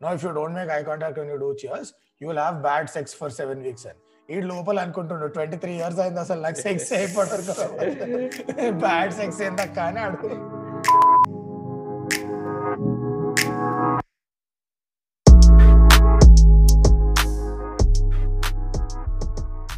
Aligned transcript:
No 0.00 0.10
if 0.14 0.24
you 0.24 0.30
don't 0.32 0.54
make 0.54 0.70
eye 0.70 0.80
contact 0.82 1.18
you 1.30 1.36
do 1.36 1.48
cheers 1.62 1.88
you 2.20 2.26
will 2.28 2.38
have 2.38 2.58
bad 2.62 2.88
sex 2.88 3.14
for 3.16 3.32
seven 3.32 3.62
weeks 3.62 3.86
అని 3.86 4.00
ఈ 4.28 4.40
లోపల 4.42 4.78
అనుకుంటుండు 4.80 5.26
twenty 5.26 5.56
three 5.56 5.72
years 5.72 6.00
అయింది 6.00 6.20
అసలు 6.20 6.40
నాకు 6.40 6.60
సెక్స్ 6.60 6.90
అయిపోతారు 6.92 7.42
బ్యాడ్ 8.84 9.12
సెక్స్ 9.12 9.40
ఏందక్క 9.42 9.78
అని 9.80 10.00
అడుగు 10.00 10.28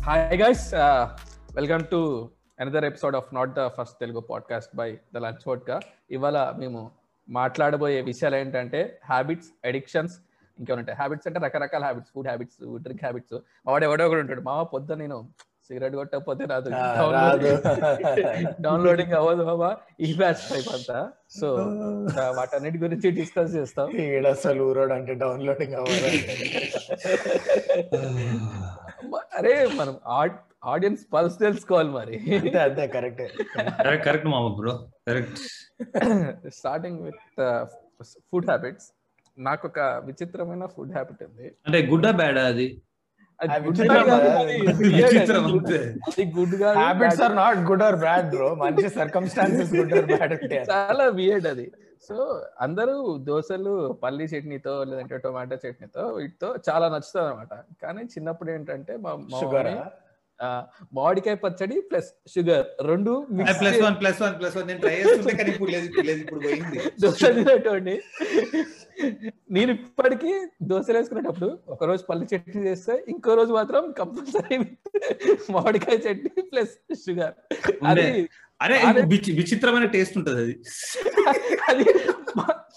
hi 0.05 0.37
guys 0.43 0.66
welcome 1.55 1.82
to 1.87 2.00
another 2.59 2.84
episode 2.84 3.16
of 3.16 3.29
not 3.34 3.52
the 3.55 3.62
first 3.77 3.96
Telugu 4.00 4.21
podcast 4.30 4.73
by 4.77 4.89
the 5.14 5.25
lunch 5.25 5.45
vodka 5.48 5.77
ఇవాళ 6.11 6.39
మేము 6.59 6.80
మాట్లాడబోయే 7.31 8.03
విషయాలు 8.03 8.37
ఏంటంటే 8.37 9.01
హ్యాబిట్స్ 9.05 9.49
అడిక్షన్స్ 9.67 10.21
ఇంకేమంటే 10.59 10.93
హ్యాబిట్స్ 10.93 11.27
అంటే 11.27 11.41
రకరకాల 11.41 11.83
habits 11.83 12.11
food 12.15 12.27
habits 12.27 12.83
drink 12.83 13.05
habits 13.05 13.34
వాడు 13.66 13.84
ఎవడో 13.84 14.06
ఒకడు 14.06 14.20
ఉంటాడు. 14.20 14.41
మామ 14.41 14.69
పొద్దు 14.75 14.95
నేను 14.95 15.29
సిగరెట్ 15.69 15.97
కొట్టకపోతే 15.97 16.45
రాదు. 16.45 16.70
డౌన్లోడింగ్ 18.61 19.12
అవ్వదు 19.20 19.45
బాబా 19.45 19.77
ఈ 20.01 20.15
బ్యాచ్ 20.15 20.51
టైప్ 20.51 20.75
అంతా. 20.75 21.12
సో 21.30 21.55
వాటన్నిటి 22.39 22.79
గురించి 22.79 23.11
డిస్కస్ 23.11 23.55
చేస్తాం. 23.55 23.91
అసలు 24.31 24.65
ఊరోడు 24.65 24.92
అంటే 24.92 25.15
డౌన్లోడింగ్ 25.15 25.75
అవ్వాలి 25.75 26.19
అరే 29.39 29.67
మనం 29.77 30.01
ఆడియన్స్ 30.62 31.02
పల్స్ 31.12 31.37
తెలుసుకోవాలి 31.38 31.91
మరి. 31.91 32.16
అంతే 32.38 32.59
అంతే 32.66 32.84
కరెక్టే. 32.95 33.27
కరెక్ట్ 34.06 34.28
మామ 34.32 34.48
bro 34.59 34.74
correct 35.09 35.38
starting 36.60 37.00
with 37.06 37.23
food 38.30 38.48
habits 38.50 38.88
నాకు 39.38 39.64
ఒక 39.69 39.80
విచిత్రమైన 40.06 40.66
ఫుడ్ 40.77 40.92
హ్యాబిట్ 40.92 41.23
ఉంది. 41.28 41.48
అంటే 41.66 41.80
గుడ్ 41.92 42.09
బ్యాడ్ 42.23 42.38
అది? 42.38 42.69
Habits 43.41 43.80
bad. 47.00 47.22
Or 47.27 47.36
not 47.36 47.61
good 47.69 47.84
or 47.86 47.97
bad 47.97 48.27
bro 48.34 48.48
మంచి 48.55 48.89
సర్కమ్స్టాన్సెస్ 48.98 49.72
గుడ్ 49.74 49.95
ఆర్ 49.98 50.08
బ్యాడ్ 50.12 50.33
ఉంటాయి 50.36 50.64
చాలా 50.72 51.06
వియర్డ్ 51.20 51.48
అది. 51.52 51.67
సో 52.08 52.17
అందరూ 52.61 52.95
దోశలు 53.30 53.72
పల్లి 54.02 54.24
చట్నీతో 54.24 54.74
లేదంటే 54.84 55.17
టొమాటో 55.19 55.56
చట్నీతో 55.64 56.02
వీటితో 56.08 56.48
చాలా 56.69 56.86
నచ్చుతుంది 56.89 57.27
అనమాట 57.27 57.55
కానీ 57.83 58.02
చిన్నప్పుడు 58.05 58.50
ఏంటంటే 58.50 58.92
మా 58.97 59.12
షుగర్ 59.41 59.69
మామిడికాయ 60.92 61.36
పచ్చడి 61.41 61.77
ప్లస్ 61.88 62.08
షుగర్ 62.28 62.66
రెండు 62.86 63.12
plus 63.58 63.80
one 63.83 63.96
plus 64.00 64.20
one 64.22 64.36
plus 64.38 64.56
one 64.56 64.66
నేను 64.69 64.80
ట్రై 64.80 64.94
చేస్తుంటే 64.98 65.34
కానీ 65.38 65.50
ఇప్పుడు 65.52 65.70
లేదు 65.70 65.86
ఇప్పుడు 65.88 66.06
లేదు 66.06 66.20
ఇప్పుడు 66.20 66.41
పోయింది 66.41 66.78
దోశ 67.02 67.20
తినేటోడిని 67.38 67.96
నేను 69.50 69.70
ఇప్పటికీ 69.78 70.33
దోశలు 70.64 70.98
వేసుకునేటప్పుడు 70.98 71.50
ఒక 71.68 71.84
రోజు 71.84 72.05
పల్లి 72.08 72.27
చట్నీ 72.33 72.62
చేస్తే 72.66 72.96
ఇంకో 73.08 73.34
రోజు 73.34 73.52
మాత్రం 73.52 73.84
కంపల్సరీ 73.98 74.58
మామిడికాయ 75.52 75.98
చట్నీ 76.06 76.42
ప్లస్ 76.50 76.74
షుగర్ 77.02 77.34
అది. 77.86 78.06
అరే 78.61 78.77
అరే. 78.86 79.02
విచి- 79.11 79.34
విచిత్రమైన 79.36 79.86
టేస్ట్ 79.92 80.16
ఉంటది 80.18 80.42
అది 80.42 80.56
అది 81.68 81.84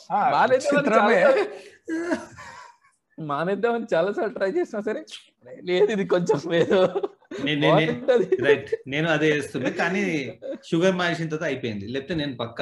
మానేద్దామని 0.09 0.61
చిత్రమే 0.67 1.17
చాలా- 1.21 2.19
మానేద్దామని 3.17 3.87
చాలా 3.93 4.11
సార్లు 4.13 4.33
ట్రై 4.33 4.49
చేసినా 4.51 4.79
సరే 4.81 5.01
లేదు 5.63 5.89
ఇది 5.91 6.05
కొంచెం. 6.07 6.39
రైట్. 8.47 8.69
నేను 8.93 9.07
అదే 9.15 9.29
చేస్తుండే 9.35 9.71
కానీ 9.81 10.03
షుగర్ 10.69 10.95
మానేసిన 10.99 11.29
తర్వాత 11.31 11.47
అయిపోయింది. 11.51 11.87
లేకపోతే 11.93 12.15
నేను 12.21 12.35
పక్క. 12.43 12.61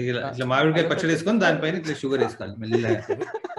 ఇట్లా 0.00 0.46
మామిడికాయ 0.52 0.86
పచ్చడి 0.92 1.10
వేసుకొని 1.12 1.40
దానిపైన 1.42 1.76
ఇట్లా 1.80 1.94
షుగర్ 2.00 2.22
వేసుకోవాలి 2.24 2.54
మెల్లిగా. 2.62 2.90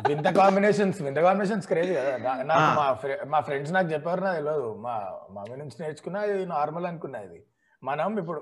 వింత 0.10 0.30
కాంబినేషన్స్ 0.40 1.00
వింత 1.06 1.20
కాంబినేషన్స్ 1.28 1.68
క్రేజ్ 1.72 1.92
కదా. 2.00 2.34
నాకు 2.52 2.68
మా 3.34 3.40
ఫ్రెండ్స్ 3.48 3.72
నాకు 3.78 3.90
చెప్పారు 3.94 4.22
నాకు 4.28 4.38
తెలియదు. 4.40 4.68
మా 4.86 4.96
మమ్మీ 5.38 5.56
నుంచి 5.62 5.78
నేర్చుకున్నా 5.84 6.20
ఇది 6.32 6.44
నార్మల్ 6.56 6.88
అనుకున్నా 6.92 7.22
ఇది. 7.28 7.40
మనం 7.90 8.12
ఇప్పుడు 8.22 8.40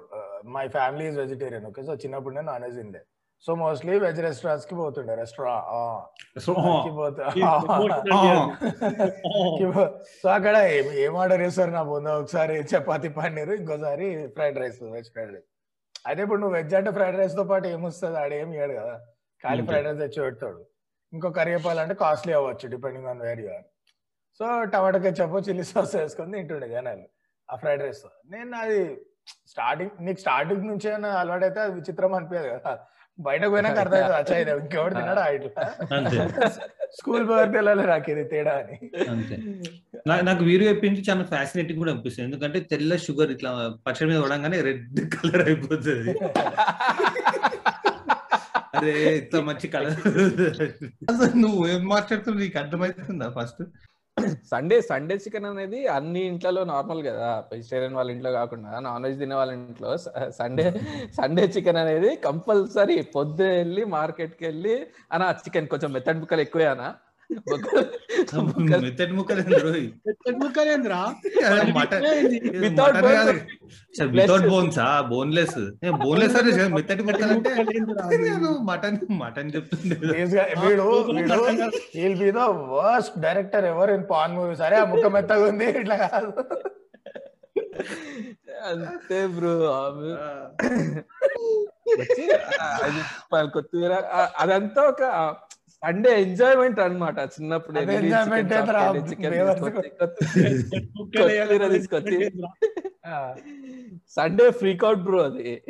my 0.56 0.66
family 0.76 1.06
is 1.12 1.18
vegetarian 1.24 1.68
okay 1.70 1.82
so 1.88 1.94
చిన్నప్పుడు 2.04 2.36
నేను 2.38 2.48
నాన్ 2.52 2.66
వెజ్ 2.68 2.78
తిండే. 2.82 3.02
సో 3.46 3.52
మోస్ట్లీ 3.62 3.94
వెజ్ 4.04 4.20
రెస్టారెంట్స్కి 4.26 4.76
పోతుండే. 4.82 5.14
రెస్టారెంట్ 5.22 5.66
సో 6.46 6.54
సో 10.22 10.28
అక్కడ 10.38 10.56
ఏం 10.78 10.88
ఏం 11.06 11.16
ఆర్డర్ 11.24 11.42
చేస్తారు 11.46 11.72
నా 11.78 11.84
పొంద 11.92 12.08
ఒకసారి 12.22 12.56
చపాతి 12.72 13.10
పన్నీర్ 13.18 13.52
ఇంకోసారి 13.60 14.08
fried 14.38 14.58
rice 14.64 14.80
veg 14.96 15.10
fried 15.16 15.32
rice. 15.36 15.50
అయితే 16.08 16.20
ఇప్పుడు 16.26 16.40
నువ్వు 16.44 16.56
వెజ్ 16.60 16.74
అంటే 16.80 16.92
ఫ్రైడ్ 16.98 17.18
రైస్తో 17.22 17.44
పాటు 17.52 17.68
ఏమొస్తుంది? 17.76 18.18
ఆడ 18.24 18.32
ఏమి 18.42 18.54
ఇయ్యాడు 18.58 18.74
కదా. 18.80 18.96
ఖాళీ. 19.44 19.62
ఫ్రైడ్ 19.70 19.88
రైస్ 19.90 20.02
తెచ్చి 20.04 20.20
పెడతాడు. 20.26 20.62
ఇంకో 21.14 21.28
కర్రీ 21.38 21.52
చెప్పాలంటే 21.56 21.96
కాస్ట్లీ 22.04 22.34
అవ్వచ్చు 22.40 22.66
depending 22.74 23.08
on 23.12 23.22
where 23.28 23.42
you're 23.46 23.66
so 24.40 24.46
tomato 24.74 25.00
ketchup 25.06 25.36
chilli 25.48 25.66
sauce 25.72 25.94
వేసుకొని 26.00 26.34
తింటుండే 26.38 26.68
జనాలు 26.76 27.06
ఆ 27.50 27.56
ఫ్రైడ్ 27.62 27.84
రైస్ 27.86 28.04
నేను 28.34 28.56
అది 28.64 28.80
స్టార్టింగ్ 29.52 29.94
నీకు 30.06 30.20
స్టార్టింగ్ 30.24 30.66
నుంచే 30.72 30.90
అలవాటు 31.22 31.46
అయితే 31.48 31.60
అది 31.66 31.74
విచిత్రం 31.80 32.12
అనిపించదు 32.18 32.50
కదా. 32.56 32.74
బయటకు 33.20 33.52
పోయినాక 33.54 33.78
అర్థమవుతుంది 33.84 34.18
అచ్చా 34.22 34.38
ఇది 34.42 34.52
తిన్నాడా 34.96 35.24
ఇట్లా. 35.36 35.66
స్కూల్ 36.98 37.24
పోయి 37.30 37.46
తెలియాలి 37.56 37.84
నాకు 37.92 38.08
ఇది 38.14 38.24
తేడా 38.32 38.54
అని. 38.62 38.76
నాకు 40.30 40.42
వీరు 40.50 40.64
చెప్పించి 40.70 41.02
చాలా 41.10 41.24
ఫ్యాసినేటింగ్ 41.34 41.80
కూడా 41.84 41.92
అనిపిస్తుంది. 41.94 42.28
ఎందుకంటే 42.30 42.60
తెల్ల 42.72 42.98
షుగర్ 43.06 43.32
ఇట్లా 43.36 43.52
పచ్చడి 43.88 44.08
మీద 44.12 44.20
పడంగానే 44.26 44.60
రెడ్ 44.68 45.00
కలర్ 45.16 45.44
అయిపోతుంది. 45.48 46.14
అరే 48.78 48.94
ఇంత 49.20 49.36
మంచి 49.50 49.68
కలర్. 49.76 50.00
అసలు 51.12 51.34
నువ్వు 51.46 51.62
ఏం 51.74 51.84
మాట్లాడుతున్నావు? 51.96 52.42
నీకు 52.46 52.60
అర్థమవుతుందా 52.64 53.28
ఫస్ట్ 53.40 53.62
సండే 54.52 54.76
సండే 54.90 55.16
చికెన్ 55.24 55.48
అనేది 55.50 55.80
అన్ని 55.96 56.22
ఇంట్లో 56.32 56.62
నార్మల్ 56.74 57.02
కదా. 57.08 57.30
వెజిటేరియన్ 57.52 57.96
వాళ్ళ 58.00 58.10
ఇంట్లో 58.16 58.32
కాకుండా 58.32 58.72
నాన్ 58.86 59.06
వెజ్ 59.06 59.18
తినే 59.22 59.36
వాళ్ళ 59.40 59.52
ఇంట్లో 59.58 59.90
సండే 60.40 60.68
సండే 61.20 61.44
చికెన్ 61.56 61.80
అనేది 61.84 62.12
కంపల్సరీ 62.28 62.98
పొద్దు 63.18 63.46
వెళ్ళి 63.58 63.84
మార్కెట్కి 63.98 64.46
వెళ్ళి 64.50 64.76
అన్న 65.16 65.34
చికెన్ 65.44 65.68
కొంచెం 65.74 65.92
మెత్తడి 65.96 66.22
ముక్కలు 66.22 66.44
ఎక్కువే 66.48 66.68
అన్న. 66.74 66.86
మెత్తటి 67.30 69.12
ముక్కలు. 69.14 69.44
వితౌట్ 74.16 74.46
బోన్స్ 74.48 74.80
బోన్లెస్ 75.10 75.58
బోన్లెస్ 76.00 76.36
అనే 76.36 76.52
మెత్తటి 76.70 77.04
ముక్కలు 77.04 77.32
అంటే 77.34 77.52
నేను 78.24 78.52
మటన్ 78.64 79.00
మటన్ 79.16 79.52
చెప్తుండే 79.56 79.96
This 80.12 80.34
guy- 80.34 80.50
వీడు 80.62 80.88
వీడు 81.10 81.40
will 81.96 82.18
be 82.20 82.32
the 82.32 82.44
worst 82.74 83.18
director 83.20 83.66
ever 83.66 83.92
in 83.92 84.06
pan 84.12 84.36
movies 84.36 84.62
అరే 84.62 84.78
ఆ 84.78 84.86
ముక్క 84.86 85.08
మెత్తగా 85.16 85.46
ఉంది 85.50 85.68
ఇట్లా 85.76 85.98
కాదు. 86.06 86.32
అంతే 88.68 89.18
బ్రో 89.34 89.52
ఆ, 89.74 89.80
కొత్తిమీర 93.54 93.94
ఆ, 94.14 94.22
అదంతా 94.40 94.82
ఒక 94.88 95.02
సండే 95.84 96.22
ఎంజాయ్మెంట్ 96.22 96.80
అన్నమాట. 96.80 97.20
చిన్నప్పుడు 97.36 97.80
తీసుకొచ్చి, 101.74 102.20
సండే 104.10 104.46
ఫ్రీక్ 104.52 104.84
అవుట్ 104.84 105.00
బ్రో 105.00 105.20
అది. 105.24 105.64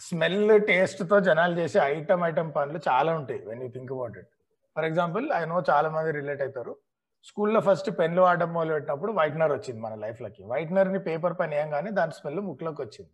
స్మెల్ 0.00 0.66
టేస్ట్తో 0.66 1.20
జనాలు 1.20 1.54
చేసే 1.58 1.78
ఐటమ్ 1.78 2.22
ఐటమ్ 2.24 2.52
పనులు 2.56 2.80
చాలా 2.88 3.10
ఉంటాయి 3.14 3.40
when 3.46 3.62
you 3.62 3.68
think 3.68 3.92
about 3.92 4.18
it 4.18 4.30
for 4.76 4.84
example 4.84 5.24
I 5.32 5.44
know 5.44 5.62
చాలా 5.70 5.88
మంది 5.90 6.12
రిలేట్ 6.12 6.42
అవుతారు. 6.42 6.76
స్కూల్లో 7.24 7.60
ఫస్ట్ 7.60 7.90
పెన్లు 7.98 8.20
వాడడం 8.22 8.50
మొదలు 8.52 8.72
పెట్టినప్పుడు 8.72 9.12
వైట్నర్ 9.12 9.52
వచ్చింది 9.52 9.80
మన 9.80 9.94
లైఫ్లోకి. 9.94 10.42
వైట్నర్ని 10.44 10.98
పేపర్ 10.98 11.34
పని 11.40 11.54
వేయంగానే 11.56 11.90
దాని 11.90 12.12
స్మెల్ 12.12 12.40
ముక్కులోకి 12.40 12.82
వచ్చింది. 12.82 13.10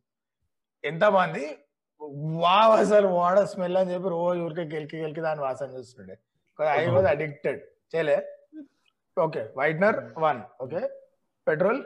ఎంతమంది 0.84 1.44
వావ్ 2.42 2.72
అసలు 2.80 3.08
వాడ 3.18 3.38
స్మెల్ 3.52 3.78
అని 3.80 3.90
చెప్పి 3.94 4.08
రోజు 4.16 4.40
ఊరికే 4.46 4.64
గెలికి 4.74 4.96
గెలికి 5.02 5.22
దాని 5.26 5.40
వాసన 5.46 5.68
చూస్తుండే. 5.76 6.14
I 6.58 6.84
was 6.96 7.08
addicted. 7.12 7.60
చేయలే? 7.92 8.18
Okay 9.16 9.42
whitener 9.60 9.98
one 10.24 10.40
okay. 10.64 10.82
Petrol? 11.46 11.80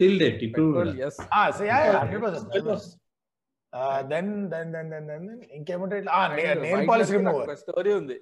Till 0.00 0.16
date 0.22 0.40
ఇప్పుడు 0.46 0.64
hundred 2.00 2.22
percent 2.24 2.96
then 4.12 4.30
then 4.52 4.68
then 4.74 4.90
then 4.92 5.06
then 5.10 5.26
ఇంకేముంటాయి 5.58 6.00
ఇట్లా? 6.02 6.18
నెయిల్ 6.36 6.84
పాలిష్ 6.90 7.12
రిమూవర్ 7.16 7.50
స్టోరీ 7.62 7.92
ఉంది. 8.00 8.16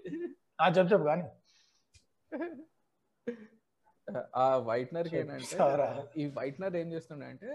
చెప్పు 0.77 0.91
చెప్పు 0.93 1.07
కానీ. 1.11 1.25
ఆ 4.43 4.47
వైట్నర్కి 4.69 5.17
ఏంటంటే? 5.21 5.57
ఈ 6.21 6.27
వైట్నర్ 6.39 6.75
ఏం 6.83 6.89
చేస్తుండే 6.95 7.27
అంటే 7.33 7.51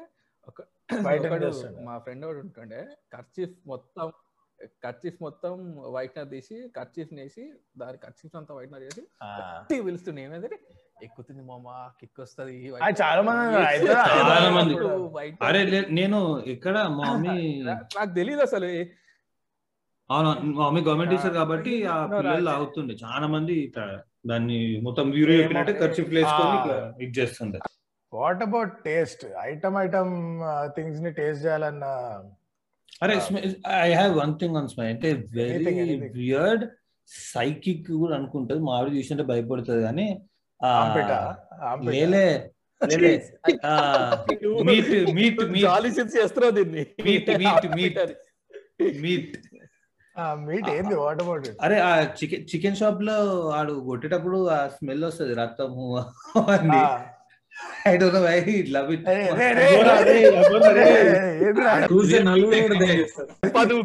మా 1.86 1.96
ఫ్రెండ్ 2.00 2.26
ఒకడు 2.26 2.40
ఉంటుండే. 2.40 2.82
కర్చీఫ్ 3.14 3.56
మొత్తం 3.68 4.08
కర్చీఫ్ 4.84 5.18
మొత్తం 5.22 5.54
వైట్నర్ 5.94 6.30
తీసి 6.30 6.56
కర్చీఫ్ 6.76 7.12
నేసి 7.14 7.44
దాని 7.78 7.98
కర్చీఫ్ 7.98 8.36
అంతా 8.36 8.54
వైట్నర్ 8.54 8.84
చేసి 8.84 9.02
గట్టి 9.40 9.76
పిలుస్తుండే. 9.86 10.22
ఏమైంది 10.22 10.50
ఎక్కుతుంది 11.02 11.42
మామ 11.42 11.68
కిక్ 12.00 12.20
వస్తుంది 12.20 12.56
చాలా 13.02 13.22
మంది. 14.58 14.74
అరే 15.42 15.62
లే- 15.66 15.90
నేను 15.92 16.20
ఇక్కడ 16.48 16.76
మా 16.98 17.04
మమ్మీ 17.14 17.38
నాకు 17.68 18.12
తెలియదు 18.14 18.42
అసలు. 18.42 18.70
అవును 20.10 20.30
మా 20.50 20.64
మమ్మీ 20.64 20.82
గవర్నమెంట్ 20.82 21.12
టీచర్ 21.14 21.34
కాబట్టి 21.34 21.74
ఆ 21.88 21.98
పిల్లలు. 22.14 22.50
అవుతుండే 22.52 22.94
చాలా 23.04 23.28
మంది 23.28 23.58
దాన్ని 24.26 24.58
మొత్తం 24.82 25.06
వీరు 25.12 25.32
ఏమో, 25.32 25.42
చెప్పినట్టే 25.42 25.74
ఖర్చు. 25.82 26.02
ఇట్లా 26.04 26.22
ఇది 27.00 27.14
చేస్తుండే. 27.20 27.60
What 28.14 28.42
about 28.46 28.72
taste 28.86 29.24
item 29.42 29.78
item 29.78 30.14
థింగ్స్ని 30.78 31.12
taste 31.20 31.44
చేయాలన్న 31.46 31.86
అరే. 33.04 33.14
I 33.84 33.90
have 33.94 34.14
one 34.22 34.34
thing 34.40 34.58
on 34.60 34.68
స్మై 34.74 34.88
అంటే 34.94 35.10
వెరీ. 35.38 35.76
వియర్డ్ 36.20 36.64
సైకిక్ 37.34 37.88
కూడా 38.02 38.14
అనుకుంటది. 38.16 38.60
మామిడి 38.70 38.98
చూసినట్టే 38.98 39.26
భయపడుతుంది 39.32 39.82
కానీ 39.84 40.08
లేలే 41.90 42.26
మీట్ 44.68 44.92
మీట్ 45.18 45.42
మీట్ 45.54 45.88
చేస్తున్నావు 46.18 46.54
దీన్ని. 46.60 46.84
Meat, 47.08 47.28
meat, 47.42 47.66
meat. 47.78 47.98
Meat 49.06 49.34
meat 50.48 50.70
ఏంది? 50.76 50.96
వాట్ 51.02 51.22
అబౌట్ 51.24 51.48
అరే 51.66 51.78
ఆ 51.90 51.92
చికెన్ 52.20 52.46
చికెన్ 52.52 52.78
షాప్లో 52.80 53.18
వాడు 53.50 53.74
కొట్టేటప్పుడు 53.88 54.40
ఆ 54.56 54.58
స్మెల్ 54.78 55.06
వస్తుంది 55.06 55.34
రక్తము 55.34 55.86
I 57.92 57.94
don't 58.02 58.16
know 58.18 58.22
why 58.28 58.38
love 58.76 58.90
it 58.96 59.06
చూసే 61.92 62.20
నలుగురు 62.30 62.78
పదు 63.58 63.78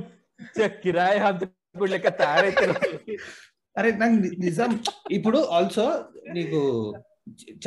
కిరాయి 0.84 1.18
హంతకుడు 1.24 1.90
లెక్క 1.94 2.08
తయారైతే 2.22 2.66
అరే 3.76 3.88
నాకు 4.02 4.16
నిజం. 4.44 4.70
ఇప్పుడు 5.16 5.38
ఆల్సో 5.56 5.84
నీకు 6.36 6.60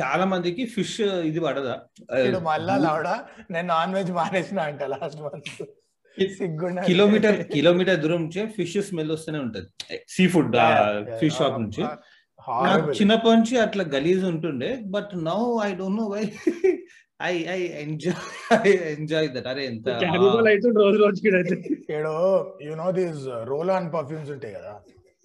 చాలా 0.00 0.24
మందికి 0.32 0.62
ఫిష్ 0.74 0.94
ఇది 1.30 1.40
పడదా? 1.44 1.74
మళ్ళా 2.48 2.74
లవడా? 2.84 3.14
నేను 3.54 3.66
నాన్ 3.74 3.92
వెజ్ 3.96 4.10
మానేసిన 4.18 4.60
అంట 4.70 4.82
లాస్ట్ 4.94 5.20
మంత్ 5.26 5.50
కిలోమీటర్ 6.88 7.36
కిలోమీటర్ 7.54 7.98
దూరం 8.04 8.18
నుంచి 8.24 8.42
ఫిష్ 8.56 8.76
స్మెల్ 8.88 9.12
వస్తూనే 9.14 9.38
ఉంటది. 9.46 9.68
సీ 10.14 10.24
ఫుడ్ 10.32 10.56
ఫిష్ 11.20 11.36
షాప్ 11.40 11.58
నుంచి. 11.64 11.82
చిన్నప్పటి 12.92 13.34
నుంచి 13.34 13.54
అట్లా 13.58 13.84
గలీజ్ 13.94 14.24
ఉంటుండే 14.24 14.70
but 14.88 15.12
now 15.26 15.40
I 15.62 15.70
don't 15.74 15.98
know 15.98 16.06
why 16.08 16.22
I 17.26 17.34
I 17.50 17.60
enjoy 17.80 18.70
enjoy 18.94 19.28
that. 19.28 19.48
అరే 19.48 19.62
ఎంత 19.66 19.86
అయితే 20.52 20.68
రోజు 20.78 20.98
రోజుకి 21.02 21.28
అయితే 21.36 21.56
ఏడో 21.92 22.14
you 22.66 22.74
know 22.78 22.88
these 22.92 23.20
roll 23.48 23.70
on 23.70 23.88
perfumes 23.92 24.30
ఉంటాయి 24.30 24.54
కదా. 24.54 24.72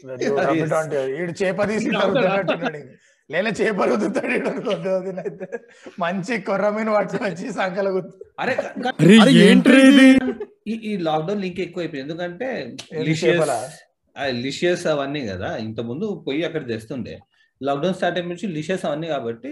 ఈడు 1.19 1.33
చేప 1.41 1.59
తీసి 1.69 1.87
తరుగుతున్నట్టున్నాడు 1.95 2.81
లేలే 3.29 3.51
చేప 3.59 3.85
రుద్దుతాడు 3.89 4.33
ఈడు 4.33 4.49
అనుకోద్దు 4.49 4.89
అయితే 5.21 5.47
మంచి 5.97 6.33
సంకల 7.55 7.87
గుర్తు 7.89 8.13
అరే 8.39 8.53
క- 8.83 8.93
అరే 9.21 9.31
ఏంట్రీ 9.45 9.79
ఈ 10.67 10.91
లాక్డౌన్ 11.07 11.41
లింక్ 11.41 11.59
ఎక్కువైపోయింది. 11.59 12.05
ఎందుకంటే 12.05 12.47
ఏంది 12.93 13.15
చేపలా? 13.23 13.57
లిషియస్ 14.45 14.85
అవన్నీ 14.93 15.21
కదా 15.31 15.49
ఇంత 15.65 15.79
ముందు 15.89 16.07
పోయి 16.27 16.41
అక్కడ 16.47 16.63
తెస్తుండే. 16.71 17.15
లాక్డౌన్ 17.61 17.95
స్టార్ట్ 17.97 18.17
అయిన 18.19 18.27
నుంచి 18.31 18.47
లిషియస్ 18.57 18.83
అవన్నీ 18.87 19.07
కాబట్టి 19.13 19.51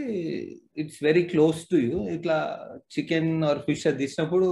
it's 0.82 1.00
very 1.08 1.24
close 1.32 1.60
to 1.72 1.78
you. 1.88 1.98
ఇట్లా 2.16 2.38
చికెన్ 2.96 3.32
ఆర్ 3.50 3.60
ఫిష్ 3.68 3.86
అది 3.90 4.00
తీసినప్పుడు 4.04 4.48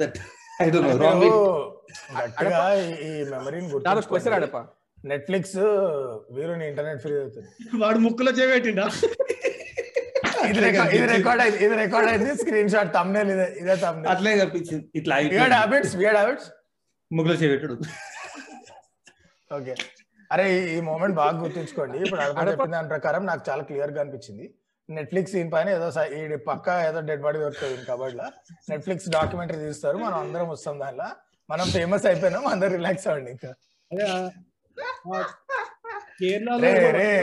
that 0.00 0.18
I 0.64 0.66
don't 0.74 1.02
know 1.04 1.32
Netflix 5.12 5.56
వీరుని 6.36 6.64
internet 6.70 7.00
free 7.02 7.14
అవుతుంది. 7.22 7.48
వాడు 7.82 7.98
ముక్కులో 8.06 8.30
చేయబెట్టిండా 8.38 8.86
ఇది 10.50 10.60
రికార్డ్ 10.66 10.92
ఇది 10.96 11.06
రికార్డ్ 11.16 11.42
అయింది 11.44 11.58
ఇది 11.66 11.76
రికార్డ్ 11.82 12.08
అయింది. 12.10 12.32
స్క్రీన్ 12.42 12.70
షాట్ 12.74 12.90
తమ్నేల్ 12.96 13.30
ఇదే 13.34 13.46
ఇదే 13.62 13.76
తమ్నేల్ 13.84 14.10
అట్లే 14.12 14.32
కనిపించింది. 14.40 14.84
ఇట్లా 15.00 15.14
వియర్డ్ 15.32 15.56
హ్యాబిట్స్ 15.60 15.94
వియర్డ్ 16.00 16.18
హ్యాబిట్స్ 16.20 16.48
ముగ్గులో 17.10 17.36
చేపెట్టుడు 17.42 17.76
ఓకే. 19.52 19.74
అరే 20.32 20.76
ఈ- 20.76 20.80
మూమెంట్ 20.80 21.16
బాగా 21.16 21.40
గుర్తుంచుకోండి. 21.40 21.98
ఇప్పుడు 21.98 22.20
అడప 22.20 22.38
అడప- 22.38 22.50
చెప్పిన 22.50 22.72
దాని 22.72 22.88
ప్రకారం 22.88 23.26
నాకు 23.26 23.50
చాలా 23.50 23.62
క్లియర్గా 23.62 24.00
అనిపించింది. 24.00 24.54
నెట్ఫ్లిక్స్ 24.90 25.34
దీని 25.34 25.50
పైన 25.50 25.68
ఏదో 25.68 26.04
ఈ 26.04 26.36
పక్క 26.36 26.68
ఏదో 26.68 27.00
డెడ్ 27.00 27.22
బాడీ 27.22 27.38
దొరుకుతుంది 27.38 27.84
కబడ్ 27.84 28.14
లా 28.14 28.32
నెట్ఫ్లిక్స్ 28.70 29.08
డాక్యుమెంటరీ 29.08 29.58
తీస్తారు. 29.58 29.96
మనం 29.96 30.14
అందరం 30.14 30.48
వస్తాం 30.48 30.80
దానిలో. 30.80 31.04
మనం 31.50 31.66
ఫేమస్ 31.66 32.06
అయిపోయినాం 32.06 32.46
అందరు 32.46 32.70
రిలాక్స్ 32.70 33.06
అవ్వండి 33.08 33.30
ఇంకా. 33.30 33.54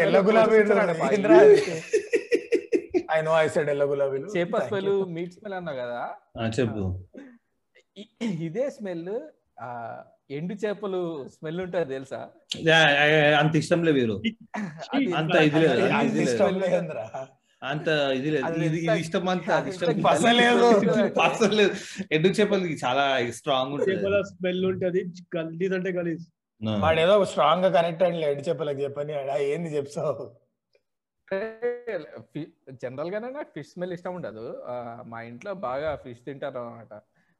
ఎల్ల 0.01 0.19
గులాబీ 0.19 0.57
ఐ 3.11 3.21
నో 3.21 3.37
ఐ 3.37 3.47
సెడ్ 3.47 3.69
ఎల్ల 3.69 3.83
గులాబీలు. 3.83 4.27
చేప 4.27 4.57
స్మెల్ 4.57 5.05
మీట్ 5.05 5.33
స్మెల్ 5.33 5.53
అన్నావు 5.53 5.77
కదా. 5.77 6.09
ఆ, 6.41 6.51
చెప్పు. 6.59 7.03
ఇదే 8.21 8.69
స్మెల్ 8.69 9.19
ఆ 9.61 9.99
ఎండు 10.37 10.53
చేపలు 10.61 10.99
స్మెల్ 11.33 11.59
ఉంటది 11.63 11.87
తెలుసా? 11.93 12.19
అంత 13.41 13.53
ఇష్టం 13.61 13.81
లేదు 13.87 13.97
వీరు. 13.99 14.15
అంత 15.19 15.35
ఇది 15.47 15.59
లేదు 15.63 15.81
అంత 15.81 15.93
అంత 15.93 16.05
ఇది 16.09 16.17
లేదు. 16.17 16.23
ఇష్టం 16.25 16.53
లేదురా. 16.63 17.05
అంత 17.61 17.87
ఇది 18.17 18.29
ఇష్టం 19.03 19.25
అంత 19.33 19.47
అది 19.57 19.69
ఇష్టం 19.73 19.89
అంత. 19.91 20.03
పసలేదు. 20.07 20.67
పసలేదు 21.21 21.73
ఎండు 22.15 22.31
చేపలకి 22.39 22.77
చాలా 22.83 23.05
స్ట్రాంగ్ 23.39 23.73
ఉంటుంది. 23.77 23.91
చేపల 23.93 24.19
స్మెల్ 24.31 24.63
ఉంటది 24.71 25.01
గలీజ్ 25.35 25.75
అంటే 25.79 25.91
గలీజ్. 25.99 26.25
వాడు 26.83 26.99
ఏదో 27.05 27.15
స్ట్రాంగ్గా 27.31 27.69
కనెక్ట్ 27.77 28.03
అయ్యి 28.07 28.25
ఎడి 28.31 28.43
చెప్పలకు 28.49 28.81
చెప్పని 28.85 29.13
ఆడ 29.21 29.31
ఏంది 29.51 29.71
చెప్తావు? 29.77 30.25
జనరల్ 32.81 33.11
గానే 33.13 33.29
నాకు 33.37 33.51
ఫిష్ 33.55 33.71
స్మెల్ 33.71 33.93
ఇష్టం 33.95 34.13
ఉండదు. 34.17 34.43
మా 35.11 35.19
ఇంట్లో 35.29 35.51
బాగా 35.65 35.89
ఫిష్ 36.03 36.21
తింటారు 36.27 36.59
అనమాట 36.63 36.93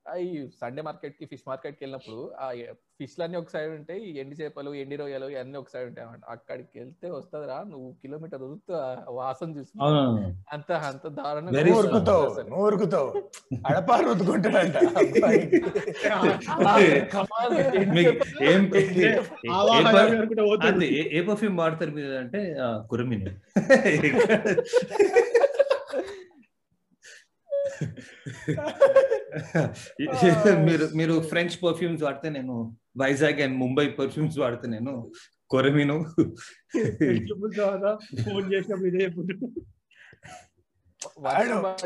ఈ 0.05 0.49
సండే 0.57 0.81
మార్కెట్కి 0.81 1.25
ఫిష్ 1.25 1.43
మార్కెట్కి 1.47 1.83
వెళ్ళినప్పుడు 1.83 2.33
ఆ 2.37 2.51
ఫిష్ 2.97 3.19
లన్నీ 3.19 3.37
ఒక 3.37 3.49
సైడ్ 3.49 3.75
ఉంటాయి 3.75 4.19
ఎండి 4.19 4.35
చేపలు 4.39 4.75
ఎండి 4.75 4.95
రొయ్యలు 4.95 5.29
ఇవన్నీ 5.29 5.57
ఒక 5.57 5.67
సైడ్ 5.73 5.89
ఉంటాయి 5.89 6.05
అనమాట 6.05 6.29
అక్కడికి 6.29 6.79
వెళ్తే 6.79 7.11
వస్తుందిరా 7.11 7.65
నువ్వు 7.69 7.95
కిలోమీటర్ 8.01 8.41
ఉరుకుతూ 8.41 8.73
వాసన 9.13 9.57
చూసి 9.57 9.71
అవును 9.79 10.35
అంత 10.51 10.71
అంత 10.89 11.07
దారుణంగా 11.17 11.57
చేపలు, 20.43 21.11
ఏం 21.11 21.27
పర్ఫ్యూమ్ 21.27 21.57
వాడతారు 21.57 21.91
మీరు 21.91 22.17
అంటే 22.17 22.55
కురమిని 22.89 23.31
మీరు 30.67 30.85
మీరు 30.99 31.13
ఫ్రెంచ్ 31.31 31.55
పర్ఫ్యూమ్స్ 31.63 32.03
వాడితే 32.03 32.27
నేను 32.37 32.55
వైజాగ్ 33.01 33.39
అండ్ 33.45 33.55
ముంబై 33.63 33.85
పర్ఫ్యూమ్స్ 33.99 34.37
వాడితే 34.43 34.67
నేను 34.75 34.93
కొరమీను. 35.51 35.97
ఫోన్ 38.25 38.47
చేసినప్పుడు 38.53 38.87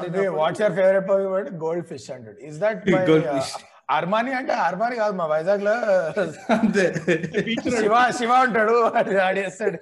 ఇదే 0.08 0.24
what's 0.39 0.62
your 0.62 0.75
favourite 0.80 1.08
perfume 1.10 1.34
gold 1.63 1.88
fish 1.92 2.10
అంటాడు. 2.16 2.39
Is 2.50 2.60
that. 2.63 2.82
అర్మాని 3.98 4.32
అంటే 4.39 4.54
అర్మాని 4.68 4.96
కాదు 5.01 5.13
మా 5.22 5.25
వైజాగ్లో 5.34 5.74
అంతే 6.56 6.86
శివ 7.80 7.96
శివ 8.20 8.32
ఉంటాడు 8.48 8.75
ఆడేస్తాడు. 9.27 9.80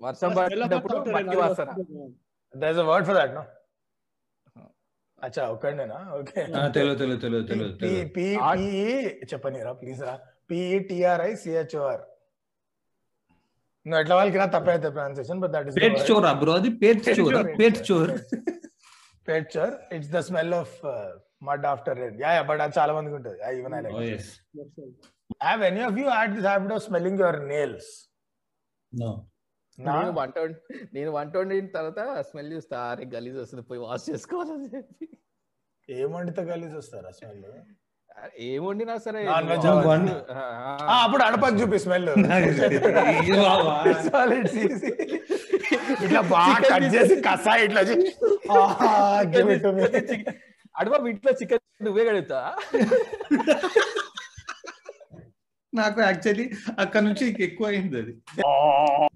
వర్షం 0.00 0.30
పడినప్పుడు 0.38 0.98
మట్టి 1.16 1.36
వాసన. 1.42 1.70
There 2.54 2.72
is 2.74 2.82
a 2.84 2.88
word 2.92 3.06
for 3.08 3.18
that 3.20 3.34
no 3.38 3.44
అచ్చా 5.20 5.42
ఒక్కడేనా 5.52 5.98
ఓకే. 6.18 6.40
తెలియదు 6.76 6.98
తెలియదు 7.00 7.20
తెలియదు 7.22 7.46
తెలియదు 7.46 8.08
పిఈ 8.14 8.84
చెప్పనిరా 9.30 9.72
ప్లీజ్ 9.80 10.00
రా. 10.02 10.14
పిఈటిఆర్ఐ 10.50 11.32
సిహెచ్ఓఆర్ 11.42 12.02
నువ్వు 13.86 14.00
ఎట్లా 14.00 14.14
వాళ్ళకి 14.16 14.38
రా 14.38 14.46
తప్పైతే 14.54 14.88
pronunciation 14.96 15.40
but 15.42 15.52
that 15.54 15.68
is 15.70 15.76
petrichor 16.08 16.26
bro 16.40 16.54
అది 16.58 16.70
petrichor 17.10 17.36
petrichor 17.88 18.12
petrichor 19.28 19.72
it's 19.92 20.10
the 20.10 20.20
smell 20.28 20.54
of 20.58 20.74
mud 21.42 21.64
after 21.70 21.98
rain 21.98 22.18
yeah 22.22 22.30
yeah 22.36 22.42
but 22.48 22.60
అది 22.64 22.74
చాలా 22.78 22.92
మందికి 22.96 23.16
ఉంటుంది. 23.18 23.38
Even 23.58 23.74
I 23.74 23.82
like 23.86 23.98
yes. 24.06 24.26
Have 25.40 25.60
any 25.68 25.82
of 25.88 25.98
you 26.00 26.06
had 26.10 26.32
this 26.36 26.48
habit 26.48 26.74
of 26.76 26.84
smelling 26.88 27.20
your 27.24 27.40
nails 27.50 27.90
No. 28.92 29.10
నా 29.10 29.10
నేను 29.80 30.12
వంట 30.16 30.36
వండి- 30.38 30.62
నేను 30.94 31.10
వంట 31.12 31.32
వండిన 31.36 31.68
తర్వాత 31.76 32.00
స్మెల్ 32.28 32.50
చూస్తా 32.52 32.78
అరే 32.90 33.04
గలీజ్ 33.12 33.38
వస్తుంది 33.38 33.64
పోయి 33.68 33.80
వాష్ 33.84 34.06
చేసుకోవాలని 34.10 34.68
చెప్పి. 34.74 35.06
ఏం 35.88 36.08
వండితే 36.12 36.42
కలిసి 36.48 36.74
వస్తారా 36.76 37.10
స్మెల్? 37.12 37.44
ఏం 38.44 38.60
వండినా 38.64 38.94
సరే. 38.98 39.20
అప్పుడు 40.96 41.22
అడపకు 41.22 41.56
చూపి 41.60 41.78
స్మెల్. 41.78 42.08
ఇట్లా 46.04 46.20
బాగా 46.30 46.58
కట్ 46.70 46.86
చేసి 46.94 47.14
కసా 47.26 47.54
ఇట్లా. 47.64 47.80
అడవా 50.74 50.96
ఇంట్లో 51.08 51.30
చికెన్ 51.38 51.64
నువ్వే 51.82 52.02
కడుగుతా 52.04 52.38
నాకు 55.72 55.98
యాక్చువల్లీ 56.06 56.44
అక్కడ 56.82 57.02
నుంచి 57.08 57.24
ఎక్కువ 57.46 57.66
అయింది 57.70 57.98
అది. 58.02 58.12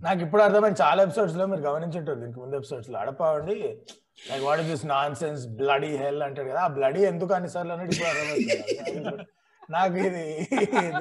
నాకు 0.06 0.20
ఇప్పుడు 0.26 0.42
అర్థమైంది 0.46 0.80
చాలా 0.82 1.00
ఎపిసోడ్స్లో 1.06 1.44
మీరు 1.52 1.62
గమనించుంటారు 1.68 2.18
దీనికి 2.22 2.40
ముందు 2.42 2.56
ఎపిసోడ్స్లో. 2.60 2.96
అడపండి 3.02 3.56
like 4.28 4.44
what 4.48 4.60
is 4.62 4.70
this 4.72 4.84
nonsense 5.22 5.44
bloody 5.60 5.90
hell 6.02 6.22
అంటాడు 6.26 6.48
కదా 6.52 6.62
ఆ 6.66 6.72
బ్లడీ 6.76 7.02
ఎందుకు 7.12 7.34
అన్ని 7.38 7.50
సార్లు 7.54 7.72
అన్నట్టు 7.74 7.94
ఇప్పుడు 7.94 8.10
అర్థమవుతుంది. 8.12 9.24
నాకు 9.70 9.96
ఇది 10.06 10.24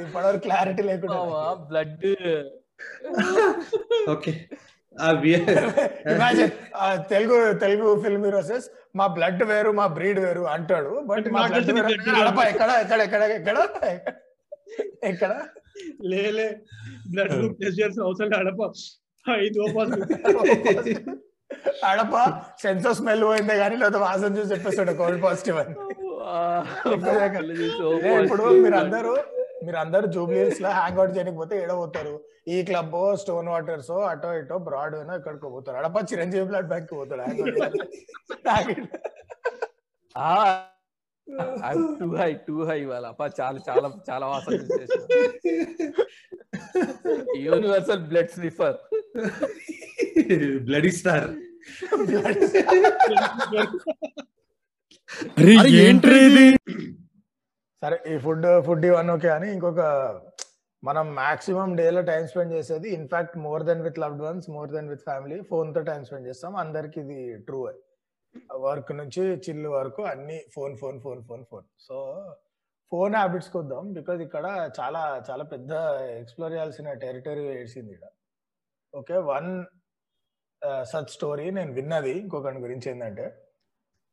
ఇప్పటివరకు 0.05 0.43
క్లారిటీ 0.47 0.83
లేకుండా 0.89 1.19
బ్లడ్ 1.69 2.05
ఓకే 4.13 4.31
ఆ 4.95 5.07
beer 5.21 5.45
imagine 6.13 6.51
Telugu 7.11 7.37
Telugu 7.65 7.91
film 8.03 8.25
హీరోసెస్ 8.27 8.65
మా 8.99 9.05
బ్లడ్ 9.15 9.43
వేరు 9.51 9.71
మా 9.79 9.85
బ్రీడ్ 9.97 10.19
వేరు 10.25 10.43
అంటాడు. 10.55 10.91
బట్ 11.11 11.27
మా 11.35 11.41
బ్లడ్ 11.47 11.71
ఎక్కడ 12.51 12.69
ఎక్కడ 12.83 12.99
ఎక్కడ 13.05 13.23
ఎక్కడ? 13.39 13.57
ఎక్కడ? 15.03 15.31
లేలే 16.03 16.47
బ్లడ్ 17.11 17.33
గ్రూప్ 17.33 17.57
టెస్ట్ 17.61 17.79
చేయాల్సిన 17.79 18.03
అవసరం 18.03 18.33
అడప 18.39 18.61
ఐదు 19.25 19.59
అడప 21.85 22.15
సెన్స్ 22.61 22.85
ఆఫ్ 22.87 22.97
స్మెల్ 22.97 23.23
పోయిందే 23.23 23.57
కానీ 23.57 23.75
లేదా 23.75 23.97
వాసన 23.97 24.37
చూసి 24.37 24.51
చెప్పేస్తాడు 24.53 24.93
కోల్డ్ 24.93 25.23
పాజిటివ్ 25.23 25.57
అని. 25.57 25.73
ఇప్పుడు 28.23 28.45
మీరు 28.55 28.75
అందరూ 28.75 29.13
మీరు 29.65 29.77
అందరూ 29.77 30.05
జూబ్లీస్లో 30.07 30.69
హ్యాంగ్ 30.69 30.99
అవుట్ 30.99 31.17
చేయడానికి 31.17 31.37
పోతే 31.37 31.63
ఏడో 31.63 31.75
పోతారు? 31.75 32.13
ఈ 32.47 32.63
క్లబ్ 32.63 32.95
స్టోన్ 33.15 33.47
వాటర్స్ 33.47 33.91
అటో 34.09 34.33
ఇటో 34.33 34.57
బ్రాడ్ 34.59 34.95
అయినా 34.95 35.15
ఇక్కడికి 35.15 35.49
పోతారు. 35.49 35.77
అడప 35.77 35.97
చిరంజీవి 36.11 36.45
బ్లడ్ 36.45 36.67
బ్యాంక్ 36.67 36.91
పోతాడు 36.91 37.21
out 37.21 37.37
చేయడానికి. 37.39 38.81
టూ 41.99 42.07
హై 42.19 42.29
టూ 42.47 42.55
హై 42.69 42.77
ఇవాళ. 42.85 43.05
అప్ప 43.13 43.23
చాలా 43.39 43.59
చాలా 43.67 43.87
చాలా 44.09 44.25
వాసన 44.31 44.53
universal 47.45 48.03
blood 48.11 48.31
sniffer 48.35 48.77
bloody 50.67 50.91
star 50.99 51.31
సరే 57.83 57.97
ఈ 58.11 58.17
ఫుడ్ 58.25 58.45
ఫుడ్ 58.65 58.85
ఇవన్నీ 58.89 59.11
ఓకే 59.15 59.29
అని 59.37 59.47
ఇంకొక 59.55 59.81
మనం 60.83 61.05
మాక్సిమం 61.19 61.69
డేలో 61.79 62.01
టైం 62.09 62.23
స్పెండ్ 62.31 62.53
చేసేది 62.57 62.87
in fact 62.97 63.35
more 63.45 63.63
than 63.69 63.81
with 63.87 63.99
loved 64.03 64.23
ones 64.27 64.47
more 64.55 64.69
than 64.75 64.89
with 64.93 65.03
family 65.09 65.37
ఫోన్తో 65.51 65.81
టైం 65.89 66.01
స్పెండ్ 66.09 66.27
చేస్తాం. 66.29 66.53
అందరికి 66.63 66.99
ఇది 67.03 67.19
ట్రూ 67.47 67.59
వర్క్ 68.65 68.91
నుంచి 69.01 69.23
చిల్లు 69.45 69.69
వరకు 69.77 70.01
అన్ని 70.13 70.37
phone 70.55 70.73
phone 70.81 70.97
phone 71.05 71.21
phone 71.29 71.43
phone. 71.51 71.65
So 71.87 71.97
phone 72.91 73.13
habits 73.19 73.49
వద్దాం 73.57 73.85
బికాజ్ 73.97 74.19
ఇక్కడ 74.27 74.45
చాలా 74.79 75.01
చాలా 75.29 75.43
పెద్ద 75.53 75.71
ఎక్స్ప్లోర్ 76.21 76.53
చేయాల్సిన 76.55 76.93
టెరిటరీ 77.03 77.45
వేసింది 77.51 77.93
ఇక్కడ 77.95 78.11
ఓకే 78.93 79.17
వన్ 79.33 79.49
సచ్ 80.91 81.13
స్టోరీ 81.15 81.45
నేను 81.57 81.71
విన్నది. 81.79 82.13
ఇంకొకటి 82.23 82.59
గురించి 82.65 82.87
ఏంటంటే 82.91 83.25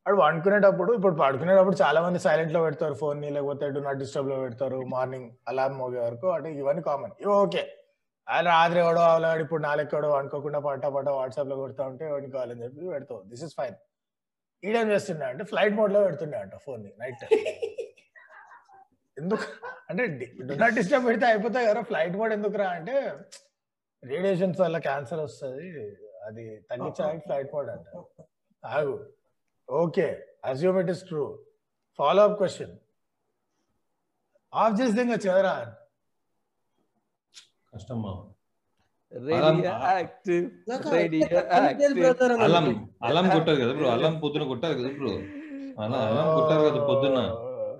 వాడు 0.05 0.17
వండుకునేటప్పుడు 0.21 0.91
ఇప్పుడు 0.97 1.15
పడుకునేటప్పుడు 1.21 1.77
చాలా 1.83 1.99
మంది 2.05 2.19
సైలెంట్లో 2.25 2.59
పెడతారు 2.65 2.95
ఫోన్ని 3.01 3.27
లేకపోతే 3.35 3.65
డు 3.75 3.81
నాట్ 3.87 3.99
డిస్టర్బ్లో 4.03 4.37
పెడతారు 4.45 4.79
మార్నింగ్ 4.93 5.29
అలారం 5.49 5.75
మోగే 5.81 5.99
వరకు. 6.07 6.27
అంటే 6.35 6.49
ఇవన్నీ 6.61 6.81
కామన్. 6.89 7.13
ఇవి 7.23 7.31
ఓకే. 7.43 7.63
ఆయన 8.27 8.45
రాత్రి 8.55 8.79
ఎవడో 8.85 9.01
అవలాడు 9.11 9.41
ఇప్పుడు 9.45 9.61
నాలుగు 9.67 9.85
ఎక్కడో 9.87 10.09
అనుకోకుండా 10.21 10.59
పట్ట 10.67 10.85
పట్ట 10.95 11.09
వాట్సాప్లో 11.19 11.55
కొడతా 11.61 11.83
ఉంటే 11.91 12.03
ఎవరికి 12.11 12.31
కావాలని 12.35 12.63
చెప్పి 12.65 12.89
పెడతావు. 12.95 13.21
దిస్ 13.31 13.43
ఇస్ 13.47 13.55
ఫైన్ 13.59 13.77
ఈడేం 14.63 14.91
చేస్తుండే 14.91 15.25
అంటే 15.25 15.43
ఫ్లైట్ 15.43 15.73
మోడ్లో 15.73 16.03
పెడుతుండే 16.03 16.37
అంట 16.37 16.55
ఫోన్ని 16.55 16.93
నైట్. 16.99 17.33
ఎందుకు? 19.17 19.43
అంటే 19.89 20.07
డు 20.43 20.53
నాట్ 20.53 20.73
డిస్టర్బ్ 20.73 21.05
పెడితే 21.05 21.25
అయిపోతాయి 21.25 21.67
కదా 21.67 21.81
ఫ్లైట్ 21.81 22.15
మోడ్ 22.15 22.33
ఎందుకు 22.33 22.53
రా 22.53 22.69
అంటే 22.69 23.15
రేడియేషన్స్ 24.03 24.61
వల్ల 24.61 24.77
క్యాన్సర్ 24.77 25.19
వస్తుంది 25.19 25.95
అది 26.23 26.59
తగ్గించడానికి 26.59 27.23
ఫ్లైట్ 27.23 27.53
మోడ్ 27.53 27.69
అంట. 27.69 28.03
ఆగు. 28.65 29.13
Okay 29.69 30.27
assume 30.45 30.79
it 30.79 30.89
is 30.89 31.03
true. 31.03 31.45
Follow 31.97 32.23
up 32.23 32.37
question. 32.37 32.77
Off 34.53 34.81
చేసి 34.81 35.01
ఇంకా 35.01 35.15
చదరా 35.15 35.75
కష్టం 37.73 38.01
మామ. 38.01 38.30
అల్లం 42.39 42.65
అల్లం 43.03 43.25
కొట్టారు 43.29 43.59
కదా 43.61 43.73
బ్రో 43.77 43.87
అల్లం 43.95 44.13
పొద్దున 44.23 44.43
కొట్టారు 44.51 44.75
కదా 44.79 44.91
బ్రో 44.97 45.13
అలా 45.79 45.97
అల్లం 46.05 46.27
కొట్టారు 46.35 46.63
కదా 46.67 46.81
పొద్దున. 46.89 47.19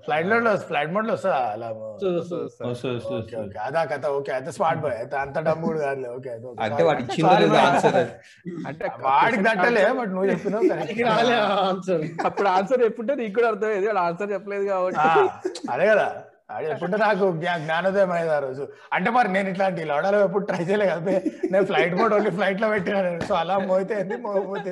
ఫ్లైట్లో 0.06 0.36
ఫ్లైట్ 0.62 0.92
మోడ్లో 0.94 1.14
వస్తా 1.16 1.32
అలా 1.50 1.68
అదా 3.66 3.82
కథ 3.92 4.06
ఓకే 4.16 4.32
అయితే 4.38 4.52
స్మార్ట్ 4.56 4.80
బాయ్ 4.84 4.96
అయితే 5.02 5.16
అంత 5.24 5.38
డబ్బు 5.48 5.64
కూడా 5.68 5.80
కాదులే 5.84 6.10
ఓకే. 6.16 6.32
అంటే 6.66 6.82
వాడు 6.88 7.04
ఆన్సర్. 7.66 8.00
అంటే 8.70 8.86
వాడికి 9.06 9.44
దట్టలే 9.48 9.84
బట్ 10.00 10.12
నువ్వు 10.16 10.30
చెప్పినావు 10.32 10.64
రాలే 11.10 11.36
ఆన్సర్ 11.66 12.04
అప్పుడు 12.28 12.50
ఆన్సర్ 12.56 12.84
చెప్పుంటే 12.86 13.16
నీకు 13.22 13.36
కూడా 13.38 13.50
అర్థమయ్యేది 13.52 13.88
వాడు 13.92 14.02
ఆన్సర్ 14.08 14.34
చెప్పలేదు 14.36 14.66
కాబట్టి. 14.72 15.08
అదే 15.74 15.88
కదా. 15.92 16.08
ఎప్పుడు 16.72 16.98
నాకు 16.98 17.26
జ్ఞానోదయం 17.64 18.12
అయ్యేది 18.12 18.34
ఆ 18.36 18.40
రోజు. 18.40 18.64
అంటే 18.94 19.10
మరి 19.10 19.30
నేను 19.30 19.50
ఇట్లాంటి 19.50 19.86
లడాలో 19.86 20.20
ఎప్పుడు 20.24 20.46
ట్రై 20.46 20.62
చేయలే 20.64 20.86
కదా 20.86 21.16
నేను 21.52 21.66
ఫ్లైట్ 21.66 21.96
మోడ్ 21.96 22.14
ఓన్లీ 22.14 22.32
ఫ్లైట్లో 22.32 22.70
పెట్టినా 22.70 23.00
సో 23.28 23.36
అలా 23.36 23.58
మోయితే 23.70 23.96
ఏంది 24.00 24.18
మోగిపోతే 24.18 24.72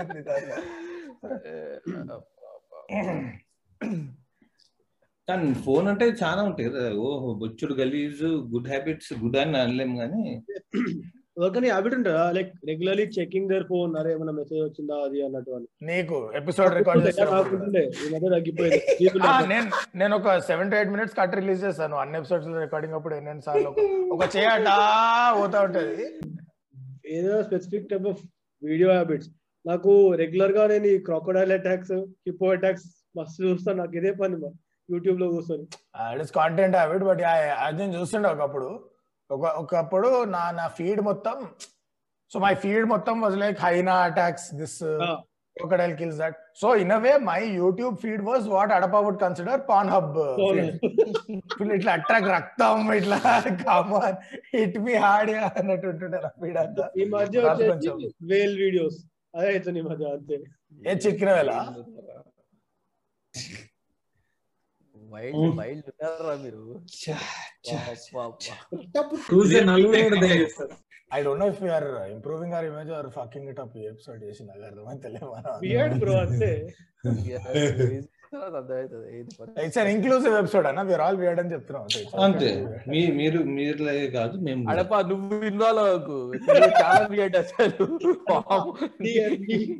కానీ 5.28 5.48
ఫోన్ 5.66 5.88
అంటే 5.88 6.06
చాలా 6.22 6.42
ఉంటాయి 6.44 6.68
కదా. 6.70 6.84
ఓహో 7.00 7.34
బొచ్చుడు 7.34 7.74
గలీజ్ 7.74 8.24
గుడ్ 8.54 8.68
హ్యాబిట్స్ 8.68 9.12
గుడ్ 9.14 9.38
అని 9.38 9.58
అనలేము 9.58 9.96
కానీ. 9.98 10.22
ఎవరికైనా 11.38 11.68
హ్యాబిట్ 11.68 11.96
ఉంటుందా? 11.96 12.32
Like 12.32 12.50
regularly 12.68 13.04
checking 13.18 13.50
their 13.50 13.64
phone 13.64 13.98
అరే 13.98 14.12
ఏమైనా 14.14 14.32
మెసేజ్ 14.32 14.64
వచ్చిందా 14.64 14.96
అది 15.06 15.26
అన్నట్టు 15.26 15.52
అని? 15.52 15.68
నీకు 15.82 16.32
ఎపిసోడ్ 16.36 16.74
రికార్డ్ 16.74 17.06
ఉంటుండే 17.54 17.84
ఈ 18.00 18.10
మధ్య 18.14 18.30
తగ్గిపోయింది. 18.30 18.80
నేను 19.54 19.68
నేను 19.96 20.16
ఒక 20.16 20.38
seven 20.40 20.72
to 20.72 20.76
eight 20.76 20.90
minutes 20.90 21.16
cut 21.18 21.36
release 21.36 21.64
చేస్తాను 21.64 21.96
అన్ని 21.96 22.18
ఎపిసోడ్స్ 22.18 22.48
రికార్డింగ్ 22.60 22.94
అప్పుడు 22.94 23.16
ఎన్నెన్ని 23.16 23.42
సార్లు 23.42 23.70
ఒక- 24.12 24.32
చేయట 24.36 24.68
పోతా 25.40 25.62
ఉంటది. 25.62 25.96
ఏదో 27.10 27.44
specific 27.44 27.90
type 27.90 28.08
of 28.08 28.22
video 28.62 28.90
habits 28.92 29.30
నాకు 29.66 29.92
రెగ్యులర్గా 30.16 30.68
నేను 30.68 30.88
ఈ 30.88 30.98
క్రాకోడైల్ 30.98 31.52
అటాక్స్ 31.52 31.92
హిప్పో 32.28 32.50
అటాక్స్ 32.50 32.88
మస్తు 33.18 33.44
చూస్తాను 33.44 33.78
నాకు 33.78 33.98
ఇదే 33.98 34.12
పని 34.12 34.38
యూట్యూబ్లో 34.90 35.26
చూస్తాను 35.28 35.66
కాంటెంట్ 36.34 36.76
హ్యాబిట్ 36.76 37.04
బట్ 37.04 37.22
అది 37.60 37.78
నేను 37.78 38.00
చూస్తుండే 38.00 38.30
ఒకప్పుడు. 38.30 38.70
ఒక 39.30 39.46
ఒకప్పుడు 39.62 40.10
నా 40.36 40.44
నా 40.60 40.68
ఫీడ్ 40.78 41.02
మొత్తం 41.10 41.40
సో 42.32 42.38
మై 42.46 42.54
ఫీడ్ 42.66 42.86
మొత్తం 42.94 43.16
was 43.26 43.38
like 43.46 43.60
hyena 43.68 43.98
attacks 44.10 44.48
this 44.62 44.80
crocodile 45.58 45.94
kills 46.00 46.18
that 46.22 46.36
so 46.60 46.68
in 46.82 46.92
a 46.96 46.98
way 47.04 47.14
my 47.30 47.40
youtube 47.60 47.96
feed 48.02 48.22
was 48.28 48.44
what 48.54 48.70
adapa 48.76 49.00
would 49.06 49.18
consider 49.24 49.56
pornhub. 49.70 50.06
Uh, 50.26 50.36
feed. 50.52 50.70
ఇట్లా 51.78 51.92
అట్రాక్ట్ 51.98 52.30
రక్తం 52.36 52.92
ఇట్లా 53.00 53.18
కామన్ 53.64 54.18
హిట్ 54.54 54.78
ఫీడ్ 56.42 56.60
అంతా. 56.64 56.86
ఈ 57.02 57.06
మధ్య 57.16 57.44
వచ్చేసి. 57.48 58.08
Whale 58.32 58.56
videos. 58.64 59.00
అదే 59.36 59.50
అవుతుంది 59.54 59.80
ఈ 59.84 59.86
మధ్య 59.90 60.14
అంతే. 60.18 60.38
ఏ 60.90 60.96
చిక్కిన 61.06 61.30
వేళ? 61.38 61.52
వైల్డ్ 65.12 65.58
వైల్డ్ 65.58 65.84
ఉన్నారా 65.90 66.36
మీరు? 66.44 66.64
I 71.14 71.24
don't 71.24 71.40
know 71.40 71.48
if 71.48 71.64
you're 71.64 72.12
improving 72.12 72.54
our 72.54 72.66
image 72.66 72.92
or 72.92 73.10
fucking 73.10 73.50
it 73.50 73.60
up 73.60 73.78
episode 73.78 74.24
చేసి 74.24 74.44
నాకు 74.44 74.62
అర్థమైతే 74.62 75.02
తెలియదు 75.02 76.00
బ్రో 76.00 76.14
అంతే. 76.18 76.52
ఇట్స్ 79.66 79.78
అన్ 79.78 79.88
ఇంక్లూసివ్ 79.88 80.36
ఎపిసోడ్ 80.36 80.68
అన్న 80.68 80.82
వీఆర్ 80.82 81.02
ఆల్ 81.02 81.18
వియర్డ్ 81.18 81.40
అని 81.40 81.54
చెప్తున్నాం. 81.54 81.86
అంతే. 82.24 82.50
మీ 82.88 83.08
మీరు 83.12 83.40
మీరులే 83.40 84.08
కాదు 84.10 84.38
మేము. 84.38 84.70
అడప 84.70 84.96
నువ్వు 85.02 85.46
ఇన్వాల్వ్ 85.46 85.84
అవ్వకు. 85.84 86.34
చాలా 86.82 87.08
weird 87.12 87.38
అసలు. 87.38 87.86
పాపం. 88.30 88.74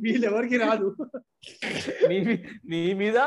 వీళ్ళు 0.02 0.26
ఎవరికి 0.26 0.56
రాదు. 0.56 0.96
నీ 2.08 2.16
మీ- 2.26 2.40
నీ 2.70 2.80
మీద 2.94 3.18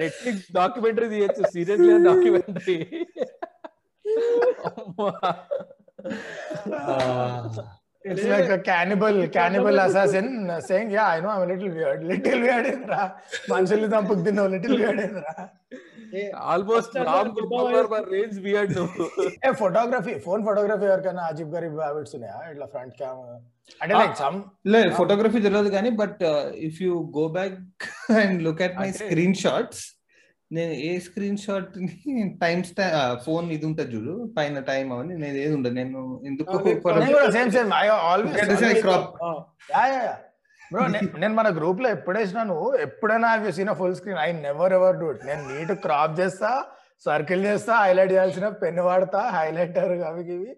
నెట్ఫ్లిక్స్ 0.00 0.48
డాక్యుమెంటరీ 0.52 1.08
తీయచ్చు 1.14 1.42
seriously 1.54 1.94
documentary 2.08 2.78
It's 8.04 8.24
like 8.24 8.50
a 8.50 8.58
cannibal, 8.60 9.26
cannibal 9.28 9.78
assassin 9.78 10.26
uh, 10.46 10.60
saying, 10.60 10.90
"Yeah, 10.90 11.06
I 11.08 11.20
know 11.20 11.30
I'm 11.30 11.42
a 11.42 11.46
little 11.46 11.70
weird, 11.70 12.00
little 12.04 12.40
weird 12.40 12.66
ఏంద్రా 12.72 12.98
మనుషుల్ని 13.52 13.88
చంపుకు 13.94 14.22
తిన్నావు 14.26 14.50
లిటిల్ 14.54 14.74
weird 14.80 14.98
ఏంద్రా 15.04 15.32
almost 16.48 16.94
Ram 17.08 17.30
Gopal 17.38 17.74
range 18.12 18.36
weird 18.44 18.74
ఏ 19.40 19.52
ఫోటోగ్రఫీ 19.60 20.14
ఫోన్ 20.26 20.42
ఫోటోగ్రఫీ 20.46 20.86
ఎవరికైనా 20.90 21.24
అజీబ్ 21.30 21.50
గరీబ్ 21.54 21.80
habits 21.80 22.14
ఉన్నాయా? 22.18 22.38
ఇట్లా 22.52 22.68
ఫ్రంట్ 22.72 22.94
క్యామ్ 23.00 23.20
అంటే 23.80 23.92
లైక్ 23.94 24.16
సమ్ 24.18 24.38
లే 24.72 24.80
ఫోటోగ్రఫీ 24.98 25.40
తెలియదు 25.44 25.72
కానీ 25.74 25.90
but 26.00 26.22
if 26.68 26.78
you 26.82 26.94
go 27.14 27.26
back 27.36 27.58
and 28.20 28.38
look 28.46 28.62
at 28.66 28.78
my 28.80 28.90
screen 29.00 29.36
shots 29.42 29.82
నేను 30.50 30.74
ఏ 30.82 30.92
స్క్రీన్ 31.04 31.38
షాట్ 31.38 31.70
టైం 32.42 32.58
ఫోన్ 33.24 33.46
ఇది 33.52 33.66
ఉంటుంది 33.68 33.92
చూడు 33.94 34.14
పైన 34.36 34.60
టైం 34.68 34.86
అవన్నీ 34.94 35.14
నేను 35.22 35.36
ఏది 35.38 35.54
ఉండదు. 35.56 35.74
నేను 35.74 36.00
ఎందుకు 36.24 36.54
same 37.32 37.50
same 37.50 37.70
I 37.76 37.86
always 38.08 38.82
crop 38.84 39.08
yeah 39.70 39.82
yeah 39.86 40.00
yeah. 40.00 40.14
Bro 40.74 40.84
నేను 41.22 41.34
మన 41.38 41.48
గ్రూప్లో 41.56 41.88
ఎప్పుడు 41.96 42.16
వేసినా 42.20 42.42
నువ్వు 42.50 42.68
ఎప్పుడైనా 42.86 43.28
have 43.32 43.50
seen 43.56 43.72
full 43.80 43.96
screen 43.98 44.20
I 44.20 44.30
never 44.46 44.74
ever 44.78 44.96
do 45.00 45.08
it 45.12 45.24
నేను 45.28 45.42
నీట్ 45.50 45.72
క్రాప్ 45.84 46.14
చేస్తా 46.20 46.50
సర్కిల్ 47.06 47.42
చేస్తా 47.48 47.74
హైలైట్ 47.82 48.12
చేయాల్సిన 48.14 48.48
పెన్ 48.60 48.80
వాడతా 48.86 49.22
హైలైటర్ 49.36 49.94
అవి 50.10 50.22
ఇవి. 50.34 50.52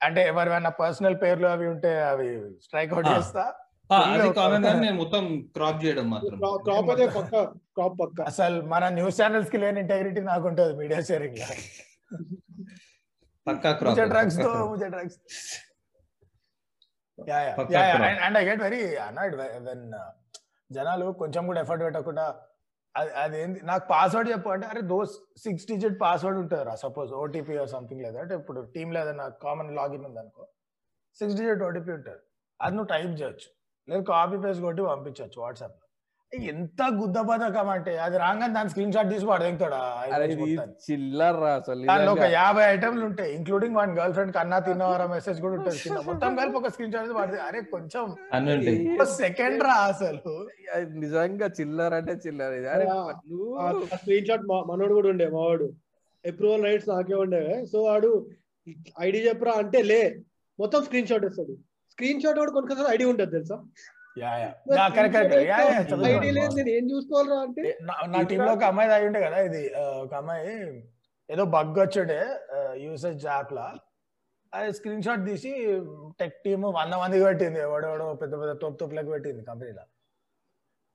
అంటే 0.00 0.20
ఎవరివైనా 0.30 0.70
పర్సనల్ 0.80 1.16
పేర్లు 1.22 1.48
అవి 1.48 1.66
ఉంటే 1.72 1.92
అవి 2.10 2.28
స్ట్రైక్ 2.64 2.92
అవుట్. 2.94 3.10
చేస్తా. 3.12 3.44
ఆ, 3.90 3.96
అది 4.14 4.28
కామన్ 4.38 4.64
కానీ 4.66 4.80
నేను 4.86 4.96
మొత్తం 5.00 5.24
క్రాప్ 5.56 5.80
చేయడం 5.84 6.06
మాత్రం. 6.12 6.36
క్రాప్ 6.66 6.88
అయితే 6.92 7.06
పక్క 7.16 7.34
క్రాప్ 7.76 7.96
పక్క. 8.00 8.18
అసలు 8.30 8.58
మన 8.66 8.88
న్యూస్ 8.98 9.20
ఛానల్స్కి 9.20 9.58
లేని 9.62 9.80
ఇంటెగ్రిటీ 9.84 10.22
నాకు 10.30 10.46
ఉంటుంది 10.50 10.74
మీడియా 10.80 11.00
షేరింగ్లో. 11.10 11.48
పక్కా 13.46 13.70
డ్రగ్స్తో 14.12 14.12
drugs 14.12 14.38
yeah 14.38 14.46
yeah 14.46 14.52
Pakka 14.54 14.80
yeah 14.82 14.90
crop. 14.90 15.08
And 18.22 18.38
I 18.38 18.44
get 18.44 18.62
very 18.62 18.80
annoyed 19.06 19.36
when 19.66 19.84
జనాలు 20.70 21.06
కొంచెం 21.12 21.42
కూడా 21.46 21.60
ఎఫర్ట్ 21.60 21.84
పెట్టకుండా 21.84 22.24
అది 22.94 23.10
అదేంది 23.14 23.60
నాకు 23.62 23.84
పాస్వర్డ్ 23.88 24.28
చెప్పు 24.30 24.48
అంటే 24.48 24.66
అరే 24.66 24.80
దోస్ 24.90 25.12
సిక్స్ 25.36 25.66
డిజిట్ 25.66 26.00
పాస్వర్డ్ 26.00 26.38
ఉంటుంది 26.38 26.64
రా. 26.64 26.74
సపోజ్ 26.76 27.12
ఓటీపీ 27.14 27.54
ఆర్ 27.56 27.68
సంథింగ్ 27.68 28.02
లేదా 28.02 28.18
అంటే 28.20 28.34
ఇప్పుడు 28.34 28.60
టీమ్ 28.74 28.90
లేదా 28.94 29.12
నాకు 29.12 29.36
కామన్ 29.42 29.70
లాగిన్ 29.76 30.04
ఉంది 30.04 30.18
అనుకో 30.18 30.44
సిక్స్ 31.18 31.36
డిజిట్ 31.36 31.62
ఓటీపీ 31.62 31.92
ఉంటుంది 31.92 32.20
అది 32.60 32.74
నువ్వు 32.76 32.88
టైప్ 32.88 33.12
చేయొచ్చు. 33.20 33.48
లేదు 33.88 34.02
కాపీ 34.04 34.36
పేస్ట్ 34.36 34.62
కొట్టి 34.62 34.82
పంపించవచ్చు 34.82 35.38
వాట్సాప్ 35.42 35.76
ఎంత 36.32 36.82
గుద్ద 36.98 37.18
పథకం 37.28 37.68
అంటే? 37.72 37.92
అది 38.04 38.16
రాగానే 38.20 38.52
దాని 38.54 38.70
స్క్రీన్ 38.72 38.92
షాట్ 38.94 39.08
తీసి 39.12 39.26
వాడు 39.30 39.44
దిగుతాడా 39.46 39.80
అరే 40.14 40.26
ఇది 40.34 40.46
చిల్లర్ 40.84 41.38
రా 41.42 41.50
అసలు 41.56 41.82
దానిలో 41.90 42.12
ఒక. 42.14 42.26
యాభై 42.36 42.64
ఐటమ్లు 42.68 43.04
ఉంటాయి 43.08 43.30
ఇంక్లూడింగ్ 43.36 43.76
వన్ 43.78 43.92
గర్ల్ 43.98 44.14
ఫ్రెండ్ 44.16 44.32
కన్నా 44.36 44.58
తిన్నవారా 44.68 45.06
మెసేజ్ 45.12 45.40
కూడా 45.44 45.54
ఉంటుంది 45.58 45.76
మొత్తం 46.10 46.30
కలిపి 46.38 46.56
ఒక 46.60 46.70
స్క్రీన్ 46.74 46.94
షాట్ 46.94 47.12
వాడితే 47.18 47.40
అరే 47.48 47.60
కొంచెం 47.74 48.06
సెకండ్ 49.18 49.62
రా 49.68 49.76
అసలు. 49.90 50.34
నిజంగా 51.02 51.48
చిల్లర్ 51.58 51.96
అంటే 51.98 52.14
చిల్లర్ 52.24 52.54
ఇది. 52.58 52.68
అరే 52.74 52.86
స్క్రీన్ 53.96 54.28
షాట్ 54.30 54.46
మనోడు 54.70 54.94
కూడా 54.98 55.10
ఉండే 55.14 55.28
మావాడు. 55.36 55.68
అప్రూవల్ 56.24 56.64
రైట్స్ 56.66 56.90
నాకే 56.92 57.16
ఉండే. 57.24 57.42
సో 57.70 57.78
వాడు 57.88 58.10
ఐడి 59.04 59.20
చెప్పరా 59.28 59.54
అంటే 59.62 59.80
లే. 59.90 60.02
మొత్తం 60.58 60.80
స్క్రీన్ 60.86 61.10
షాట్ 61.10 61.26
ఇస్తాడు 61.28 61.54
స్క్రీన్ 61.92 62.22
షాట్ 62.22 62.38
కూడా 62.40 62.52
కొనుక్కోసారి 62.56 62.90
ఐడి 62.94 63.04
ఉంటుంది 63.10 63.32
తెలుసా? 63.36 63.56
ఏం 66.72 66.84
చూసుకోవాలరా 66.90 67.38
అంటే? 67.40 67.62
నా- 67.82 68.24
టీమ్లో 68.30 68.50
ఒక 68.52 68.64
అమ్మాయి 68.64 68.90
అయి 68.92 69.06
ఉండే 69.08 69.20
కదా 69.20 69.38
ఇది 69.40 69.62
ఒక 70.02 70.12
అమ్మాయి 70.14 70.50
ఏదో 71.28 71.44
బగ్ 71.54 71.78
వచ్చుండే 71.78 72.20
యూసేజ్ 72.82 73.24
యాప్ 73.26 73.52
లా. 73.52 73.66
అది 74.52 74.72
స్క్రీన్ 74.72 75.02
షాట్ 75.02 75.22
తీసి 75.26 75.50
టెక్ 76.18 76.36
టీమ్ 76.44 76.64
వంద 76.74 76.94
మందికి 76.94 77.24
పెట్టింది 77.24 77.60
ఎవడెవడో 77.60 78.06
పెద్ద 78.14 78.32
పెద్ద 78.40 78.52
తోపు 78.60 78.76
తోపులకు 78.76 79.10
పెట్టింది 79.10 79.42
కంపెనీలో 79.46 79.84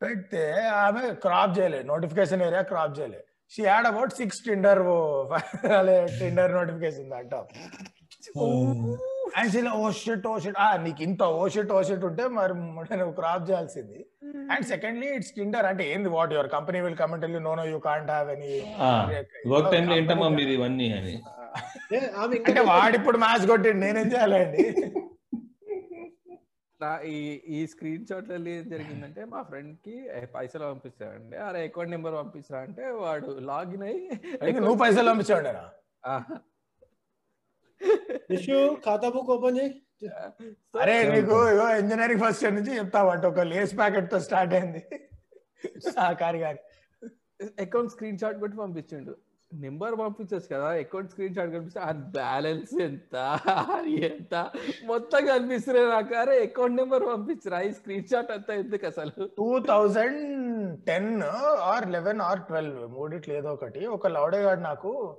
పెడితే 0.01 0.43
ఆమె 0.81 1.03
క్రాప్ 1.23 1.53
చేయలేదు 1.59 1.85
నోటిఫికేషన్ 1.87 2.43
ఏరియా 2.43 2.61
క్రాప్ 2.63 2.93
చేయలేదు 2.99 3.23
she 3.51 3.61
had 3.63 3.87
about 3.87 4.13
six 4.13 4.39
Tinder 4.45 4.81
Tinder 6.19 6.51
notification 6.51 7.09
that 7.11 7.33
and 9.37 9.49
she 9.53 9.59
oh 9.77 9.87
shit 9.97 10.25
oh 10.27 10.35
shit 10.39 10.57
ఆ 10.59 10.67
నీకు 10.83 11.01
ఇంత 11.05 11.23
ఓ 11.35 11.43
షిట్ 11.53 11.71
ఓ 11.71 11.81
షిట్ 11.87 12.05
ఉంటే 12.09 12.23
మరి 12.35 12.53
నువ్వు 12.93 13.13
క్రాప్ 13.17 13.43
చేయాల్సింది. 13.49 13.99
అండ్ 14.51 14.65
సెకండ్లీ 14.71 15.07
ఇట్స్ 15.15 15.31
టిండర్ 15.35 15.65
అంటే 15.69 15.83
ఏంది 15.91 16.09
what 16.13 16.33
your 16.35 16.49
company 16.55 16.79
will 16.85 16.97
comment 17.01 17.25
no 17.41 17.53
no 17.55 17.65
you 17.69 17.79
can't 17.85 18.11
have 18.11 18.29
any 18.35 18.53
work 19.53 19.69
time 19.73 19.85
లో 19.89 19.95
ఏంటమ్మా 19.97 20.29
మీది 20.37 20.53
ఇవన్నీ 20.57 20.87
అని? 20.97 21.15
అంటే 22.47 22.61
వాడు 22.69 22.95
ఇప్పుడు 22.99 23.19
మ్యాచ్ 23.23 23.45
కొట్టిండు 23.51 23.81
నేనేం 23.85 24.09
చేయాలండి 24.13 24.65
ఈ 27.09 27.19
ఈ 27.51 27.59
స్క్రీన్ 27.71 28.03
షాట్లో 28.09 28.35
ఏం 28.51 28.65
జరిగిందంటే 28.73 29.21
మా 29.31 29.39
ఫ్రెండ్కి 29.47 29.95
పైసలు 30.33 30.65
పంపిస్తాడండి 30.67 31.37
అరే 31.45 31.61
అకౌంట్ 31.67 31.91
నెంబర్ 31.95 32.15
పంపిస్తారా? 32.19 32.61
అంటే 32.67 32.83
వాడు 32.99 33.31
లాగిన్ 33.49 33.85
అయ్యి 33.87 34.59
నువ్వు 34.59 34.79
పైసలు 34.83 35.09
పంపించాడునా 35.11 35.63
ఆ, 36.03 36.13
ఇష్యూ 38.31 38.77
ఖాతా 38.85 39.09
బుక్ 39.09 39.29
ఓపెన్ 39.29 39.57
చేయి 39.57 39.73
అరే 40.81 41.03
నీకు 41.03 41.35
ఇగో 41.49 41.75
ఇంజనీరింగ్ 41.75 42.21
ఫస్ట్ 42.21 42.43
ఇయర్ 42.43 42.55
నుంచి 42.55 42.77
చెప్తా 42.77 43.03
వాటి 43.03 43.27
ఒక 43.27 43.39
లేస్ 43.39 43.77
ప్యాకెట్తో 43.77 44.19
స్టార్ట్ 44.19 44.53
అయింది. 44.53 44.85
ఆ 45.99 46.11
కారి 46.11 46.39
గారి. 46.39 46.59
అకౌంట్ 47.61 47.91
స్క్రీన్ 47.91 48.17
షాట్ 48.17 48.39
కొట్టి 48.39 48.57
పంపించిండు. 48.57 49.15
నెంబర్ 49.53 49.99
పంపించచ్చు 49.99 50.55
కదా. 50.55 50.67
అకౌంట్ 50.67 51.09
స్క్రీన్ 51.09 51.35
షాట్ 51.35 51.51
కనిపిస్తే 51.51 51.79
ఆ 51.79 51.91
బ్యాలెన్స్ 51.91 52.81
ఎంత? 52.81 53.15
అది 53.75 54.05
ఎంత? 54.05 54.51
మొత్తం 54.85 55.25
కనిపిస్తున్నాయి 55.25 55.87
నాకు. 55.87 56.15
అరే 56.15 56.41
అకౌంట్ 56.41 56.75
నెంబర్ 56.75 57.03
పంపించరా? 57.03 57.61
ఈ 57.61 57.71
స్క్రీన్ 57.71 58.03
షాట్ 58.03 58.31
అంతా 58.31 58.53
ఎందుకు 58.53 58.87
అసలు? 58.87 59.27
Two 59.37 59.59
thousand 59.59 60.21
ten 60.81 61.23
or 61.61 61.89
eleven 61.89 62.21
or 62.21 62.39
twelve 62.39 62.87
మూడిట్లు 62.87 63.33
ఏదో 63.33 63.53
ఒకటి. 63.53 63.85
ఒక 63.85 64.07
లౌడేగాడు 64.07 64.59
నాకు 64.59 65.17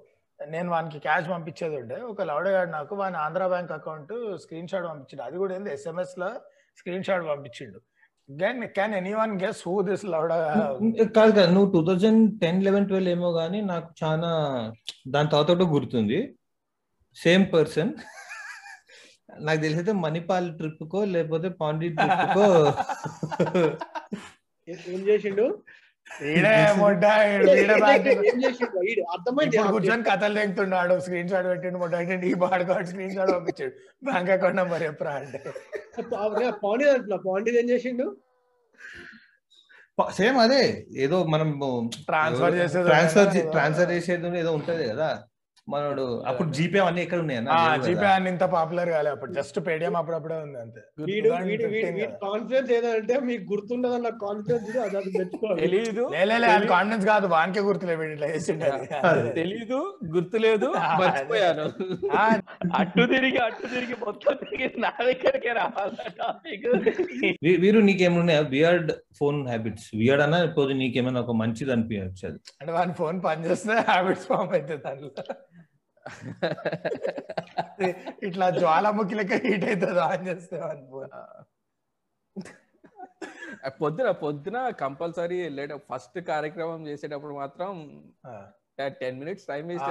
నేను 0.55 0.69
వానికి 0.75 0.99
క్యాష్ 1.05 1.29
పంపించేది 1.33 1.77
ఉండే 1.83 1.97
ఒక 2.11 2.23
లౌడేగాడు 2.31 2.71
నాకు 2.77 2.95
వాని 3.01 3.19
Andhra 3.27 3.47
bank 3.53 3.73
account 3.77 4.13
screen 4.43 4.69
shot 4.73 4.87
పంపించిండు. 4.91 5.23
అది 5.29 5.37
కూడా 5.43 5.53
ఏంది? 5.57 5.71
ఎస్ఎంఎస్లో 5.77 6.29
screen 6.81 7.07
shot 7.09 7.25
పంపించిండు. 7.31 7.79
Can 8.41 8.65
can 8.77 8.95
any 9.01 9.13
one 9.21 9.33
guess 9.43 9.61
who 9.69 9.75
this 9.89 10.05
లౌడ 10.15 10.33
కాదు 11.17 11.33
కదా. 11.39 11.49
నువ్వు 11.57 11.71
two 11.75 11.81
thousand 11.89 12.23
ten 12.43 12.61
eleven 12.67 12.87
twelve 12.91 13.13
ఏమో 13.15 13.31
కానీ 13.41 13.61
నాకు 13.73 13.89
చాలా 14.03 14.31
దాని 15.15 15.33
తర్వాత 15.35 15.67
గుర్తుంది. 15.75 16.21
సేమ్ 17.17 17.47
పర్సన్ 17.55 17.93
నాకు 19.47 19.61
తెలిసి 19.65 19.79
అయితే 19.81 19.93
మణిపాల్ 20.05 20.47
ట్రిప్ 20.59 20.85
కో 20.93 21.01
లేకపోతే 21.15 21.49
పాండి 21.61 21.89
ట్రిప్ 21.99 22.29
కో 22.39 22.47
ఏం 24.69 25.03
చేసిండు? 25.09 25.47
కూర్చొని 29.73 30.03
కథలు 30.03 30.35
తెగుతున్నాడు 30.35 30.99
స్క్రీన్ 30.99 31.29
షాట్ 31.29 31.47
పెట్టిండు 31.47 31.79
మొట్ట 31.79 31.95
ఈ 32.25 32.35
బాడుకోవడం 32.35 32.87
స్క్రీన్ 32.87 33.15
షాట్ 33.15 33.33
పంపించాడు. 33.33 33.73
బ్యాంక్ 34.05 34.31
అకౌంట్ 34.31 34.57
నెంబర్ 34.57 34.83
ఎప్పుడా 34.83 35.11
అంటే. 35.11 35.53
పాండి 36.63 36.91
అంటున్నా 36.91 37.19
పాండి 37.27 37.59
ఏం 37.59 37.71
చేసిండు? 37.71 38.17
సేమ్ 39.99 40.39
అదే 40.39 40.87
ఏదో 40.97 41.25
మనం 41.25 41.61
ట్రాన్స్ఫర్ 42.07 42.55
చేసేది 42.55 42.89
ట్రాన్స్ఫర్? 42.89 43.53
ట్రాన్స్ఫర్ 43.53 43.93
చేసేది 43.93 44.39
ఏదో 44.39 44.53
ఉంటది 44.53 44.89
కదా. 44.89 45.28
మనోడు 45.69 46.05
అప్పుడు 46.29 46.49
జీపే 46.57 46.81
అన్ని 46.83 47.01
ఎక్కడ 47.03 47.19
ఉన్నాయి 47.23 47.39
అన్న? 47.41 47.51
జీపే 47.79 47.95
కదా. 47.99 48.11
అని 48.17 48.29
ఇంత 48.33 48.45
పాపులర్ 48.53 48.91
కాలే 48.93 49.11
అప్పుడు. 49.15 49.33
జస్ట్ 49.39 49.59
పేడిఎం 49.67 49.95
అప్పుడప్పుడే 50.01 50.37
ఉంది 50.45 50.59
అంతే. 50.63 50.81
వీడు 51.01 51.29
2015 51.29 51.49
వీడు 51.49 51.67
వీడు 51.69 51.89
వీడి 51.89 52.05
కదా. 52.05 52.17
కాన్ఫిడెన్స్ 52.25 52.71
ఏదంటే 52.77 53.17
మీకు 53.29 53.45
గుర్తుండదని 53.51 54.05
నాకు 54.07 54.21
కాన్ఫిడెన్స్ 54.25 54.69
అది 54.79 54.97
అది 54.97 55.11
మెచ్చుకోవాలి 55.17 55.61
తెలీదు. 55.65 56.05
కాన్ఫిడెన్స్ 56.71 57.07
కాదు. 57.11 57.27
వానికే 57.35 57.63
గుర్తులే 57.69 57.97
వీడు 57.97 58.15
ఇట్లా 58.15 58.29
అది. 58.29 59.35
తెలీదు 59.41 59.81
గుర్తులేదు 60.15 60.69
మర్చిపోయాను. 61.03 61.67
ఆ, 62.15 62.25
అటు 62.79 63.05
తిరిగి 63.13 63.41
అటు 63.47 63.65
తిరిగి 63.69 63.97
మొత్తం 64.03 64.35
తిరిగి 64.43 64.69
నా 64.85 64.93
దగ్గరికే 65.03 65.53
రావాలి 65.57 66.09
టాపిక్ 66.19 66.67
వీరు 67.63 67.81
నీకేమున్నాయా? 67.89 68.43
వియర్డ్ 68.53 68.91
ఫోన్ 69.19 69.39
హ్యాబిట్స్ 69.49 69.87
వియర్డ్ 69.97 70.23
అన్నా 70.25 70.39
ఇప్పుడు 70.49 70.75
నీకేమైనా 70.81 71.21
ఒక 71.25 71.35
మంచిది 71.39 71.73
అనిపించచ్చు 71.75 72.27
అంటే 72.61 72.73
వాని 72.75 72.95
ఫోన్ 72.99 73.19
పని 73.25 73.47
చేస్తే 73.47 73.77
హ్యాబిట్స్ 73.89 74.27
ఫామ్ 74.29 74.51
అవుతుంది 74.53 74.83
దాంట్లో. 74.85 75.11
ఇట్లా 78.29 78.51
జ్వాలాముఖి 78.59 79.15
లెక్క 79.15 79.33
హీట్ 79.45 79.69
అవుతుంది 79.69 80.01
ఆన్ 80.07 80.29
చేస్తే 80.29 80.59
పొద్దున 83.81 84.11
పొద్దున 84.21 84.71
కంపల్సరీ 84.81 85.43
వెళ్ళేట 85.43 85.73
ఫస్ట్ 85.89 86.27
కార్యక్రమం 86.27 86.89
చేసేటప్పుడు 86.89 87.35
మాత్రం 87.35 88.03
ten 89.01 89.19
minutes 89.19 89.47
time 89.47 89.69
waste. 89.69 89.89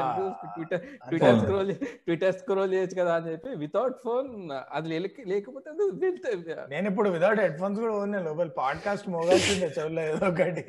Twitter 0.54 0.82
Twitter 1.08 1.40
scroll 1.40 1.74
Twitter 2.06 2.34
scroll 2.34 2.74
చేయొచ్చు 2.74 3.00
కదా 3.00 3.16
అని 3.16 3.32
చెప్పి 3.32 3.50
వితౌట్ 3.64 3.96
ఫోన్ 4.04 4.52
అది 4.72 4.94
లేక- 4.94 5.28
లేకపోతే 5.28 5.70
నేను 6.70 6.92
ఇప్పుడు 6.92 7.10
వితౌట్ 7.10 7.40
హెడ్ 7.40 7.60
ఫోన్స్ 7.60 7.80
కూడా 7.80 7.98
ఉన్నాయి 7.98 8.24
లోపల 8.24 8.50
పాడ్కాస్ట్ 8.58 9.10
మోగాల్సిందే 9.10 9.74
చెవుల్లో 9.78 10.08
ఏదో 10.08 10.28
ఒకటి 10.28 10.64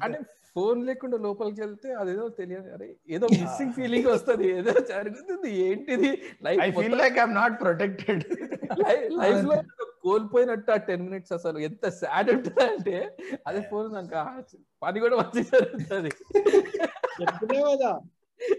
అంటే 0.00 0.18
ఫోన్ 0.56 0.78
లేకుండా 0.86 1.16
లోపలికి 1.16 1.60
వెళ్తే 1.60 1.88
అదేదో 1.92 2.24
తెలియదు. 2.38 2.68
అరే 2.76 2.88
ఏదో 3.08 3.26
మిస్సింగ్ 3.32 3.72
ఫీలింగ్ 3.72 4.06
వస్తది. 4.06 4.46
ఏదో 4.58 4.72
జరుగుతుంది. 4.92 5.50
ఏంటిది? 5.66 6.10
I 6.48 6.54
life 6.60 6.78
feel 6.78 6.96
like 7.02 7.18
I'm 7.18 7.34
not 7.34 7.56
protected 7.60 8.24
లైఫ్లో 9.20 9.56
కోల్పోయినట్టు 10.04 10.70
ఆ 10.70 10.76
టెన్ 10.88 11.02
మినిట్స్ 11.06 11.32
అసలు. 11.32 11.58
ఎంత 11.68 11.86
సాడ్ 11.98 12.30
ఉంటుంది 12.30 12.64
అంటే 12.68 12.94
అదే 13.46 13.60
ఫోన్ 13.70 13.88
నాకు 13.94 14.22
పని 14.82 15.00
కూడా 15.00 15.16
మంచి 15.16 15.42
జరుగుతుంది. 15.50 16.10
కదా 17.50 17.92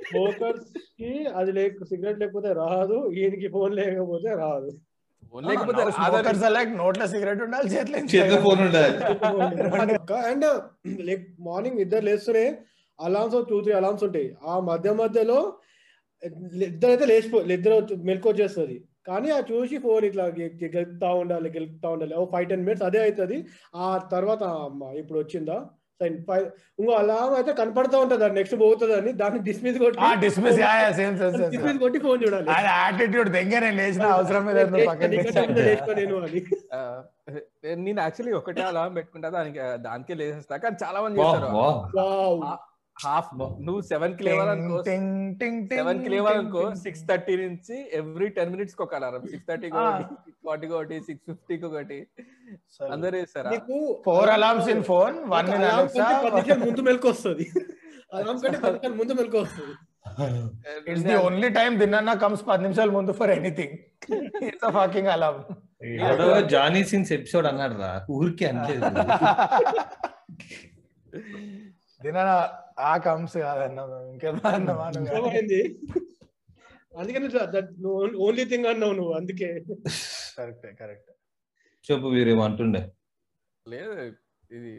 స్మోకర్స్కి 0.08 1.12
అది 1.40 1.52
లేక 1.52 1.84
సిగరెట్ 1.84 2.20
లేకపోతే 2.20 2.50
రాదు 2.54 2.98
ఈయనకి 3.20 3.48
ఫోన్ 3.48 3.74
లేకపోతే 3.76 4.32
రాదు. 4.36 4.72
లేకపోతే 5.50 6.50
లైక్ 6.58 6.72
నోట్లో 6.82 7.06
సిగరెట్ 7.14 7.42
ఉండాలి 7.46 7.68
చేతిలో 7.74 7.98
చేతిలో 8.14 8.40
ఫోన్ 8.46 8.62
ఉండాలి. 8.68 8.94
అండ్ 10.32 10.46
లైక్ 11.10 11.26
మార్నింగ్ 11.50 11.80
ఇద్దరు 11.86 12.06
లేస్తూనే 12.10 12.46
అలామ్స్ 13.00 13.38
టూ 13.52 13.58
త్రీ 13.66 13.74
అలామ్స్ 13.80 14.04
ఉంటాయి. 14.08 14.30
ఆ 14.52 14.56
మధ్య 14.70 14.94
మధ్యలో 15.02 15.40
ఇద్దరు 16.70 16.92
అయితే 16.94 17.06
లేచిపో 17.12 17.38
ఇద్దరు 17.58 17.76
మెలకు 18.08 18.28
వచ్చేస్తుంది 18.32 18.76
కానీ 19.08 19.30
ఆ 19.36 19.38
చూసి 19.52 19.76
ఫోన్ 19.86 20.04
ఇట్లా 20.10 20.26
గెలుపుతా 20.76 21.10
ఉండాలి 21.22 21.50
గెలుపుతా 21.56 21.88
ఉండాలి. 21.94 22.14
ఓ 22.20 22.24
ఫైవ్ 22.34 22.48
టెన్ 22.50 22.66
మినిట్స్ 22.66 22.86
అదే 22.90 23.00
అవుతుంది. 23.06 23.38
ఆ 23.84 23.86
తర్వాత 24.14 24.42
ఇప్పుడు 25.02 25.20
వచ్చిందా? 25.24 25.58
ఇంకో 26.04 26.94
అలారం 26.94 27.34
అయితే 27.36 27.52
కనపడతా 27.54 27.98
ఉంటుంది 28.00 28.30
నెక్స్ట్ 28.32 28.56
పోతుంది 28.60 28.94
అని 28.94 29.12
దాన్ని 29.14 29.40
డిస్మిస్ 29.40 29.78
కొట్టి 29.80 30.00
డిస్మిస్ 30.22 30.58
సేమ్ 30.98 31.16
సేమ్ 31.20 31.36
డిస్మిస్ 31.52 31.80
కొట్టి 31.80 32.00
ఫోన్ 32.00 32.20
చూడాలి. 32.24 32.48
యాటిట్యూడ్ 32.72 33.30
దెంగే 33.30 33.60
నేను 33.60 33.78
లేచిన 33.78 34.06
అవసరం 34.16 34.46
మీద 34.46 34.58
నేను 34.66 34.88
నేను 36.00 36.18
అని. 36.22 36.42
ఆ, 36.74 36.80
నేను 37.82 38.00
యాక్చువల్లీ 38.02 38.34
ఒకటే 38.34 38.64
అలారం 38.64 38.94
పెట్టుకుంటా 38.94 39.30
దానికి 39.30 39.60
దానికే 39.82 40.16
లేసేస్తా. 40.16 40.58
కానీ 40.58 40.78
చాలా 40.84 41.02
మంది 41.02 41.20
చేస్తారు. 41.24 41.50
హాఫ్ 43.02 43.30
నువ్వు 43.66 43.82
సెవెన్కి 43.90 44.24
లేవాలనుకో 44.24 44.78
సెవెన్కి 45.72 46.10
లేవాలనుకో 46.14 46.64
సిక్స్ 46.82 47.04
థర్టీ 47.10 47.36
నుంచి 47.42 47.76
ఎవ్రీ 48.00 48.28
టెన్ 48.36 48.52
మినిట్స్కి 48.54 48.84
ఒక 48.86 48.96
అలారం 48.96 49.24
సిక్స్ 49.26 49.48
థర్టీకి 49.48 49.78
ఆ. 49.78 49.86
ఒకటి 49.90 50.16
సిక్స్ 50.20 50.42
ఫార్టీకి 50.48 50.74
ఒకటి 50.78 50.98
సిక్స్ 51.08 51.26
ఫిఫ్టీకి 51.30 51.66
ఒకటి. 51.70 52.00
అందరు 52.90 53.16
వేస్తారా 53.18 53.52
four 54.06 54.32
alarms 54.32 54.70
in 54.70 54.84
phone 54.90 55.16
one 55.30 55.50
alarm 55.60 55.88
ముందు 56.64 56.82
మెలకు 56.82 57.10
వస్తుంది. 57.12 57.48
అలారం 58.12 58.38
కంటే 58.66 58.90
ముందు 59.00 59.14
మెలకు 59.14 59.40
వస్తుంది. 59.42 59.74
ఇట్స్ 60.88 61.04
ది 61.04 61.16
ఓన్లీ 61.24 61.50
టైం 61.58 61.72
దిన్న 61.80 62.14
కమ్స్ 62.22 62.44
పది 62.48 62.64
నిమిషాలు 62.64 62.92
ముందు 62.92 63.12
for 63.20 63.32
anything 63.32 63.76
it's 64.48 64.66
a 64.66 64.72
fucking 64.78 65.12
alarm 65.14 65.44
ఎవడో 66.02 66.26
జానీ 66.52 66.82
సిన్స్ 66.90 67.12
ఎపిసోడ్ 67.14 67.48
అన్నాడు 67.48 67.78
రా 67.80 67.92
ఊరికి 68.16 68.46
అనలేదు. 68.48 68.84
దిన 72.02 72.20
ఆ 72.82 72.94
కమ్స్ 73.06 73.36
కాదన్న 73.38 73.80
ఇంకేమన్నా 74.12 74.50
అర్థమైంది 74.88 75.62
అందుకని 76.94 77.28
ఓన్లీ 78.22 78.44
థింగ్ 78.46 78.66
అన్నావు 78.66 78.94
నువ్వు 78.94 79.14
అందుకే. 79.14 79.50
Correct 80.38 80.66
correct. 80.80 81.10
చెప్పు 81.86 82.08
వీరేమంటుండే 82.08 82.82
లేదు 83.66 83.94
ఇది 84.52 84.74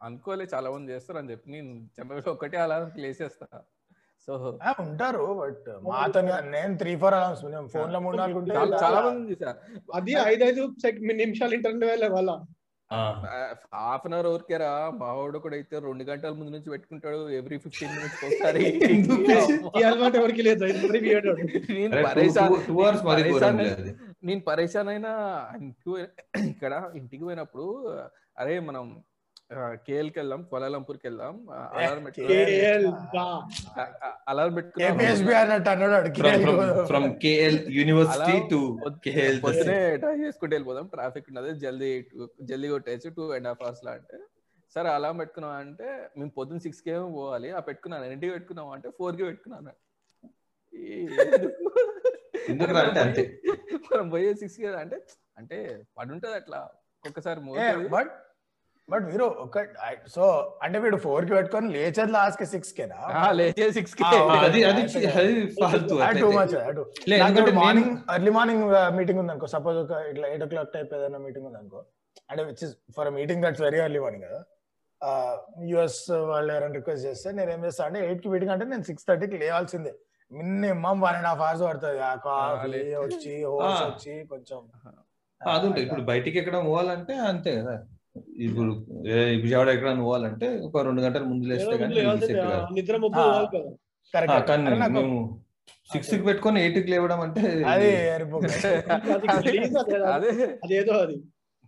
అనుకోలే 0.00 0.44
చాలా 0.52 0.68
మంది 0.70 0.92
చేస్తారు 0.92 1.18
అని 1.18 1.30
చెప్పి 1.30 1.48
నేను 1.50 1.70
జనరల్ 1.96 2.28
ఒకటే 2.28 2.58
అలారం 2.58 2.90
లేసేస్తా. 2.96 3.46
సో 4.28 4.32
ఉంటారు 4.82 5.24
బట్ 5.34 5.66
మా 5.84 5.96
అతను 6.04 6.32
నేను 6.50 6.72
త్రీ 6.76 6.92
ఫోర్ 6.96 7.14
అలార్మ్స్ 7.14 7.42
మినిమం 7.44 7.66
ఫోన్లో 7.68 7.98
మూడు 8.00 8.16
నాలుగు 8.18 8.40
చాలా 8.82 9.00
మంది 9.06 9.22
చూసా 9.32 9.52
అది 9.94 10.14
ఐదైదు 10.26 10.62
సెక్- 10.82 11.02
నిమిషాలు 11.20 11.54
ఇంటర్నెట్ 11.54 11.86
వెళ్ళే 11.90 12.08
వాళ్ళ 12.08 12.30
హాఫ్ 12.90 14.04
అన్ 14.06 14.14
అవర్ 14.14 14.26
ఊరికేరా 14.26 14.70
మావాడు 15.00 15.38
కూడా 15.38 15.56
అయితే 15.56 15.76
రెండు 15.78 16.04
గంటల 16.04 16.32
ముందు 16.32 16.52
నుంచి 16.54 16.70
పెట్టుకుంటాడు 16.70 17.18
ఎవ్రీ 17.30 17.56
ఫిఫ్టీన్ 17.58 17.92
మినిట్స్ 17.94 18.22
ఒకసారి. 18.24 18.62
నేను 24.22 24.42
పరేషాన్ 24.46 24.88
అయినా 24.88 25.12
ఇంటికి 25.58 25.92
ఇక్కడ 26.48 26.72
ఇంటికి 26.94 27.22
పోయినప్పుడు 27.24 27.66
అరే 28.38 28.54
మనం 28.60 28.84
కేఎల్కి 29.52 30.18
వెళ్దాం 30.18 30.42
కోలాలంపూర్కి 30.42 31.06
వెళ్దాం 31.08 31.34
అలారం. 31.50 32.02
అలారం 34.28 34.58
చేసుకుంటూ 40.22 40.54
వెళ్ళిపోదాం. 40.54 40.86
ట్రాఫిక్ 40.86 41.26
ఉన్నది. 41.28 41.58
జల్దీ 41.58 41.92
జల్దీ 42.42 42.68
కొట్టేసి 42.68 43.10
టూ 43.10 43.30
అండ్ 43.30 43.48
హాఫ్ 43.48 43.62
అవర్స్ 43.62 43.84
లా 43.84 43.92
అంటే 43.92 44.18
సరే 44.74 44.88
అలా 44.88 45.12
పెట్టుకున్నాం 45.12 45.52
అంటే 45.52 46.08
మేము 46.18 46.30
పొద్దున్న 46.30 46.60
సిక్స్కి 46.60 46.94
పోవాలి. 46.94 47.50
ఆ 47.50 47.60
పెట్టుకున్నాను. 47.60 48.04
ఎన్నింటికి 48.04 48.32
పెట్టుకున్నాం 48.32 48.68
అంటే 48.70 48.90
ఫోర్కి 48.98 49.24
పెట్టుకున్నాను. 49.24 49.72
మనం 53.92 54.08
పోయే 54.08 54.34
సిక్స్కి 54.34 54.66
అంటే 54.66 54.98
అంటే 55.38 55.82
పడి 55.98 56.10
ఉంటది 56.12 56.34
అట్లా 56.34 56.68
మోగుతది. 57.38 57.88
బట్ 57.88 58.12
బట్ 58.88 59.04
మీరు 59.08 59.24
ఒక 59.42 59.62
సో 60.12 60.24
అంటే 60.64 60.76
వీడు 60.78 60.98
ఫోర్కి 61.02 61.32
పెట్టుకొని 61.32 61.66
లేచేది 61.74 62.12
లాస్ట్కి 62.12 62.46
సిక్స్ 62.52 62.72
కేనా 62.76 62.98
ఆ, 63.16 63.24
లేచే 63.38 63.66
సిక్స్కి 63.76 64.04
ఆ, 64.04 64.10
అది 64.40 64.60
అది 64.64 64.82
అది 65.14 65.34
ఫాల్తూ 65.58 65.88
టూ 65.90 65.98
అట్లయితే. 66.02 66.30
మచ్ 66.38 66.54
లే, 67.10 67.16
ఎందుకంటే 67.20 67.52
మార్నింగ్ 67.58 67.90
ఎర్లీ 68.14 68.32
మార్నింగ్ 68.36 68.64
మీటింగ్ 68.98 69.20
ఉంది 69.22 69.32
అనుకో 69.34 69.48
సపోజ్ 69.54 69.78
ఒక 69.82 69.98
ఇట్లా 70.12 70.28
ఎయిట్ 70.30 70.44
ఓ 70.44 70.52
క్లాక్ 70.52 70.72
టైప్ 70.74 70.92
ఏదైనా 70.98 71.20
మీటింగ్ 71.26 71.48
ఉంది 71.48 71.60
అనుకో 71.60 71.80
అంటే 72.30 72.42
which 72.48 72.62
is 72.66 72.74
for 72.96 73.10
meeting 73.16 73.42
that's 73.44 73.62
very 73.66 73.80
early 73.82 74.00
morning 74.04 74.26
కదా. 74.28 74.40
యుఎస్ 75.68 76.00
వాళ్ళు 76.30 76.50
ఎవరైనా 76.54 76.76
రిక్వెస్ట్ 76.76 77.04
చేస్తే 77.06 77.28
నేను 77.36 77.50
ఏం 77.52 77.60
చేస్తా 77.66 77.82
అంటే 77.86 78.00
ఎయిట్కి 78.06 78.30
మీటింగ్ 78.32 78.52
అంటే 78.54 78.66
నేను 78.70 78.86
సిక్స్ 78.88 79.06
థర్టీకి 79.08 79.36
లేవాల్సిందే. 79.42 79.92
Minimum 80.30 80.96
one 81.02 81.16
and 81.18 81.28
half 81.28 81.42
hours 81.42 81.62
పడుతుంది. 81.66 82.00
ఆ 82.04 82.14
కాఫీ 82.24 82.66
లే. 82.72 82.80
వచ్చి 83.04 83.34
హోస్ 83.50 83.68
ఆ. 83.76 83.86
వచ్చి 83.86 84.14
కొంచెం. 84.32 84.58
అది 85.40 85.64
ఉంటుంది 85.66 85.84
ఇప్పుడు 85.86 86.04
బయటికి 86.06 86.36
ఎక్కడ 86.40 86.56
పోవాలంటే 86.66 87.14
అంతే 87.28 87.52
కదా. 87.58 87.76
ఇప్పుడు 88.46 88.72
ఏ 89.10 89.18
విజయవాడ 89.42 89.68
ఎక్కడ 89.68 89.90
పోవాలంటే 90.00 90.48
ఒక 90.66 90.82
రెండు 90.86 91.02
గంటల 91.02 91.24
ముందు 91.24 91.46
లేస్తే 91.46 91.76
కానీ 91.78 91.94
మేము 94.90 95.18
సిక్స్కి 95.90 96.24
పెట్టుకొని 96.26 96.58
ఎయిట్కి 96.62 96.90
లేవడం 96.92 97.20
అంటే 97.20 97.42
అదేదో 100.62 100.94
అది 101.04 101.16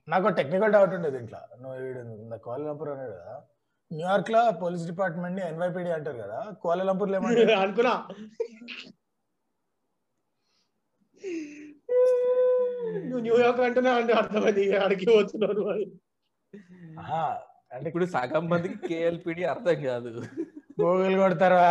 నాకు 0.08 0.28
టెక్నికల్ 0.38 0.72
డౌట్ 0.74 0.94
ఉండేది 0.96 1.18
ఇంట్లో. 1.18 1.40
నువ్వు 1.62 2.38
కోలాలంపూర్ 2.44 2.90
అనే 2.92 3.06
కదా. 3.12 3.34
న్యూయార్క్లో 3.90 4.40
పోలీస్ 4.62 4.84
డిపార్ట్మెంట్ని 4.86 5.42
ఎన్వైపీడీ 5.50 5.90
అంటారు 5.96 6.18
కదా. 6.24 6.38
కోలాలంపూర్లో 6.62 7.16
ఏమంటారు? 7.18 7.54
అనుకున్నా. 7.64 7.94
నువ్వు 13.04 13.22
న్యూయార్క్ 13.26 13.62
అంటున్నా 13.68 13.92
అంటే 14.00 14.12
అర్థమైంది. 14.20 14.64
అడిగి 14.84 15.06
పోతున్నారు 15.10 15.64
అంటే 17.74 17.86
ఇప్పుడు 17.90 18.06
సగం 18.14 18.44
మందికి 18.52 18.76
కేఎల్పిడి 18.88 19.42
అర్థం 19.52 19.76
కాదు. 19.88 20.10
గూగుల్ 20.80 21.16
కొడతారా 21.22 21.64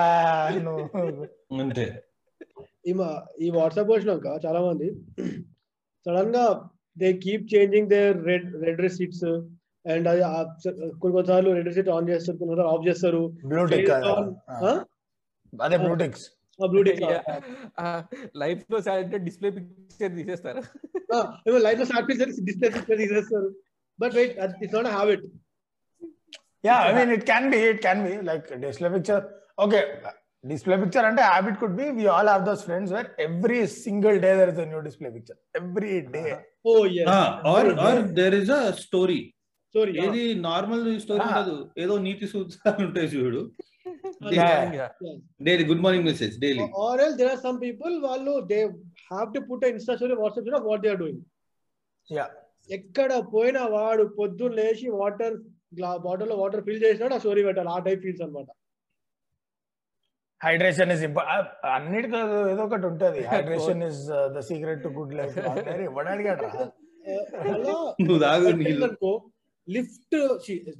అంతే. 1.61 1.85
ఈ 2.87 3.49
వాట్సాప్ 3.57 3.91
వచ్చినాక 3.93 4.27
చాలా 4.45 4.59
మంది 4.67 4.87
సడన్గా 6.05 6.43
they 6.97 7.09
keep 7.25 7.45
changing 7.53 7.89
their 7.93 8.17
red 8.29 8.47
red 8.65 8.81
receipts 8.87 9.27
and 9.85 10.07
అది 10.11 10.21
కొన్ని 11.01 11.13
కొన్నిసార్లు 11.15 11.49
రెడ్ 11.57 11.69
రిసీట్ 11.71 11.89
ఆన్ 11.97 12.09
చేస్తారు 12.11 12.37
కొన్నిసార్లు 12.41 12.71
ఆఫ్ 12.73 12.85
చేస్తారు? 12.89 13.21
అదే 15.53 15.77
బ్లూటిక్స్ 15.85 16.25
లైఫ్లో 18.41 18.77
సాయంత్రం 18.87 19.21
డిస్ప్లే 19.27 19.49
పిక్చర్ 19.57 20.13
తీసేస్తారు? 20.17 20.61
లైఫ్లో 21.67 21.85
స్టార్ట్ 21.89 22.07
డిస్ప్లే 22.09 22.69
పిక్చర్ 22.77 22.99
తీసేస్తారు. 23.03 23.49
But 23.99 24.15
wait 24.17 24.33
it's 24.63 24.75
not 24.77 24.89
habit 24.95 25.25
yeah 26.63 26.77
I 26.85 26.93
mean 26.97 27.11
it 27.15 27.25
can 27.29 27.47
be 27.53 27.59
it 27.67 27.81
can 27.85 28.01
be 28.07 28.13
like 28.29 28.47
display 28.63 28.91
picture 28.95 29.23
okay 29.65 29.81
display 30.43 30.75
picture 30.81 31.05
అంటే 31.07 31.23
habit 31.29 31.57
could 31.61 31.77
be 31.79 31.87
we 31.97 32.05
all 32.13 32.29
have 32.33 32.43
those 32.49 32.61
friends 32.67 32.91
where 32.95 33.07
every 33.25 33.59
single 33.79 34.17
day 34.25 34.31
there 34.39 34.51
is 34.53 34.61
new 34.69 34.81
display 34.87 35.09
picture 35.15 35.39
every 35.59 35.95
day 36.13 36.23
oh 36.65 36.73
yes 37.01 37.09
or 37.49 37.69
or 37.83 38.01
there 38.19 38.37
is 38.39 38.51
a 38.57 38.61
story 38.83 39.19
sorry 39.75 39.91
ఏది 40.03 40.21
normal 40.45 40.83
story 41.01 41.19
Ah. 41.21 41.31
ఉండదు. 41.31 41.57
ఏదో 41.83 41.95
నీతి 42.05 42.27
సూత్రాలు 42.31 42.81
ఉంటాయి 42.85 43.09
చూడు. 43.11 43.41
Yeah. 44.33 44.87
Daily 45.45 45.63
good 45.69 45.83
morning 45.83 46.07
message 46.09 46.33
daily 46.41 46.63
or 46.85 47.01
L 47.03 47.13
there 47.19 47.29
are 47.31 47.41
some 47.43 47.57
people 47.63 47.93
వాళ్ళు 48.05 48.33
they 48.49 48.57
have 49.09 49.27
to 49.35 49.41
put 49.47 49.63
Insta 49.69 49.93
story 49.97 50.15
WhatsApp 50.21 50.45
story 50.45 50.61
what 50.67 50.81
they 50.85 50.89
are 50.93 50.99
doing 51.03 51.21
yeah 52.07 52.25
ఎక్కడ 52.77 53.11
పోయినా 53.33 53.61
వాడు 53.75 54.03
పొద్దున్న 54.19 54.57
లేచి 54.59 54.87
వాటర్ 55.01 55.35
బాటిల్లో 56.05 56.35
వాటర్ 56.41 56.63
ఫిల్ 56.67 56.83
చేసినాడు 56.85 57.15
ఆ 57.17 57.19
స్టోరీ 57.23 57.41
పెట్టాలి. 57.47 57.69
ఆ 57.75 57.79
టైప్ 57.87 58.01
ఫీల్స్ 58.05 58.23
అనమాట 58.25 58.49
హైడ్రేషన్ 60.41 60.91
ఇస్ 60.95 61.03
అన్నిటికీ 61.75 62.17
ఏదో 62.51 62.63
ఒకటి 62.67 62.85
ఉంటది. 62.91 63.21
Hydration 63.31 63.81
is 63.89 64.03
the 64.35 64.41
secret 64.49 64.81
to 64.85 64.89
good 64.99 65.13
life 65.19 65.37
ఇవ్వడానికి 65.87 66.29
నువ్వు 68.07 69.11
లిఫ్ట్ 69.75 70.15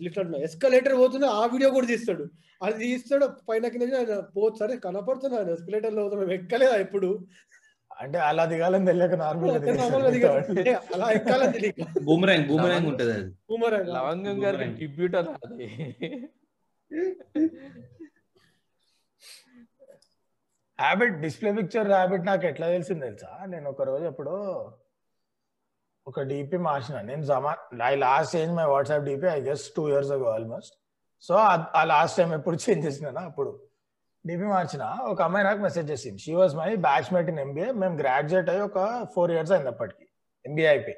లిఫ్ట్ 0.03 0.19
అంటున్నా. 0.21 0.39
ఎస్కలేటర్ 0.47 0.95
పోతున్నా 1.01 1.27
ఆ 1.39 1.41
వీడియో 1.53 1.69
కూడా 1.75 1.87
తీస్తాడు. 1.91 2.23
అది 2.65 2.77
తీస్తాడు 2.83 3.25
పైన 3.49 3.67
కింద 3.73 3.83
ఆయన 3.99 4.13
పోతు 4.37 4.55
సరే 4.61 4.75
కనపడుతున్నాడు. 4.85 5.49
ఎస్కలేటర్లో 5.57 6.01
పోతున్నా 6.05 6.33
ఎక్కలేదా 6.39 6.77
ఎప్పుడు? 6.85 7.09
అంటే 7.99 8.19
అలా 8.19 8.45
దిగాలని 8.45 8.85
తెలియక 8.85 9.13
నార్మల్ 9.13 9.51
అలా 10.93 11.11
ఎక్కాలని 11.11 11.51
తెలియక. 11.51 11.99
బూమరాంగ్ 12.03 12.47
బూమరాంగ్ 12.47 12.87
ఉంటది 12.87 13.13
అది. 13.13 13.31
బూమరాంగ్. 13.49 13.87
లవంగం. 13.87 14.75
డిబ్యూటర్ 14.75 15.29
అది. 15.29 15.67
హ్యాబిట్ 20.79 21.21
డిస్ప్లే 21.21 21.51
పిక్చర్ 21.51 21.87
హ్యాబిట్ 21.91 22.25
నాకు 22.25 22.45
ఎట్లా 22.45 22.67
తెలిసింది 22.67 23.05
తెలుసా? 23.05 23.45
నేను 23.47 23.69
ఒక 23.69 23.81
రోజు 23.81 24.03
ఎప్పుడు 24.03 24.33
ఒక 26.07 26.21
డిపి 26.21 26.57
మార్చిన. 26.57 27.01
నేను 27.01 27.23
జమా 27.23 27.57
I 27.83 27.95
last 27.95 28.35
change 28.35 28.55
my 28.55 28.65
WhatsApp 28.65 29.03
DP 29.03 29.27
I 29.27 29.41
guess 29.41 29.71
two 29.75 29.89
years 29.89 30.11
ago 30.11 30.25
almost 30.25 30.75
so 31.21 31.35
ఆ 31.75 31.83
లాస్ట్ 31.83 32.17
టైం 32.17 32.33
ఎప్పుడు 32.33 32.57
చేంజ్ 32.69 32.85
చేసినా 32.87 33.21
అప్పుడు. 33.21 33.68
డిపి 34.27 34.43
మార్చిన. 34.43 34.83
ఒక 35.11 35.19
అమ్మాయి 35.21 35.45
నాకు 35.45 35.61
మెసేజ్ 35.61 35.91
చేసింది. 35.91 36.19
She 36.19 36.33
was 36.33 36.55
my 36.55 36.75
batch 36.87 37.13
mate 37.13 37.29
in 37.29 37.39
MBA 37.39 37.71
మేము 37.71 37.95
గ్రాడ్యుయేట్ 37.97 38.49
అయ్యి 38.49 38.63
ఒక 38.63 38.79
ఫోర్ 39.15 39.31
ఇయర్స్ 39.31 39.51
అయింది 39.51 39.69
అప్పటికి. 39.69 40.05
ఎంబీఏ 40.45 40.67
అయిపోయి. 40.67 40.97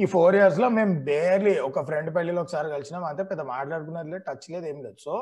ఈ 0.00 0.04
ఫోర్ 0.04 0.36
ఇయర్స్లో 0.36 0.68
మేము 0.68 0.92
బేర్లీ 1.04 1.58
ఒక 1.58 1.84
ఫ్రెండ్ 1.88 2.10
పెళ్ళిలో 2.16 2.42
ఒకసారి 2.42 2.68
కలిసినాం. 2.68 3.04
అంతే 3.04 3.22
పెద్ద 3.22 3.42
మాట్లాడుకున్నది 3.54 4.10
లేదు 4.10 4.24
టచ్ 4.28 4.46
లేదు 4.50 4.66
ఏం 4.66 4.78
లేదు. 4.82 4.96
So 5.06 5.14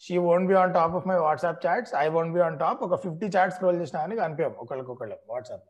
she 0.00 0.16
won't 0.18 0.48
be 0.48 0.54
on 0.54 0.74
top 0.74 0.94
of 0.98 1.06
my 1.06 1.16
WhatsApp 1.16 1.66
chats 1.66 1.94
I 1.94 2.08
won't 2.08 2.32
be 2.34 2.40
on 2.40 2.58
top 2.58 2.82
ఒక 2.82 2.96
ఫిఫ్టీ 3.04 3.26
చాట్స్ 3.36 3.56
స్క్రోల్ 3.56 3.80
చేసినా 3.80 4.00
అని 4.02 4.16
కనిపించాం. 4.16 4.54
ఒకళ్ళకొకళ్ళు 4.58 5.16
వాట్సాప్ 5.28 5.66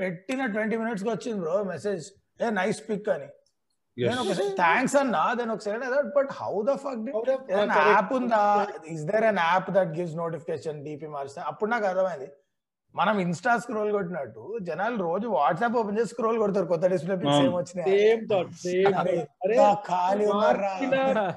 పెట్టిన 0.00 0.46
ట్వంటీ 0.46 0.76
మినిట్స్కి 0.76 1.10
వచ్చింది 1.10 1.38
bro 1.40 1.56
message 1.72 2.04
a 2.42 2.50
nice 2.50 2.80
pic 2.88 3.08
అని. 3.08 3.28
నేను 3.96 4.20
ఒకసారి 4.22 4.52
థ్యాంక్స్ 4.62 4.96
అన్నా 5.00 5.24
దెన్ 5.38 5.50
ఒకసారి 5.54 5.78
but 6.16 6.30
how 6.38 6.54
the 6.68 6.72
fuck 6.84 7.02
app 7.90 8.12
ఉందా? 8.18 8.40
Is 8.94 9.04
there 9.10 9.26
an 9.32 9.42
app 9.48 9.68
that 9.76 9.92
gives 9.98 10.16
notification 10.22 10.78
DP 10.86 11.08
మారిస్తే? 11.16 11.42
అప్పుడు 11.50 11.70
నాకు 11.74 11.86
అర్థమైంది. 11.90 12.28
మనం 12.94 13.14
ఇన్స్టా 13.22 13.52
స్క్రోల్ 13.62 13.88
కొట్టినట్టు 13.94 14.42
జనాలు 14.66 14.96
రోజు 15.06 15.26
వాట్సాప్ 15.36 15.76
ఓపెన్ 15.80 15.96
చేసి 15.98 16.10
స్క్రోల్ 16.14 16.36
కొడతారు. 16.42 16.66
కొత్త 16.72 16.84
డిస్ప్లే 16.92 17.14
పిక్స్ 17.22 17.38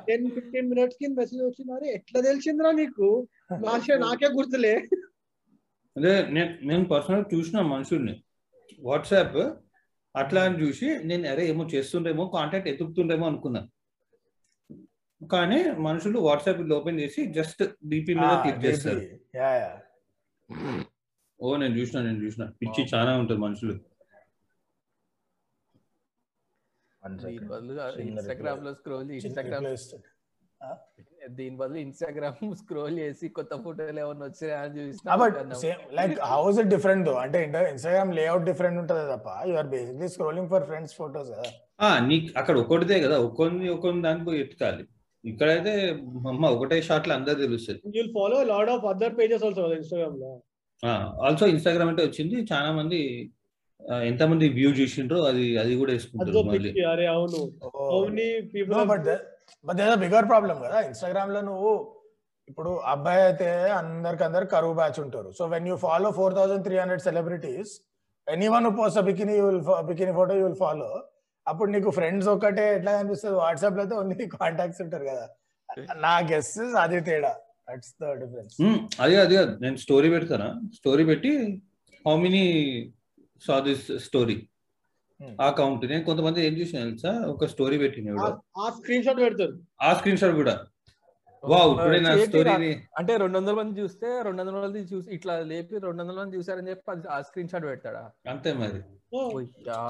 టెన్ 0.09 0.27
ఫిఫ్టీన్ 0.35 0.67
మినిట్స్కి 0.71 1.07
మెసేజ్ 1.19 1.41
వచ్చింది. 1.47 1.87
ఎట్లా 1.97 2.19
తెలిసిందిరా 2.27 2.71
నీకు? 2.81 3.07
నాకే 3.67 3.95
నాకే 4.05 4.29
గుర్తులే. 4.37 4.75
అదే 5.95 6.13
నేను 6.35 6.51
నేను 6.69 6.85
పర్సనల్ 6.93 7.25
చూసిన 7.33 7.61
మనుషుల్ని. 7.73 8.15
వాట్సాప్ 8.89 9.39
అట్లా 10.21 10.41
అని 10.43 10.57
చూసి 10.63 10.87
నేను 11.09 11.25
అరే 11.29 11.43
ఏమో 11.47 11.63
చేస్తుండేమో 11.73 12.23
కాంటాక్ట్ 12.35 12.69
ఎతుకుతుండేమో 12.71 13.25
అనుకున్నా 13.27 13.61
కానీ 15.21 15.59
మనుషులు 15.87 16.17
వాట్సాప్ 16.19 16.61
ఓపెన్ 16.73 16.99
చేసి 16.99 17.21
జస్ట్ 17.37 17.61
డిపి 17.89 18.13
మీద 18.15 18.33
క్లిక్ 18.43 18.63
చేస్తారు. 18.65 19.01
యా 19.35 19.49
యా 19.61 19.71
ఓ 21.39 21.55
నేను 21.57 21.75
చూసిన 21.79 22.01
నేను 22.01 22.19
చూసిన. 22.25 22.43
పిచ్చి 22.61 22.83
చాలా 22.93 23.11
ఉంటుంది 23.21 23.41
మనుషులు. 23.41 23.75
ఇన్స్టాగ్రామ్లో 28.05 28.71
స్క్రోల్ 28.73 29.11
ఇన్స్టాగ్రామ్ 29.11 29.65
దీని 31.35 31.55
బదులు 31.59 31.79
ఇన్స్టాగ్రామ్ 31.81 32.37
స్క్రోల్ 32.59 32.97
చేసి 33.01 33.25
కొత్త 33.35 33.53
ఫోటోలు 33.63 33.99
ఏమన్నా 34.03 34.25
వచ్చాయా 34.27 34.57
అని 34.61 34.83
same 35.61 35.81
like 35.97 36.13
how's 36.31 36.59
it 36.61 36.69
different 36.73 37.05
though 37.05 37.13
అంటే 37.23 37.39
ఇన్స్టాగ్రామ్ 37.71 38.11
లేఅవుట్ 38.17 38.45
డిఫరెంట్ 38.49 38.79
ఉంటది 38.81 39.05
తప్ప 39.11 39.29
you 39.49 39.55
are 39.57 39.69
basically 39.73 40.09
scrolling 40.13 40.49
for 40.51 40.65
friends 40.69 40.93
photos 40.99 41.29
కదా? 41.33 41.47
ఆ 41.79 41.89
నీకు 42.07 42.27
అక్కడ 42.39 42.55
ఒకటిదే 42.63 42.99
కదా 43.05 43.17
ఒక్కొన్ని 43.27 43.67
ఒక్కొన్ని 43.69 44.01
దానికి 44.03 44.25
పోయి 44.27 44.41
ఎత్తుకాలి. 44.43 44.83
ఇక్కడైతే 45.23 45.71
అమ్మ 46.27 46.43
ఒకటే 46.55 46.77
షాట్లో 46.87 47.13
అందరు 47.15 47.39
తెలుస్తుంది 47.43 47.97
you'll 47.97 48.11
follow 48.13 48.37
load 48.51 48.69
of 48.73 48.85
other 48.91 49.15
pages 49.17 49.45
also 49.47 49.65
ఇన్స్టాగ్రామ్లో 49.77 50.31
ఆల్సో 51.23 51.45
ఇన్స్టాగ్రామ్ 51.53 51.89
అంటే 51.91 52.03
వచ్చింది 52.07 52.37
చాలా 52.51 52.71
మంది 52.77 52.99
ఆ, 53.81 53.95
ఎంతమంది 54.03 54.45
వ్యూ 54.55 54.69
చూసిండ్రో 54.77 55.19
అది 55.27 55.43
అది 55.59 55.73
కూడా 55.77 55.91
వేసుకుంటారు 55.93 56.41
మళ్ళీ. 56.47 56.71
అరే 56.91 57.05
అవును. 57.11 57.39
పీపుల్ 58.53 58.73
బట్ 59.67 59.67
బట్ 59.69 59.79
ఏదో 59.85 59.95
బిగర్ 60.05 60.27
ప్రాబ్లం 60.31 60.57
కదా. 60.65 60.77
ఇన్స్టాగ్రామ్లో 60.89 61.41
నువ్వు 61.49 61.71
ఇప్పుడు 62.51 62.71
అబ్బాయి 62.93 63.21
అయితే 63.27 63.49
అందరికి 63.79 64.23
అందరు 64.27 64.45
కరువు 64.55 64.75
బ్యాచ్ 64.79 64.99
ఉంటారు. 65.05 65.29
So 65.37 65.43
when 65.53 65.67
you 65.71 65.75
follow 65.85 66.09
four 66.19 66.35
thousand 66.37 66.63
three 66.67 66.75
hundred 66.81 67.03
celebrities 67.07 67.73
any 68.27 68.47
one 68.55 68.67
post 68.77 68.99
bikini 69.09 69.35
you'll 69.41 69.59
bikini 69.89 70.13
photo 70.19 70.35
you 70.39 70.45
will 70.47 70.61
follow 70.63 70.89
అప్పుడు 71.47 71.69
నీకు 71.73 71.89
ఫ్రెండ్స్ 71.97 72.27
ఒకటే 72.35 72.63
ఎట్లా 72.77 72.91
కనిపిస్తుంది? 72.99 73.35
వాట్సాప్లో 73.41 73.81
అయితే 73.83 73.95
ఓన్లీ 73.99 74.25
కాంటాక్ట్స్ 74.39 74.81
ఉంటారు 74.85 75.05
కదా. 75.11 75.25
నా 76.05 76.13
గెస్ 76.31 76.55
అది 76.83 76.99
తేడా. 77.09 77.33
దట్స్ 77.69 77.93
ద 78.01 78.11
డిఫరెన్స్ 78.21 78.55
అదే 79.03 79.15
అదే. 79.23 79.37
నేను 79.63 79.77
స్టోరీ 79.83 80.09
పెడతానా? 80.15 80.49
స్టోరీ 80.79 81.03
పెట్టి 81.11 81.31
how 82.05 82.15
many 82.25 82.43
saw 83.47 83.55
this 83.67 83.87
story 84.07 84.37
Hmm. 85.19 85.35
ఆ 85.41 85.49
కౌంట్ 85.59 85.83
నేను 85.91 86.03
కొంతమంది 86.03 86.39
ఏం 86.47 86.53
చూసిన 86.53 86.79
తెలుసా? 86.83 87.11
ఒక 87.27 87.45
స్టోరీ 87.45 87.77
పెట్టిన. 87.77 88.09
ఆ 88.57 88.65
స్క్రీన్ 88.75 89.03
షాట్ 89.03 89.21
పెడతారు. 89.23 89.53
ఆ 89.81 89.91
స్క్రీన్ 89.93 90.19
షాట్ 90.21 90.35
కూడా. 90.35 90.53
వావ్ 91.43 91.71
టుడే 91.79 91.97
నా 91.99 92.11
స్టోరీ 92.21 92.51
అంటే 92.99 93.13
రెండు 93.17 93.37
వందల 93.39 93.53
మంది 93.53 93.81
చూస్తే 93.81 94.07
రెండు 94.27 94.39
వందల 94.41 94.57
మంది 94.63 94.79
చూసి 94.91 95.09
ఇట్లా 95.17 95.33
లేపి 95.51 95.75
రెండు 95.85 95.99
వందల 96.03 96.17
మంది 96.19 96.37
చూసారని 96.37 96.69
చెప్పి 96.69 97.07
ఆ 97.07 97.21
స్క్రీన్ 97.21 97.49
షాట్ 97.51 97.65
పెడతాడా? 97.65 98.03
అంతే 98.33 98.51
మరి. 98.53 98.79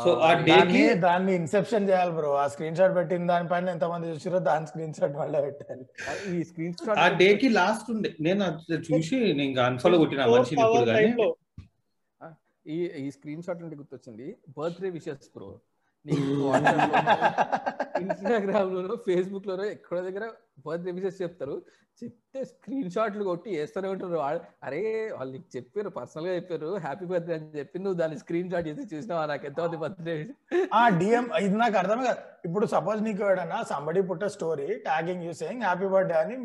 సో 0.03 0.09
ఆ 0.21 0.31
డే 0.39 0.51
దాన్ని 0.51 0.73
కి 0.73 0.81
దాన్ని 1.05 1.31
ఇన్సెప్షన్ 1.35 1.87
చేయాలి 1.89 2.11
బ్రో 2.11 2.31
ఆ 2.35 2.47
స్క్రీన్ 2.47 2.77
షాట్ 2.79 2.95
పెట్టిన 2.95 3.27
దానిపైన 3.31 3.69
ఎంతమంది 3.69 4.11
చూసారో 4.13 4.39
దాని 4.49 4.67
స్క్రీన్ 4.67 4.93
షాట్ 4.93 5.15
మళ్ళీ 5.21 5.41
పెట్టాలి. 5.47 5.85
ఈ 6.31 6.43
స్క్రీన్ 6.43 6.75
ఆ 6.97 7.07
డే 7.21 7.29
షాట్కి 7.29 7.49
లాస్ట్ 7.59 7.89
ఉండే. 7.95 8.11
నేను 8.19 8.45
చూసి 8.89 9.19
నేను 9.33 9.61
అన్ఫాలో 9.61 9.99
కొట్టిన 10.03 10.27
మనిషిని 10.35 10.61
ఇప్పుడు 10.67 10.87
కానీ. 10.91 11.11
ఈ 12.67 12.77
ఈ 13.03 13.10
స్క్రీన్ 13.15 13.43
షాట్ 13.47 13.63
అంటే 13.65 13.77
గుర్తొచ్చింది. 13.82 14.27
Birthday 14.58 14.89
wishes 14.97 15.30
bro 15.36 15.49
WhatsApp 16.43 16.95
Instagram 18.01 18.69
లోనో 18.73 18.95
ఫేస్బుక్ 19.08 19.47
లోనో 19.49 19.63
ఎక్కడో 19.75 19.99
దగ్గర 20.08 20.25
బర్త్డే 20.65 20.91
విషెస్ 20.97 21.17
చెప్తారు. 21.23 21.56
చెప్తే 22.01 22.39
స్క్రీన్ 22.51 22.89
షాట్లు 22.95 23.23
కొట్టి 23.30 23.49
వేస్తూనే 23.58 23.88
ఉంటారు. 23.93 24.19
అరే 24.67 24.82
వాళ్ళు 25.17 25.32
నీకు 25.36 25.49
చెప్పారు 25.56 25.89
పర్సనల్గా 25.97 26.34
చెప్పారు 26.39 26.69
హ్యాపీ 26.86 27.06
బర్త్డే 27.12 27.34
అని 27.38 27.49
చెప్పి 27.60 27.77
నువ్వు 27.86 27.97
దాన్ని 28.01 28.17
స్క్రీన్ 28.23 28.51
షాట్ 28.53 28.67
చేసి 28.69 28.84
చూసినావా? 28.93 29.23
నాకు 29.32 29.45
ఎంతమంది 29.49 29.80
బర్త్డే 29.84 30.15
ఆ 30.82 30.84
డిఎం 30.99 31.27
ఇది 31.45 31.58
నాకు 31.63 31.77
అర్థం 31.82 32.01
కాదు. 32.08 32.21
ఇప్పుడు 32.49 32.67
సపోజ్ 32.75 33.01
నీకు 33.08 33.21
ఎవడన్నా 33.27 33.60
somebody 33.73 34.03
put a 34.12 34.25
story 34.38 34.69
tagging 34.88 35.25
you 35.27 35.34
saying 35.41 35.65
happy 35.67 35.89
birthday 35.95 36.17
అని 36.23 36.38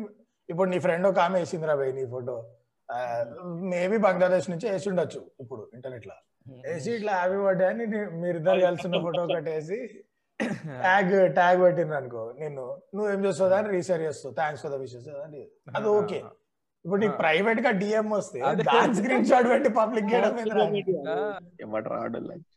ఇప్పుడు 0.49 0.69
నీ 0.73 0.79
ఫ్రెండ్ 0.87 1.07
ఒక 1.11 1.19
ఆమె 1.27 1.37
వేసిందిరా 1.43 1.75
భయ్ 1.81 1.93
నీ 1.99 2.05
ఫోటో 2.15 2.35
మేబీ 3.71 3.97
బంగ్లాదేశ్ 4.05 4.47
నుంచి 4.51 4.67
వేసి 4.69 4.87
ఉండొచ్చు 4.89 5.21
ఇప్పుడు 5.39 5.61
ఇంటర్నెట్లో. 5.75 6.15
వేసి 6.65 6.89
ఇట్లా 6.95 7.13
హ్యాపీ 7.17 7.37
బర్త్డే 7.43 7.67
అని 7.67 7.85
మీరిద్దరు 8.21 8.61
కలిసిన 8.65 8.99
ఫోటో 9.05 9.21
ఒకటి 9.27 9.51
వేసి 9.51 9.79
ట్యాగ్ 10.83 11.11
ట్యాగ్ 11.35 11.59
పెట్టిండ్రు 11.63 11.97
అనుకో. 11.97 12.21
నిన్ను 12.39 12.63
నువ్వేం 12.95 13.19
చేస్తావు 13.25 13.53
అని 13.57 13.69
రీషేర్ 13.73 14.01
చేస్తావు. 14.05 14.33
థ్యాంక్స్ 14.39 14.63
ఫర్ 14.63 14.73
ద 14.73 14.79
విషెస్ 14.81 15.07
అది 15.25 15.41
ఓకే 15.95 16.19
ఇప్పుడు 16.85 16.99
నీకు 17.01 17.15
ప్రైవేట్గా 17.19 17.71
డిఎం 17.81 18.07
వస్తే 18.13 18.39
అదే. 18.47 18.63
దాని 18.69 18.95
స్క్రీన్ 18.97 19.25
షాట్ 19.27 19.47
పెట్టి 19.51 19.69
పబ్లిక్ 19.77 20.09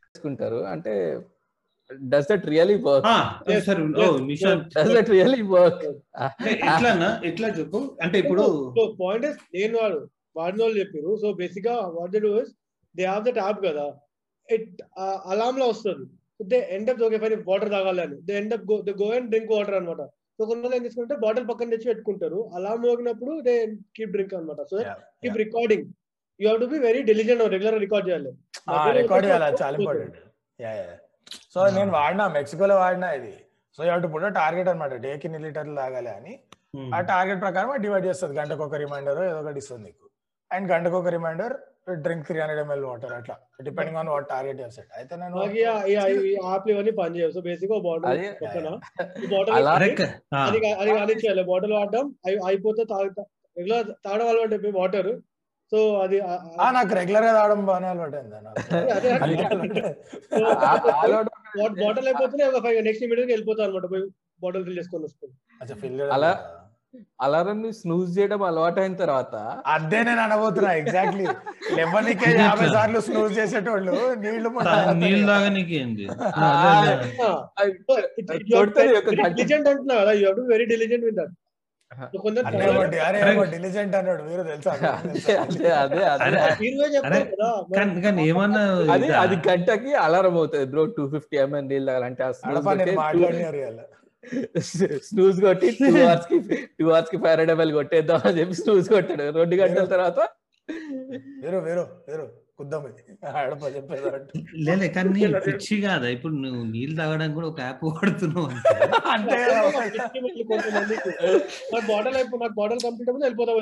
చేసుకుంటారు. 0.07 0.59
అంటే 0.73 0.93
డస్ 2.11 2.29
దట్ 2.31 2.47
రియలీ 2.51 2.77
వర్క్ 2.85 3.07
ఆ, 3.09 3.17
సరే 3.67 3.83
డస్ 4.75 4.91
దట్ 4.95 5.11
రియలీ 5.13 5.43
వర్క్ 5.53 5.85
అంటే 6.27 6.51
ఎట్లానా 6.65 7.11
ఎట్లా 7.29 7.49
చెప్పు. 7.59 7.81
అంటే 8.05 8.17
ఇప్పుడు 8.23 8.45
పాయింట్ 9.01 9.27
నేను 9.57 9.77
వాడు 9.79 9.99
వాడిన 10.39 10.61
వాళ్ళు 10.65 10.79
చెప్పారు 10.83 11.13
సో 11.23 11.29
బేసిక్గా 11.41 11.75
what 11.97 12.13
they 12.17 12.21
do 12.27 12.33
is 12.43 12.53
they 12.95 13.05
have 13.13 13.25
that 13.29 13.41
app 13.45 13.61
కదా 13.69 13.87
ఇట్ 14.49 14.81
అలామ్లో 15.33 15.67
వస్తుంది. 15.73 16.07
They 16.53 16.59
end 16.77 16.91
up 16.93 17.03
okay 17.07 17.19
fine 17.23 17.35
water 17.51 17.71
తాగాలి 17.75 18.03
అని. 18.07 18.17
They 18.29 18.35
end 18.41 18.55
up 18.57 18.67
go 18.71 18.77
they 18.89 18.93
go 19.03 19.09
and 19.19 19.29
drink 19.33 19.53
water 19.57 19.77
అనమాట 19.81 20.03
సో 20.39 20.43
కొంతమంది 20.49 20.77
ఏం 20.79 20.83
తీసుకుంటే 20.87 21.15
బాటిల్ 21.25 21.47
పక్కన 21.51 21.73
తెచ్చి 21.75 21.89
పెట్టుకుంటారు. 21.91 22.41
అలామ్ 22.57 22.83
మోగినప్పుడు 22.87 23.33
దే 23.47 23.55
కీప్ 23.97 24.13
డ్రింక్ 24.17 24.35
అనమాట 24.39 24.61
so 24.73 24.77
keep 25.23 25.39
recording 25.45 25.87
you 26.41 26.47
have 26.51 26.61
to 26.65 26.69
be 26.73 26.79
very 26.89 27.01
diligent 27.11 27.43
regular 27.55 27.79
record 27.87 28.07
చేయాలి. 28.11 28.33
రికార్డ్ 29.01 29.27
చేయాలి. 29.29 29.59
చాలా 29.63 29.75
ఇంపార్టెంట్ 29.81 30.19
యా 30.65 30.73
యా 30.81 30.97
సో 31.55 31.61
నేను 31.77 31.91
వాడినా 31.99 32.25
మెక్సికోలో 32.39 32.75
వాడినా 32.83 33.09
ఇది. 33.19 33.33
సో 33.79 33.83
అటు 33.95 34.09
పుట్ట 34.13 34.27
టార్గెట్ 34.41 34.69
అనమాట 34.73 34.95
డేకి 35.05 35.27
ఇన్ని 35.29 35.39
లీటర్లు 35.45 35.75
తాగాలి 35.81 36.11
అని. 36.19 36.35
ఉమ్, 36.77 36.91
ఆ 36.97 36.99
టార్గెట్ 37.11 37.41
ప్రకారం 37.45 37.71
డివైడ్ 37.85 38.07
చేస్తుంది. 38.11 38.35
గంటకు 38.41 38.63
ఒక 38.67 38.77
రిమైండర్ 38.85 39.21
ఏదో 39.31 39.41
ఒకటి 39.43 39.61
ఇస్తుంది 39.63 39.83
నీకు. 39.89 40.06
అండ్ 40.51 40.67
గంటకు 40.73 40.97
ఒక 40.99 41.11
reminder 41.15 41.55
drink 41.99 42.25
three 42.27 42.37
hundred 42.39 42.61
ML 42.63 42.85
water 42.87 43.13
అట్లా. 43.17 43.35
డిపెండింగ్ 43.67 43.99
ఆన్ 44.01 44.09
వాట్ 44.13 44.27
టార్గెట్ 44.31 44.61
చేస్తాడు 44.63 44.89
అయితే 44.99 45.15
నేను 45.17 45.43
యాప్ 46.45 46.67
ఇవన్నీ 46.73 46.93
పనిచేయవు 46.99 47.33
సో 47.37 47.41
బేసిక్గా 47.47 47.79
బాటిల్. 47.87 48.23
పక్కన 48.43 48.69
బాటిల్ 49.33 49.55
అది 50.47 50.59
అది 50.75 50.91
కానిచ్చేయాలి. 50.93 51.45
బాటిల్ 51.51 51.75
వాడడం 51.77 52.07
అయి- 52.27 52.43
అయిపోతే 52.49 52.85
తాగుతా 52.93 53.25
రెగ్యులర్ 53.57 53.89
తాగడం 54.05 54.27
అలవాటు 54.29 54.73
వాటర్ 54.79 55.11
సో 55.73 55.79
అది 56.03 56.17
నాకు 56.75 56.93
రెగ్యులర్గా 56.99 57.31
తాగడం 57.39 57.63
బాగానే 57.67 57.89
అలవాటు 57.93 58.17
అయింది. 58.17 58.35
బాటిల్ 61.81 62.07
అయిపోతేనే 62.11 62.45
ఒక 62.51 62.59
ఫైవ్ 62.65 62.79
నెక్స్ట్ 62.87 63.05
ఇమీడియట్ 63.07 63.33
వెళ్ళిపోతా 63.33 63.63
అనమాట 63.67 63.87
పోయి 63.93 64.05
బాటిల్ 64.43 64.65
ఫిల్ 64.67 64.79
చేసుకొని 64.79 65.05
వస్తుంది 65.07 65.35
అలా-? 66.17 66.37
అలారం 67.21 67.59
ని 67.63 67.71
స్నూజ్ 67.79 68.11
చేయడం 68.17 68.41
అలవాటు 68.49 68.79
అయిన 68.83 68.95
తర్వాత 69.01 69.35
అదే 69.73 69.99
నేను 70.05 70.21
అనబోతున్నా 70.25 70.71
ఎగ్జాక్ట్లీ 70.81 71.25
లెవెన్కే 71.77 72.31
యాభై 72.41 72.69
సార్లు 72.75 73.01
స్నూజ్ 73.07 73.33
చేసేటోళ్ళు 73.39 73.95
నీళ్ళు 74.25 74.51
నీళ్ళు 75.03 75.27
తాగనీకి 75.31 75.75
ఏంది. 75.81 76.07
డిలిజెంట్ 79.31 79.69
అంటున్నా 79.73 79.97
కదా 80.01 80.15
you 80.21 80.25
have 80.27 80.39
to 80.39 80.47
very 80.53 80.67
diligent 80.73 81.05
with 81.07 81.19
that? 81.21 81.35
అది 89.19 89.37
గంటకి 89.47 89.93
అలారం 90.05 90.35
అవుతుంది 90.39 90.67
బ్రో 90.67 90.83
టూ 90.97 91.05
ఫిఫ్టీ 91.13 91.37
ఎంఎన్ 91.45 91.69
నీళ్ళు 91.71 91.87
తాగాలంటే 91.91 92.23
స్నూజ్ 95.07 95.39
కొట్టి 95.45 95.69
టూ 95.81 95.91
అవర్స్కి 96.03 96.39
టూ 96.79 96.87
అవర్స్కి 96.89 97.19
ఫైవ్ 97.19 97.33
హండ్రెడ్ 97.33 97.53
ఎంఎల్ 97.55 97.73
కొట్టేద్దాం 97.73 98.21
అని 98.25 98.39
చెప్పి 98.41 98.57
స్నూజ్ 98.61 98.89
కొట్టాడు. 98.89 99.25
రెండు 99.39 99.57
గంటల 99.63 99.87
తర్వాత 99.95 100.19
వీరు 101.43 101.59
వీరు 101.67 101.85
వీరు. 102.09 102.27
లేలే 104.67 104.87
కానీ 104.89 105.09
పిచ్చి 105.47 105.77
కాదా? 105.83 106.07
ఇప్పుడు 106.15 106.35
నువ్వు 106.45 106.63
నీళ్ళు 106.71 106.95
తాగడానికి 107.01 107.37
కూడా 107.39 107.49
ఒక 107.49 107.61
యాప్ 107.61 107.83
వాడుతున్నావు 107.89 108.47
అంటే. 109.15 109.37
బాటిల్ 111.91 112.17
అయిపో 112.21 112.37
నాకు 112.37 112.55
బాటిల్ 112.61 112.81
కంప్లీట్ 112.87 113.11
వెళ్ళిపోతా 113.19 113.53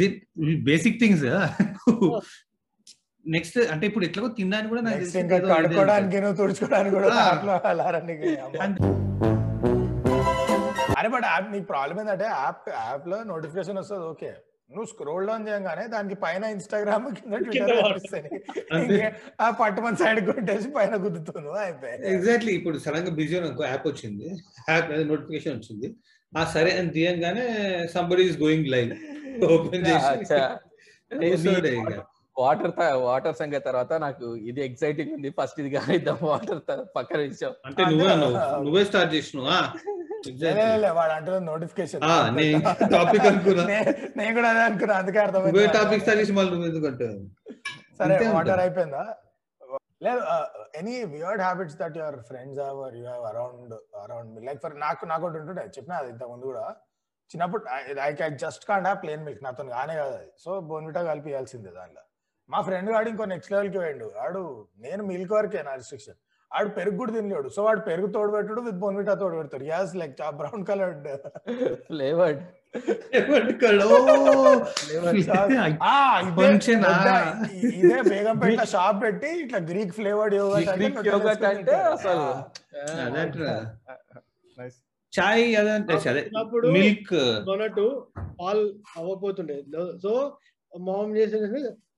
ఇట్ 0.00 0.18
బేసిక్ 0.64 0.98
థింగ్స్ 1.00 1.26
నెక్స్ట్ 3.24 3.58
అంటే 3.72 3.84
ఇప్పుడు 3.86 4.04
ఎట్లాగో 4.04 4.28
తినడానికి 4.38 4.70
కూడా 4.72 4.82
నాకు 4.82 6.34
తుడుచుకోవడానికి 6.40 6.94
కూడా 6.96 7.10
అరే 11.02 11.10
బట్ 11.14 11.26
యాప్ 11.32 11.52
నీకు 11.52 11.68
ప్రాబ్లం 11.74 11.98
ఏంటంటే 12.04 12.26
యాప్ 12.38 12.66
యాప్లో 12.78 13.18
నోటిఫికేషన్ 13.30 13.78
వస్తుంది 13.82 14.06
ఓకే 14.14 14.32
నువ్వు 14.74 14.86
స్క్రోల్ 14.90 15.26
డౌన్ 15.28 15.42
చేయగానే 15.48 15.82
దానికి 15.94 16.16
పైన 16.22 16.44
ఇన్స్టాగ్రామ్ 16.54 17.06
కింద 17.16 17.38
ట్విట్టర్ 17.44 17.72
కనిపిస్తాయి 17.80 19.08
ఆ 19.44 19.46
పట్టుమని 19.58 19.98
సైడ్ 20.02 20.20
కొట్టేసి 20.28 20.68
పైన 20.76 20.94
గుద్దుతున్నావు 21.04 21.58
అయిపోయి 21.64 21.96
ఎగ్జాక్ట్లీ 22.12 22.52
ఇప్పుడు 22.58 22.78
సడన్గా 22.84 23.12
బిజీ 23.18 23.36
ఇంకో 23.50 23.64
యాప్ 23.72 23.86
వచ్చింది. 23.90 24.28
యాప్ 24.70 24.88
నోటిఫికేషన్ 25.10 25.56
వచ్చింది. 25.58 25.88
ఆ 26.32 26.42
సరే 26.54 26.70
అని 26.80 26.90
తీయంగానే 26.96 27.44
somebody 27.94 28.24
is 28.28 28.38
going 28.44 28.70
live 28.74 28.92
open 29.54 29.84
చేసి. 29.88 30.40
వాటర్ 32.36 32.72
వాటర్ 33.06 33.36
సంగతి 33.40 33.64
తర్వాత 33.68 33.92
నాకు 34.06 34.26
ఇది 34.50 34.60
ఎక్సైటింగ్ 34.68 35.12
ఉంది. 35.16 35.30
ఫస్ట్ 35.38 35.58
ఇది 35.62 35.70
కానిద్దాం 35.76 36.18
వాటర్ 36.30 36.60
పక్కన 36.96 37.20
విషయం 37.28 37.52
అంటే 37.68 37.82
నువ్వే 37.90 38.14
నువ్వే 38.66 38.84
స్టార్ట్ 38.90 39.12
చేసినావా? 39.16 39.58
వాడు 40.98 41.12
అంటే 41.16 41.38
నోటిఫికేషన్ 41.50 42.02
టాపిక్ 42.94 43.26
అనుకున్నా. 43.30 43.64
నేను 44.18 44.32
కూడా 44.38 44.48
అదే 44.52 44.62
అనుకున్నా 44.68 44.94
అందుకే 45.02 45.20
అర్థమైంది. 45.24 45.66
టాపిక్ 45.78 46.04
చేసి 46.08 46.32
మళ్ళీ 46.38 46.54
ఎందుకంటే 46.70 47.08
సరే 48.00 48.16
వాటర్. 48.36 48.62
అయిపోయిందా? 48.64 49.02
లేదు 50.06 50.22
any 50.78 50.94
weird 51.14 51.42
habits 51.46 51.76
that 51.80 51.96
your 52.00 52.16
friends 52.28 52.60
have 52.64 52.78
or 52.86 52.94
you 53.00 53.04
have 53.10 53.24
around 53.32 53.74
around 54.04 54.38
like 54.48 54.60
for 54.64 54.74
నాకు 54.86 55.02
నాకు 55.12 55.24
ఒకటి 55.26 55.38
ఉంటుండే 55.42 55.64
చెప్పిన 55.76 55.94
అది 56.02 56.10
ఇంత 56.14 56.24
ముందు 56.32 56.44
కూడా. 56.50 56.64
చిన్నప్పుడు 57.30 57.62
I 58.06 58.08
I 58.08 58.30
just 58.44 58.64
can't 58.70 58.86
have 58.88 58.98
plain 59.04 59.22
milk 59.26 59.44
నాతో 59.46 59.64
కానే 59.76 59.94
కాదు 60.02 60.14
అది. 60.20 60.30
సో 60.44 60.50
బోన్విటా 60.70 61.02
కలిపియాల్సిందే 61.10 61.70
దాంట్లో. 61.78 62.02
మా 62.48 62.60
ఫ్రెండ్ 62.68 62.90
గాడు 62.94 63.08
ఇంకో 63.12 63.24
నెక్స్ట్ 63.34 63.52
లెవెల్కి 63.54 63.78
పోయిండు. 63.78 64.08
ఆడు 64.24 64.42
నేను 64.86 65.02
మిల్క్ 65.12 65.32
వరకే 65.38 65.62
నా 65.68 65.74
రిస్ట్రిక్షన్ 65.82 66.18
ఆడు 66.52 66.68
పెరుగు 66.68 66.96
కూడా 66.96 67.12
తినలేడు. 67.12 67.48
సో 67.48 67.64
వాడు 67.64 67.80
పెరుగు 67.80 68.06
తోడు 68.06 68.32
పెట్టుడు 68.32 68.60
విత్ 68.60 68.76
బోన్విటా 68.76 69.14
తోడు 69.14 69.36
పెడతాడు 69.36 69.64
as 69.64 69.96
like 69.96 70.16
brown 70.30 70.66
coloured 70.66 71.08
flavoured. 71.86 72.40
ఆ, 75.82 76.20
ఇదే 77.74 77.94
ఆ? 77.94 78.02
బేగంపేట 78.08 78.64
షాప్ 78.64 79.02
పెట్టి 79.02 79.40
ఇట్లా 79.40 79.58
గ్రీక్ 79.58 79.92
ఫ్లేవర్డ్ 79.92 80.34
గ్రీక్ 80.34 81.06
యోగట్ 81.06 81.44
అంటే 81.44 81.72
అసలు. 81.92 82.44
చాయ్ 85.12 85.56
అదంటే 85.56 85.92
మిల్క్. 86.72 87.14
పాలు 88.40 88.74
అవ్వకపోతుండే. 88.96 89.62
సో 90.02 90.38
మామ్ 90.72 91.16
చేసేది 91.16 91.46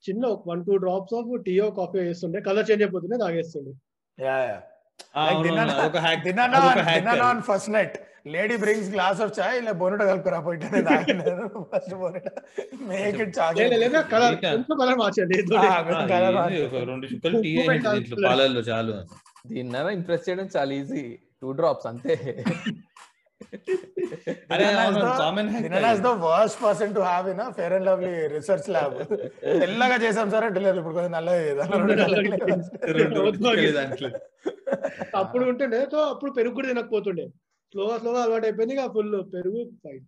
చిన్న 0.09 0.43
వన్ 0.47 0.65
టూ 0.65 0.77
డ్రాప్స్ 0.77 1.15
ఆఫ్ 1.15 1.43
టీయో 1.43 1.71
కాఫీ 1.71 1.99
వేస్తుండే. 1.99 2.41
కలర్ 2.41 2.71
చేంజ్ 2.71 2.83
అయిపోతుండే 2.83 3.19
తాగేస్తుండే. 3.19 3.73
First 7.43 7.71
night 7.71 7.95
lady 8.27 8.57
brings 8.57 8.91
glass 8.91 9.21
of 9.21 9.33
chai 9.39 9.57
ఇలా 9.59 9.73
బోనట 9.73 10.03
కలుపురా 10.03 10.39
పోయితే 10.41 10.67
ఫస్ట్ 11.73 11.95
బోనట. 11.95 12.29
మేక్ 12.85 13.19
ఇట్ 13.25 13.35
లే- 13.65 13.81
లేదా 13.83 14.01
కలర్. 14.13 14.37
కొంచెం 14.45 14.79
కలర్ 14.81 14.99
మార్చండి 14.99 15.39
రెండు 16.85 17.07
చుక్కలు 17.13 17.43
టీ 17.43 17.53
అయింది 17.63 17.69
దీంట్లో 17.97 18.29
పాలల్లో 18.29 18.63
చాలు 18.71 18.95
దీన్నైనా 19.47 19.91
ఇంప్రెస్ 19.91 20.25
చేయడం 20.29 20.49
చాలా 20.57 20.73
ఈజీ 20.75 21.05
టూ 21.43 21.51
డ్రాప్స్ 21.53 21.87
అంతే. 21.87 22.17
అరే 24.53 24.67
common 25.19 25.49
hack 25.49 26.03
the 26.03 26.13
worst 26.25 26.59
person 26.65 26.95
to 26.95 27.01
have 27.01 27.29
in 27.29 27.43
fair 27.53 27.73
and 27.73 27.87
lovely 27.87 28.15
research 28.27 28.69
lab 28.71 28.97
తెల్లగా 29.61 29.97
చేసాం 29.97 30.31
సార్ 30.31 30.45
అంటే 30.45 30.61
లేదు 30.61 30.79
ఇప్పుడు 30.79 30.95
కొంచెం 30.95 31.13
నల్లగా 31.13 31.67
అప్పుడు 35.15 35.45
ఉంటుండే 35.45 35.81
సో 35.93 35.99
అప్పుడు 36.05 36.31
పెరుగు 36.33 36.55
కూడా 36.55 36.69
తినకపోతుండే 36.69 37.27
స్లోగా 37.75 37.95
స్లోగా 37.99 38.21
అలవాటు 38.23 38.47
అయిపోయింది 38.47 38.75
ఇక 38.75 38.85
ఫుల్ 38.93 39.15
పెరుగు 39.33 39.61
ఫైన్ 39.85 40.05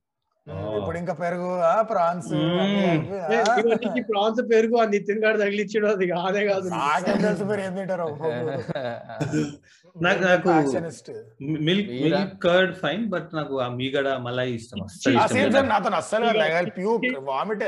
ఇప్పుడు 0.76 0.98
ఇంకా 0.98 1.12
పెరుగు 1.20 1.46
ప్రాన్స్. 1.88 2.28
ప్రాన్స్ 4.10 4.40
పెరుగు 4.50 4.76
ఆ 4.76 4.84
నితిన్ 4.92 5.24
గారు 5.24 5.40
తగిలిచ్చాడు 5.40 5.86
అది 5.92 6.06
కాదే 6.12 6.42
కాదు 6.50 6.68
నాకేం 6.74 7.20
నాకు 10.28 10.48
milk? 11.60 11.90
Milk 12.00 12.42
curd 12.42 12.76
fine 12.76 13.06
but 13.06 13.34
నాకు 13.34 13.60
ఆ 13.60 13.76
మీగడ 13.76 14.08
మలై 14.24 14.50
ఇష్టం 14.50 14.78
నాతో 15.66 15.88
అస్సలు 16.00 16.26
puke 16.76 17.04
vomit 17.30 17.62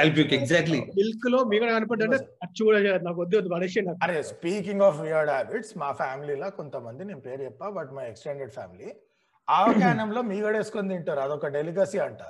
I'll 0.00 0.12
puke, 0.12 0.32
exactly. 0.32 0.82
మిల్క్లో 0.98 1.46
అది 1.46 2.62
కూడా 2.62 2.80
చేయదు. 2.80 3.04
నాకు 3.04 3.22
వద్దు 3.22 3.38
వద్దు 3.38 3.54
పడేసి 3.54 3.80
అరే 4.06 4.22
స్పీకింగ్ 4.30 4.82
ఆఫ్ 4.82 5.02
వియర్డ్ 5.02 5.30
హ్యాబిట్స్ 5.30 5.78
మా 5.78 5.94
ఫ్యామిలీలో 6.00 6.60
కొంతమంది 6.60 7.04
నేను 7.04 7.20
పేరు 7.20 7.48
చెప్పా 7.48 7.72
బట్ 7.78 7.92
మై 7.92 8.12
ఎక్స్టెండెడ్ 8.12 8.52
ఫ్యామిలీ 8.52 8.92
ఆవకాయనంలో 9.48 10.20
మీగడేసుకొని 10.30 10.90
తింటారు. 10.94 11.20
అదొక 11.24 11.48
డెలికసీ 11.56 11.98
అంట. 12.06 12.22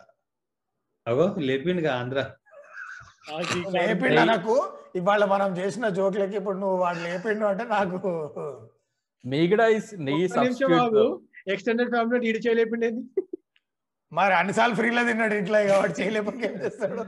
అగో 1.06 1.26
లేపిండుగా 1.50 1.92
ఆంధ్ర. 2.00 2.20
లేపిండు 3.76 4.22
నాకు 4.32 4.54
ఇవాళ 5.00 5.24
మనం 5.34 5.50
చేసిన 5.58 5.86
జోక్లకి 5.98 6.36
ఇప్పుడు 6.40 6.58
నువ్వు 6.62 6.78
వాడు 6.84 7.00
లేపిండు 7.08 7.44
అంటే 7.52 7.64
నాకు 7.76 7.98
మీగడ 9.24 9.60
ఎక్స్టెండెడ్ 11.54 11.90
ఫ్యామిలీ 11.94 12.26
ఈడు 12.30 12.40
చేయలేపిండేది? 12.46 13.00
మరి 14.12 14.34
అన్నిసార్లు 14.40 14.74
ఫ్రీలో 14.80 15.02
తిన్నాడు 15.08 15.34
ఇంట్లో 15.40 15.58
ఇక 15.64 15.72
వాడు 15.80 15.94
చేయలేకపోతే 16.00 16.42
ఏం 16.48 16.56
చేస్తాడు? 16.64 17.02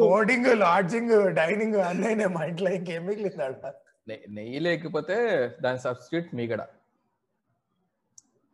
బోర్డింగ్ 0.00 0.48
లాడ్జింగ్ 0.64 1.14
డైనింగ్ 1.38 1.78
అన్నీ 1.90 2.26
మా 2.36 2.42
ఇంట్లో 2.50 2.70
ఇంకేం 2.78 3.04
మిగిలిందాడ 3.08 3.72
నెయ్యి 4.36 4.60
లేకపోతే 4.66 5.16
దాని 5.64 5.80
సబ్స్టిట్యూట్ 5.86 6.28
మీగడ 6.40 6.62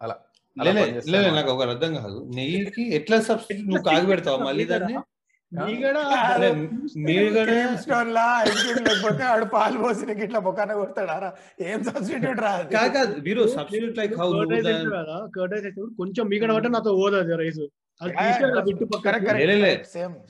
అలా. 0.01 0.17
అన్నమాట. 0.57 1.33
నాకు 1.37 1.51
ఒక 1.55 1.63
అర్థం 1.69 1.93
కాదు. 1.99 2.19
నెయ్యికి 2.37 2.83
ఎట్లా 2.95 3.19
సబ్స్టిట్యూట్ 3.29 3.71
నువ్వు 3.71 3.87
కాగి 3.89 4.07
పెడతావు? 4.11 4.39
మళ్ళీ 4.49 4.65
దాన్ని? 4.73 4.95
మీగడ 5.53 5.97
అరే, 6.27 6.49
మీగడ 7.07 7.51
స్టోన్ 7.81 8.11
లా 8.15 8.23
ఐస్ 8.43 8.61
క్రీమ్ 8.63 8.87
లేకపోతే 8.87 9.23
ఆడు 9.25 9.47
పాలు 9.55 9.79
పోసి 9.83 10.07
నీకు 10.09 10.23
ఇట్లా 10.27 10.41
బొక్కన 10.47 10.75
కొడతాడారా 10.79 11.29
ఏం 11.67 11.81
సబ్స్టిట్యూట్ 11.89 12.41
రా 12.41 12.53
అది? 12.59 12.71
కాదు 12.77 12.91
కాదు 12.97 13.13
వీరు 13.27 13.43
సబ్స్టిట్యూట్ 13.57 13.99
లైక్ 13.99 14.15
హౌ 14.21 14.29
కొంచెం 15.99 16.25
మీగడ 16.33 16.51
పట్టే 16.57 16.71
నాతో 16.77 16.93
ఓదది 17.03 17.37
rice. 17.43 17.63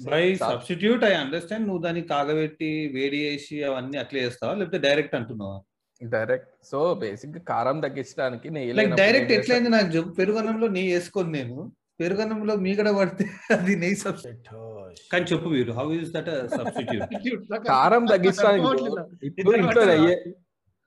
By 0.08 0.24
substitute 0.42 1.04
I 1.04 1.14
understand 1.20 1.66
నువ్వు 1.68 1.82
దాన్ని 1.84 2.02
కాగబెట్టి 2.10 2.70
వేడి 2.94 3.20
చేసి 3.24 3.56
అవన్నీ 3.68 3.98
అట్లా 3.98 4.18
చేస్తావా? 4.20 4.54
లేకపోతే 4.54 4.80
డైరెక్ట్ 4.86 5.14
అంటున్నావా? 5.14 5.58
డైరెక్ట్. 6.14 6.50
సో 6.70 6.78
బేసిక్ 7.02 7.36
కారం 7.50 7.76
తగ్గించడానికి 7.84 8.48
నెయ్యి 8.56 8.96
డైరెక్ట్ 9.02 9.32
ఎట్లయింది 9.38 9.70
నాకు 9.76 10.02
పెరుగన్నంలో 10.18 10.68
నెయ్యి 10.76 10.92
వేసుకోను 10.94 11.32
నేను. 11.38 11.56
పెరుగన్నంలో 12.00 12.54
మీగడ 12.64 12.88
పడితే 12.98 13.24
అది 13.54 13.72
నెయ్యి 13.82 13.98
సబ్స్టిట్యూట్ 14.04 15.00
కానీ 15.12 15.24
చెప్పు 15.30 15.48
వీరు 15.56 15.72
హౌ 15.80 15.86
ఇస్ 15.98 16.12
దట్ 16.16 16.30
సబ్స్టిట్యూట్? 16.56 17.12
కారం 17.72 18.04
తగ్గించడానికి. 18.12 18.84
ఇప్పుడు 19.40 19.56
ఇంట్లో? 19.62 19.84
నెయ్యి 19.92 20.16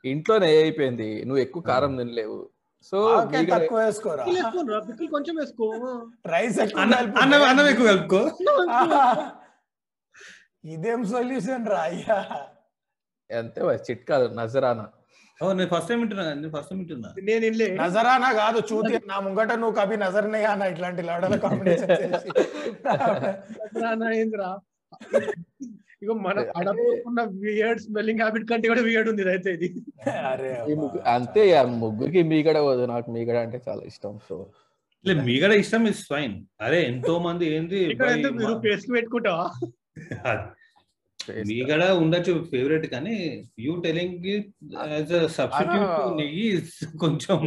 ఇంట్లో 0.04 0.36
నెయ్యి 0.46 0.60
అయిపోయింది. 0.64 1.10
నువ్వు 1.28 1.42
ఎక్కువ 1.46 1.64
కారం 1.70 1.94
తినలేవు. 2.00 2.40
సో 2.90 2.98
తక్కువ 3.52 3.78
వేసుకోరా? 3.84 4.26
పిక్కలు 4.88 5.10
కొంచెం 5.14 5.36
వేసుకో. 5.42 5.68
రైస్ 6.34 6.60
అన్నం 6.82 7.44
అన్నం 7.52 7.68
ఎక్కువ 7.72 7.88
కలుపుకో. 7.92 8.22
ఇదేం 10.74 11.02
సొల్యూషన్ 11.14 11.66
రా 11.72 11.80
అయ్యా? 11.90 12.20
అంతే 13.30 13.60
మరి 13.68 13.80
చిట్కాదు 13.88 14.28
నజరానా. 14.40 14.86
నేను 15.40 15.70
ఫస్ట్ 15.72 15.90
టైం 15.90 16.00
వింటున్నా 16.02 16.24
నేను 16.32 16.50
ఫస్ట్ 16.54 16.70
టైం 16.72 16.78
వింటున్నా. 16.82 17.10
నేను 17.28 17.44
ఇల్లే. 17.50 17.66
నజరానా 17.80 18.30
కాదు 18.38 18.60
చూతి 18.70 18.94
నా 19.10 19.18
ముంగట 19.26 19.52
నువ్వు 19.62 19.76
కవి 19.80 19.98
నజర్నే 20.04 20.40
అన్న 20.52 20.70
ఇట్లాంటి 20.74 21.02
లడల 21.10 21.36
కాంబినేషన్ 21.44 21.92
ఏంద్రా? 24.16 24.50
ఇగో 26.02 26.14
మన 26.24 26.38
అడపుకున్న 26.60 27.20
వియర్డ్ 27.44 27.80
స్మెల్లింగ్ 27.86 28.22
హ్యాబిట్ 28.24 28.46
కంటే 28.50 28.68
కూడా 28.72 28.82
వియర్డ్ 28.88 29.08
ఉంది 29.12 29.22
ఇదైతే 29.26 29.50
ఇది. 29.58 29.68
అరే 30.32 30.50
అంతే 31.14 31.44
ముగ్గురికి 31.82 32.22
మీగడ 32.32 32.58
పోదు 32.66 32.84
నాకు 32.92 33.08
మీగడ 33.16 33.38
అంటే 33.46 33.58
చాలా 33.68 33.82
ఇష్టం 33.92 34.14
సో. 34.28 34.36
లే 35.06 35.14
మీగడ 35.28 35.52
ఇష్టం 35.62 35.84
ఇస్ 35.90 36.02
ఫైన్ 36.12 36.36
అరే 36.66 36.78
ఎంతో 36.92 37.14
మంది 37.26 37.46
ఏంది 37.56 37.80
ఎందుకు 37.88 38.32
మీరు 38.40 38.56
మా- 41.28 41.44
మీగడ 41.50 41.84
ఉండొచ్చు 42.00 42.34
ఫేవరెట్ 42.50 42.88
కానీ 42.90 43.16
you 43.60 43.74
telling 43.82 44.26
as 44.90 45.14
a 45.16 45.24
substitute. 45.38 45.90
నెయ్యి 46.20 46.48
కొంచెం 47.00 47.40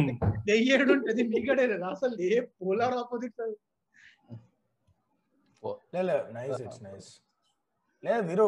నెయ్యేడు 0.47 0.91
ఉంటుంది 0.95 1.23
మీకడే 1.31 1.65
అసలు 1.91 2.15
ఏ 2.27 2.31
పోలార్ 2.59 2.97
ఆపోజిట్ 2.97 3.41
లేదు 6.01 6.17
నైస్ 6.35 6.61
ఇట్స్ 6.63 6.81
నైస్ 6.83 7.09
లేదు 8.03 8.23
వీరు 8.29 8.47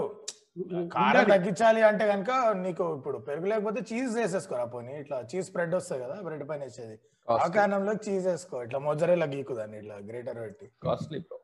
కారం 0.94 1.26
తగ్గించాలి 1.32 1.82
అంటే 1.88 2.06
కనుక 2.10 2.32
నీకు 2.62 2.86
ఇప్పుడు 2.98 3.18
పెరుగు 3.28 3.48
లేకపోతే 3.52 3.82
చీజ్ 3.90 4.14
వేసేసుకోరా 4.18 4.66
పోనీ? 4.68 4.94
ఇట్లా 5.02 5.18
చీజ్ 5.30 5.46
స్ప్రెడ్ 5.48 5.74
వస్తుంది 5.76 6.02
కదా 6.04 6.16
బ్రెడ్ 6.22 6.44
పైన 6.50 6.62
వేసేది. 6.68 6.96
ఆ 7.28 7.46
కారణంలో 7.56 7.94
చీజ్ 8.06 8.26
వేసుకో. 8.28 8.58
ఇట్లా 8.64 8.80
మొజరేలా 8.80 9.28
గీకుదాన్ని 9.34 9.78
ఇట్లా 9.78 9.96
గ్రేటర్ 10.10 10.40
పెట్టి. 10.42 10.68
కాస్ట్లీ 10.84 11.20
బ్రో 11.22 11.38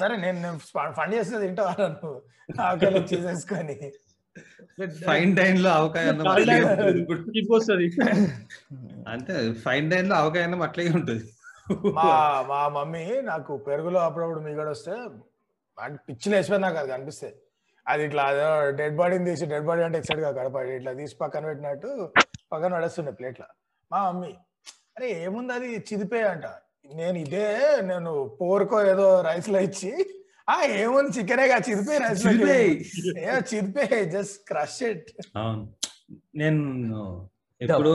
సరే 0.00 0.14
నేను 0.24 0.38
నేను 0.44 0.58
ఫండ్ 0.98 1.14
చేస్తే 1.14 1.36
ఆకలి 2.68 3.00
చీజ్ 3.10 3.26
వేసుకొని 3.28 3.76
ఫైన్ 5.08 5.32
డైన్లో 5.38 5.70
ఇప్పుడు. 7.00 7.20
వస్తుంది. 7.56 7.86
అంతే 9.12 9.34
ఫైన్ 9.64 9.88
డైన్లో 9.92 10.14
అవకాయ 10.22 10.46
అన్నం 10.46 10.62
అట్లాగే 10.66 10.92
ఉంటుంది. 10.98 11.24
మా 11.98 12.08
మా 12.50 12.60
మమ్మీ 12.76 13.04
నాకు 13.30 13.52
పెరుగులో 13.68 14.00
అప్పుడప్పుడు 14.08 14.40
మీగడ 14.46 14.68
వస్తే 14.74 14.94
అంటే 15.78 15.98
పిచ్చిలు 16.08 16.34
వేసిపోయి 16.36 16.62
నాకు 16.64 16.78
అది 16.82 16.90
కనిపిస్తే. 16.94 17.28
అది 17.86 18.02
ఇట్లా 18.08 18.22
అదో 18.32 18.48
డెడ్ 18.80 18.96
బాడీని 19.00 19.26
తీసి 19.30 19.46
డెడ్ 19.52 19.66
బాడీ 19.68 19.82
అంటే 19.86 19.98
ఎక్సైడ్గా 20.00 20.30
కడపడి 20.38 20.72
ఇట్లా 20.78 20.92
తీసి 21.00 21.14
పక్కన 21.22 21.44
పెట్టినట్టు 21.50 21.90
పక్కన 22.52 22.70
పడేస్తుండే 22.76 23.12
ప్లేట్ల. 23.20 23.44
మా 23.90 24.00
మమ్మీ 24.08 24.32
అరే 24.96 25.08
ఏముంది 25.26 25.52
అది? 25.58 25.70
చిదిపే 25.88 26.22
అంట. 26.32 26.46
నేను 26.84 27.16
ఇదే 27.18 27.46
నేను 27.82 28.10
పోరుకో 28.40 28.78
ఏదో 28.90 29.06
రైస్లో 29.22 29.60
ఇచ్చి 29.60 29.90
ఆ 30.48 30.56
ఏముంది 30.78 31.10
చికెనేగా 31.16 31.56
చిదిపే 31.66 31.96
రైస్లో 31.98 32.30
చిదిపేయ్. 32.32 32.72
ఏ 33.22 33.36
చిదిపే 33.50 33.84
జస్ట్ 34.12 34.38
క్రష్ 34.48 34.80
ఇట్. 34.88 35.08
నేను 36.34 36.62
ఎప్పుడు 37.60 37.90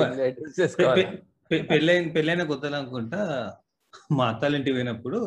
పెళ్ళైన 1.70 2.04
పెళ్ళైన 2.16 2.44
కొత్తలు 2.50 2.76
అనుకుంటా 2.76 3.22
మా 4.12 4.26
అత్తాల 4.32 4.54
ఇంటికి 4.56 4.76
పోయినప్పుడు 4.76 5.20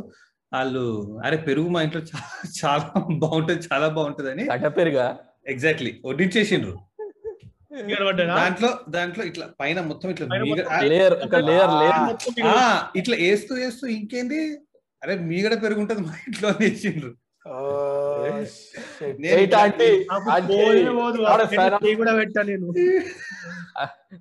వాళ్ళు 0.52 0.82
అరే 1.24 1.36
పెరుగు 1.46 1.68
మా 1.68 1.80
ఇంట్లో 1.82 2.00
చాలా 2.10 2.28
చాలా 2.58 2.84
బాగుంటది 3.22 3.60
చాలా 3.68 3.86
బాగుంటది 3.96 4.30
అని 4.32 4.44
పెరుగా? 4.76 5.06
ఎగ్జాక్ట్లీ 5.46 5.90
వడ్డించేసిండ్రు. 6.04 6.74
దాంట్లో 8.38 8.70
దాంట్లో 8.88 9.22
ఇట్లా 9.24 9.46
పైన 9.60 9.80
మొత్తం 9.90 10.08
ఇట్లా 10.10 10.26
ఇట్లా 12.96 13.16
వేస్తూ 13.22 13.52
వేస్తూ 13.54 13.86
ఇంకేంది? 13.98 14.40
అరే 15.02 15.14
మీగడ 15.30 15.54
పెరుగు 15.62 15.80
ఉంటది 15.80 16.02
మా 16.06 16.14
ఇంట్లో 16.28 16.48
వేసిండ్రు 16.60 17.12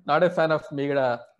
నాట్ 0.08 0.24
ఏ 0.24 0.30
ఫ్యాన్ 0.36 0.52
ఆఫ్ 0.56 0.66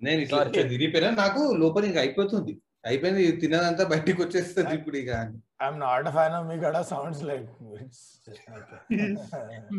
నేను. 0.02 0.20
ఇట్లా 0.24 0.38
తిరిగిపోయినా 0.70 1.10
నాకు 1.22 1.42
లోపల 1.62 1.84
ఇంకా 1.84 2.00
అయిపోతుంది. 2.00 2.52
అయిపోయింది 2.86 3.24
తిన్నదంతా 3.42 3.84
బయటికి 3.84 4.20
వచ్చేస్తుంది 4.22 4.72
ఇప్పుడు 4.74 4.96
ఇక 4.96 5.10
అని. 5.22 5.36
ఐఎమ్ 5.62 5.78
నాట్ 5.80 6.08
ఫ్యాన్ 6.08 6.34
ఆఫ్ 6.34 6.46
మీ 6.48 6.56
గడ 6.64 6.76
సౌండ్స్ 6.90 7.22
లైక్ 7.22 7.48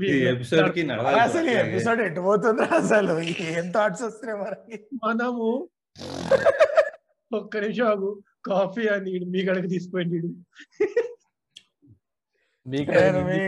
ఈ 0.10 0.20
ఎపిసోడ్కి 0.26 0.84
నడవాలి 0.84 1.20
అసలు 1.20 1.50
ఈ 1.50 1.56
ఎపిసోడ్ 1.64 2.02
ఎటు 2.02 2.22
పోతుంది 2.22 2.66
అసలు 2.80 3.16
ఏం 3.52 3.68
థాట్స్ 3.72 4.04
వస్తున్నాయి 4.04 4.40
మనకి 4.44 4.78
మనము 5.04 5.48
ఒక్క 7.32 7.54
నిమిషం 7.58 7.88
ఆగు 7.88 8.10
కాఫీ 8.46 8.84
అని 8.88 9.14
మీ 9.26 9.42
గడకి 9.46 9.68
తీసుకుపోయింది. 9.68 10.18
మీ 12.66 12.80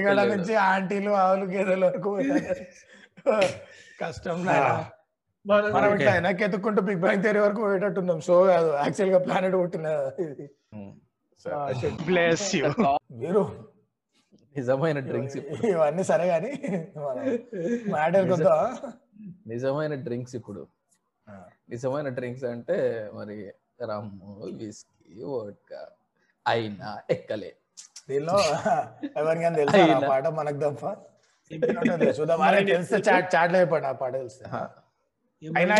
గడ 0.05 0.19
నుంచి 0.31 0.53
ఆంటీలు 0.65 1.11
ఆవులు 1.15 1.45
గేదెల 1.45 1.83
వరకు. 1.85 2.11
కష్టం. 3.99 4.39
మనం. 5.45 5.91
ఇట్లా 5.95 6.11
వెనక్కి 6.11 6.43
ఎత్తుకుంటూ 6.43 6.81
బిగ్ 6.81 7.01
బ్యాంగ్ 7.01 7.23
థియరీ 7.23 7.39
వరకు 7.39 7.61
పోయేటట్టున్నాం 7.61 8.19
షో 8.27 8.37
కాదు 8.43 8.69
యాక్చువల్గా 8.83 9.19
ప్లానెట్ 9.19 9.55
పుట్టిన 9.55 9.87
ఇది 10.23 10.45
shit. 10.45 10.53
బ్లెస్ 12.05 12.55
యూ 12.55 12.67
మీరు? 13.11 13.65
నిజమైన 14.57 14.99
డ్రింక్స్ 14.99 15.37
ఇవన్నీ 15.65 16.03
సరే 16.03 16.25
గాని 16.25 16.51
మ్యాటర్ 17.89 18.29
కొద్దా? 18.29 18.77
నిజమైన 19.47 19.95
డ్రింక్స్ 19.95 20.35
ఇప్పుడు. 20.35 20.67
నిజమైన 21.69 22.09
డ్రింక్స్ 22.09 22.43
అంటే 22.43 23.09
మరి 23.13 23.51
రమ్ము 23.81 24.43
విస్కీ 24.53 25.23
వోడ్కా. 25.23 25.87
అయినా 26.47 26.99
ఎక్కలే. 27.09 27.55
దీనిలో 28.09 28.39
ఎవరికైనా 29.17 29.55
తెలుసా 29.55 29.95
ఆ. 29.95 29.99
పాట? 30.09 30.27
మనకు 30.27 30.57
తప్ప. 30.57 30.85
చూద్దాం. 32.19 32.65
తెలిస్తే 32.65 32.95
చాట్ 32.97 33.35
చాట్లో 33.35 33.59
చెప్పండి 33.59 33.87
ఆ 33.87 33.91
పాట 33.91 34.13
తెలిస్తే 34.13 34.45
అయినా 35.57 35.75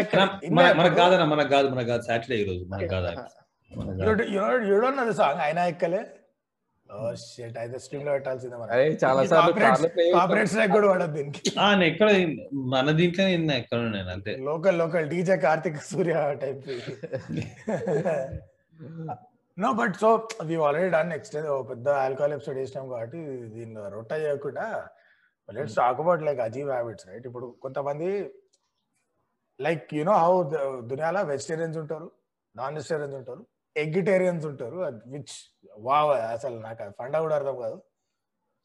మన- 0.52 0.76
మనకు 0.76 0.96
కాదన్న 0.96 1.24
మనకు 1.24 1.48
కాదు 1.48 1.68
మనకు 1.68 1.88
కాదు. 1.88 2.02
సాటర్డే 2.02 2.36
ఈ 2.36 2.46
రోజు 2.46 2.66
మనకు 2.68 2.88
కాదు. 2.88 3.45
అది 5.02 5.16
సాంగ్ 5.20 5.42
అయినా 5.42 5.64
ఎక్కలే 5.68 6.02
ఎక్కడ 11.88 12.10
మన 12.74 12.92
దీంట్లో 12.92 13.24
నేను 13.26 13.54
ఎక్కడ 13.54 13.80
నేను 13.96 14.10
అంతే. 14.10 14.34
Local 14.50 14.78
local 14.78 15.08
DJ 15.10 15.38
Karthik 15.38 15.80
Surya 15.84 16.16
type 16.44 16.68
no 19.58 19.70
but 19.74 19.96
so 19.96 20.10
we 20.46 20.56
already 20.68 20.90
done 20.90 21.10
next 21.10 21.36
పెద్ద 21.70 21.88
ఆల్కహాల్ 22.04 22.34
ఎపిసోడ్ 22.34 22.58
చేసినాం 22.58 22.86
కాబట్టి 22.90 23.20
దీనిలో 23.54 23.84
రొట్ట 23.90 24.12
చేయకుండా 24.24 24.66
లెట్స్ 25.50 25.76
టాక్ 25.76 26.00
అబౌట్ 26.00 26.24
లైక్ 26.24 26.40
అజీవ్ 26.40 26.70
హ్యాబిట్స్ 26.72 27.08
రైట్ 27.10 27.26
ఇప్పుడు 27.28 27.48
కొంతమంది 27.62 28.10
లైక్ 29.60 29.94
యునో 29.94 30.16
హౌ 30.18 30.34
దునియాలో 30.84 31.22
వెజిటేరియన్స్ 31.24 31.78
ఉంటారు 31.78 32.08
నాన్ 32.56 32.76
వెజిటేరియన్స్ 32.76 33.16
ఉంటారు. 33.16 33.44
ఎగ్గిటేరియన్స్ 33.84 34.46
ఉంటారు 34.52 34.78
విచ్ 35.14 35.36
వావ్ 35.88 36.12
అసలు 36.36 36.58
నాకు 36.68 36.84
ఫండా 37.00 37.18
కూడా 37.26 37.36
అర్థం 37.40 37.58
కాదు. 37.66 37.78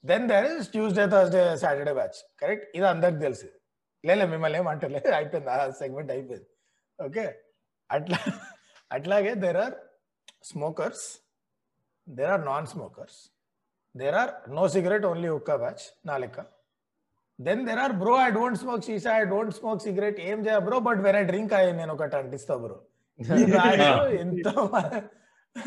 Then 0.05 0.27
there 0.33 0.47
is 0.53 0.69
Tuesday 0.75 1.05
Thursday 1.15 1.43
Saturday 1.63 1.95
batch 1.99 2.19
correct 2.43 2.67
ఇది 2.79 2.87
అందరికి 2.95 3.21
తెలుసు. 3.27 3.49
లేలే 4.05 4.27
మిమ్మల్ని 4.35 4.59
ఏమంటలే 4.63 5.01
అయిపోయింది 5.19 5.51
ఆ 5.57 5.59
సెగ్మెంట్ 5.81 6.11
అయిపోయింది. 6.17 6.49
ఓకే 6.99 7.25
అట్లా 7.91 8.19
అట్లాగే 8.97 9.33
there 9.45 9.59
are 9.65 9.77
smokers 10.53 11.05
there 12.09 12.33
are 12.35 12.45
non 12.53 12.69
smokers 12.75 13.19
there 13.95 14.17
are 14.23 14.33
no 14.59 14.65
cigarette 14.75 15.07
only 15.11 15.31
ఒక్క 15.39 15.57
బ్యాచ్ 15.65 15.85
నా 16.09 16.17
లెక్క. 16.25 16.41
Then 17.39 17.63
there 17.69 17.81
are 17.85 17.95
bro 18.03 18.15
I 18.27 18.31
don't 18.39 18.59
smoke 18.63 18.85
సీసా 18.89 19.13
ఐ 19.21 19.25
డోంట్ 19.35 19.55
స్మోక్ 19.59 19.83
సిగరెట్ 19.87 20.19
ఏం 20.31 20.39
చేయ 20.47 20.59
bro 20.69 20.79
but 20.89 21.01
when 21.07 21.19
I 21.21 21.25
drink 21.31 21.55
అయ్యి 21.59 21.73
నేను 21.81 21.93
ఒకటి 21.97 22.17
అంటిస్తా 22.23 22.57
బ్రో 22.65 22.77
ఎంత 24.21 24.49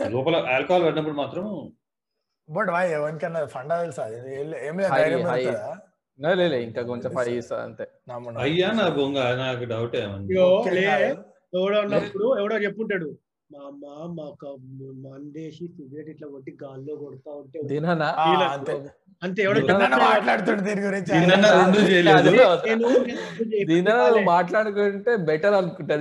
లోపల 0.10 0.36
ఆల్కహాల్ 0.36 0.84
పడినప్పుడు 0.84 1.16
మాత్రం 1.16 1.72
బట్ 2.50 2.70
వై 2.70 2.92
ఎవరికన్నా 2.92 3.46
ఫండా 3.46 3.82
తెలుసా? 3.82 4.04
అది? 4.04 4.42
ఏం- 4.42 6.34
లేదు 6.34 6.56
ఇంకా 6.56 6.82
కొంచెం 6.82 7.12
ఫైవ్ 7.16 7.30
ఇయర్స్ 7.30 7.52
అంతే. 7.54 7.88
అయ్యా 8.40 8.72
నా 8.72 8.90
బొంగ 8.90 9.36
నాకు 9.36 9.64
డౌట్ 9.64 9.96
ఏమన్నా. 9.96 10.28
ఎవడో 11.54 11.80
ఉన్నప్పుడు 11.80 12.40
ఎవడో 12.40 12.58
చెప్పుంటాడు. 12.58 13.18
మా 13.54 13.62
అమ్మ 13.68 13.86
మాకు 14.18 14.50
మందేసి 15.06 15.66
సిగరెట్ 15.74 16.10
ఇట్లా 16.10 16.28
కొట్టి 16.28 16.52
గాల్లో 16.62 16.94
కొడతా 16.96 17.32
ఉంటే 17.34 17.60
అంతే. 19.22 19.42
ఎవడో 19.44 19.60
మాట్లాడుకుంటే 24.28 25.12
బెటర్ 25.28 25.54
అనుకుంటా 25.54 25.96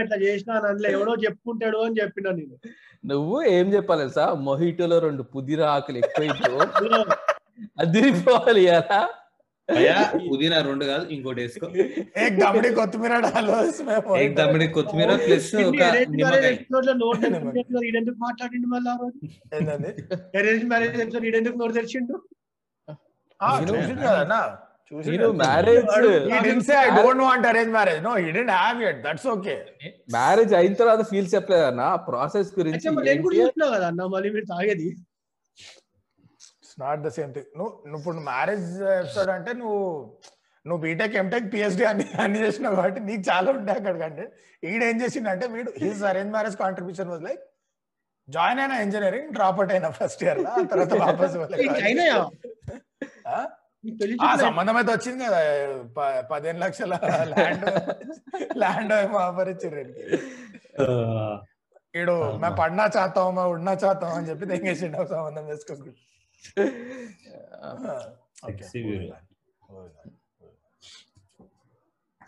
ఇట్లా 0.00 0.18
చేసిన 0.24 0.50
అందులో 0.62 0.88
ఎవడో 0.90 1.14
చెప్పుకుంటాడు 1.24 1.78
అని 1.78 1.96
చెప్పిన 2.00 2.26
నేను. 2.32 2.56
నువ్వు 3.04 3.36
ఏం 3.50 3.66
చెప్పాలి 3.74 4.02
తెలుసా? 4.02 4.26
మొహిటోలో 4.46 4.98
రెండు 4.98 5.24
పుదీనా 5.32 5.66
ఆకులు 5.74 5.98
ఎక్కువైపో 5.98 6.50
అందులో 6.64 7.00
అదిరిపోవాలి 7.82 8.62
కదా? 8.68 8.98
అయ్యా 9.68 9.94
పుదీనా 10.26 10.58
రెండు 10.66 10.84
కాదు 10.84 11.04
ఇంకోటి 11.14 11.40
వేసుకో 11.42 11.66
ఏక్ 12.22 12.36
దమ్మిడి 12.40 12.68
కొత్తిమీర 12.76 13.14
ఏక్ 14.18 14.34
దమ్మిడి 14.36 14.66
కొత్తిమీర 14.76 15.16
ప్లస్ 15.24 15.48
ఒక 15.62 15.82
ఈడెందుకు 17.88 18.16
మాట్లాడిండు 18.20 18.68
మళ్ళీ 18.68 18.90
ఆ 18.90 18.94
అరేంజ్ 20.38 20.64
మ్యారేజ్ 20.70 20.94
ఎపిసోడ్ 21.00 21.26
ఈడెందుకు 21.30 21.58
నోరు 21.60 21.74
తెరిచిండు? 21.78 22.14
మ్యారేజ్. 30.10 30.52
అయిన 30.58 30.74
తర్వాత 30.80 31.02
ఫీల్ 31.10 31.28
చెప్పలేదన్నా? 31.34 31.88
ప్రాసెస్ 32.06 32.50
గురించి 32.58 32.88
కదా 33.74 33.90
మళ్ళీ 34.08 34.30
మీరు 34.30 34.46
తాగేది. 34.52 34.88
Not 36.78 36.98
the 37.00 37.10
same 37.10 37.30
thing. 37.34 37.46
నువ్వు 37.58 37.72
నువ్వు 37.84 38.00
ఇప్పుడు 38.02 38.24
మ్యారేజ్ 38.28 38.66
ఎపిసోడ్ 38.96 39.30
అంటే 39.34 39.52
నువ్వు 39.60 39.78
నువ్వు 40.64 40.80
బీటెక్ 40.82 41.14
ఎంటెక్ 41.20 41.46
పిహెచ్డి 41.52 41.84
అన్ని 41.90 42.06
అన్ని 42.22 42.38
చేసినావు 42.44 42.76
కాబట్టి 42.76 43.00
నీకు 43.06 43.22
చాలా 43.28 43.48
ఉంటాయి 43.54 43.78
అక్కడ 43.80 43.96
కంటే 44.02 44.24
ఈడ 44.62 44.80
ఏం 44.88 44.96
చేసిండంటే 45.02 45.46
వీడు 45.54 45.70
his 45.82 46.02
arrange 46.10 46.32
marriage 46.34 46.56
contribution 46.62 47.10
was 47.12 47.24
like 47.28 47.42
join 48.28 48.60
అయిన 48.62 48.74
ఇంజనీరింగ్ 48.84 49.30
డ్రాప్ 49.36 49.58
అవుట్ 49.60 49.72
అయిన 49.74 49.88
ఫస్ట్ 49.98 50.22
ఇయర్లో 50.24 50.52
తర్వాత 50.72 50.94
వాపస్ 51.02 51.36
ఆ? 53.28 53.38
సంబంధం 54.40 54.76
అయితే 54.78 54.92
వచ్చింది 54.94 55.24
కదా 55.24 55.40
పదిహేను 56.30 56.60
లక్షల 56.62 56.94
ల్యాండ్ 57.32 57.66
ల్యాండ్ 58.62 58.92
ఏమో 58.96 59.18
ఆఫర్ 59.24 59.50
ఇచ్చారు 59.52 59.82
ఈడు 61.94 62.14
మేము 62.40 62.54
పడినా 62.60 62.84
చాతాం 62.96 63.28
మేము 63.36 63.52
ఉన్నా 63.56 63.74
చాతాం 63.84 64.12
అని 64.16 64.28
చెప్పి 64.30 64.50
తెంగేసిండు 64.52 65.04
సంబంధం 65.12 65.44
view. 65.46 65.94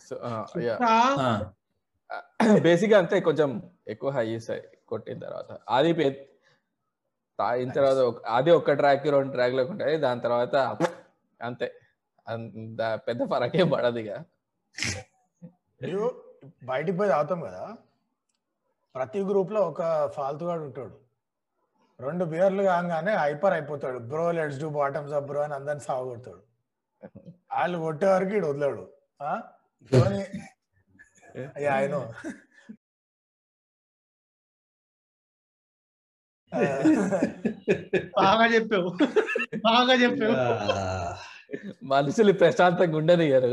సో 0.01 0.15
యా 0.61 0.79
ఆ, 0.83 1.53
బేసిక్ 2.59 2.93
అంతే 2.93 3.21
కొంచెం 3.21 3.63
ఎక్కువ 3.89 4.11
హై 4.11 4.41
కొట్టిన 4.89 5.19
తర్వాత 5.19 5.59
అది 5.69 5.93
పె- 5.93 6.29
తాగిన 7.39 7.73
తర్వాత 7.73 8.23
అది 8.27 8.51
ఒక 8.51 8.73
ట్రాక్ 8.73 9.07
రెండు 9.07 9.33
ట్రాక్లో 9.33 9.65
ఉంటాయి. 9.65 9.97
దాని 9.97 10.21
తర్వాత 10.21 10.57
అంతే. 11.43 11.75
అంత 12.29 13.01
పెద్ద 13.09 13.31
ఫరకే 13.31 13.65
పడదు 13.65 13.99
ఇక. 13.99 14.25
బయటికి 16.65 16.99
పోయి 16.99 17.11
తాగుతాం 17.11 17.41
కదా. 17.41 17.77
ప్రతి 18.95 19.21
గ్రూప్లో 19.25 19.61
ఒక 19.61 20.07
ఫాల్తుగాడు 20.09 20.61
ఉంటాడు. 20.61 21.08
రెండు 22.01 22.25
బియర్లు 22.33 22.63
కాగానే 22.65 23.13
హైపర్ 23.23 23.55
అయిపోతాడు. 23.57 23.99
Bro 24.11 24.27
let's 24.33 24.61
do 24.61 24.69
bottoms 24.77 25.15
up 25.19 25.27
bro 25.27 25.41
అని 25.41 25.55
అందరిని 25.55 25.85
సాగొడతాడు 25.89 26.43
వాళ్ళు 27.53 27.77
కొట్టే 27.85 28.09
వరకు 28.15 28.35
ఇడు 28.39 28.49
వదిలాడు 28.53 28.85
ఆయన 31.71 31.95
బాగా 38.19 38.45
చెప్పావు. 38.55 38.91
బాగా 39.65 39.95
చెప్పావు. 40.03 40.37
మనుషులు 41.91 42.33
ప్రశాంతంగా 42.41 42.97
ఉండనియరు 43.01 43.51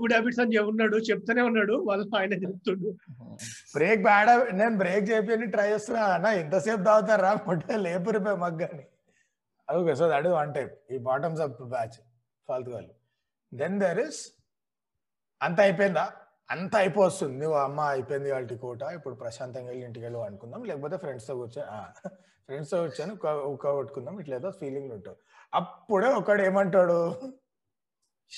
గుడ్ 0.00 0.12
హ్యాబిట్స్ 0.14 0.40
అని 0.44 0.58
ఉన్నాడు 0.70 0.96
చెప్తానే 1.08 1.42
ఉన్నాడు 1.50 1.74
వాళ్ళు 1.88 2.04
ఆయన 2.20 2.34
చెప్తుండు. 2.44 2.90
బ్రేక్ 3.76 4.02
బ్యాడ్ 4.06 4.30
నేను 4.60 4.76
బ్రేక్ 4.82 5.06
చేయని 5.10 5.48
ట్రై 5.54 5.68
చేస్తున్నా 5.72 6.02
అన్న 6.16 6.26
ఎంతసేపు 6.42 6.82
తాగుతారా 6.88 7.30
మొట్ట 7.48 7.78
లేపురిపోయి 7.86 8.38
మగ్గాని. 8.44 8.84
Okay 9.68 9.94
so 10.00 10.06
that 10.12 10.28
one 10.40 10.52
type 10.56 10.74
ఈ 10.94 10.98
బాటమ్స్ 11.08 11.42
అప్ 11.46 11.60
బ్యాచ్ 11.74 11.96
ఫాల్తు 12.48 12.70
వాళ్ళు 12.76 12.92
దెన్ 13.52 13.76
దర్ 13.82 14.00
ఇస్ 14.06 14.20
అంత 15.40 15.58
అయిపోయిందా? 15.66 16.04
అంత 16.50 16.74
అయిపోతుంది 16.82 17.36
నువ్వు 17.42 17.56
అమ్మ 17.66 17.80
అయిపోయింది 17.94 18.30
వాళ్ళకి 18.32 18.56
కోట 18.64 18.82
ఇప్పుడు 18.96 19.14
ప్రశాంతంగా 19.22 19.68
వెళ్ళి 19.70 19.84
ఇంటికి 19.88 20.04
వెళ్ళి 20.06 20.18
అనుకుందాం 20.26 20.62
లేకపోతే 20.70 20.96
ఫ్రెండ్స్తో 21.04 21.34
కూర్చొని 21.40 21.68
ఫ్రెండ్స్తో 22.48 22.78
కూర్చొని 22.82 23.12
ఉక్క 23.52 23.72
కొట్టుకుందాం 23.78 24.14
ఇట్లా 24.22 24.34
ఏదో 24.40 24.50
ఫీలింగ్ 24.60 24.90
ఉంటావు. 24.96 25.16
అప్పుడే 25.60 26.08
ఒకడు 26.20 26.42
ఏమంటాడు? 26.48 26.98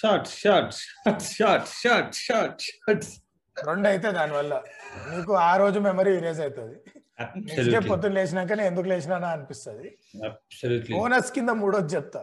Shots 0.00 0.34
shots 0.42 0.80
shots 1.04 1.30
shots 1.38 1.74
shots 1.82 2.20
shots 2.26 3.12
రెండు 3.56 3.86
అయితే 3.90 4.08
దానివల్ల. 4.18 4.54
నీకు 5.10 5.32
ఆ 5.50 5.52
రోజు 5.62 5.78
మెమరీ 5.88 6.10
ఇరేజ్ 6.18 6.40
అవుతుంది. 6.46 6.76
నెక్స్ట్ 7.20 7.50
డే 7.50 7.52
అబ్సల్యూట్లీ 7.60 7.90
పొద్దున్న 7.92 8.14
లేచినాక 8.18 8.58
ఎందుకు 8.70 8.88
లేచినా 8.92 9.16
అనిపిస్తుంది. 9.36 9.88
బోనస్ 10.96 11.30
కింద 11.36 11.50
మూడోది 11.62 11.90
చెప్తా. 11.96 12.22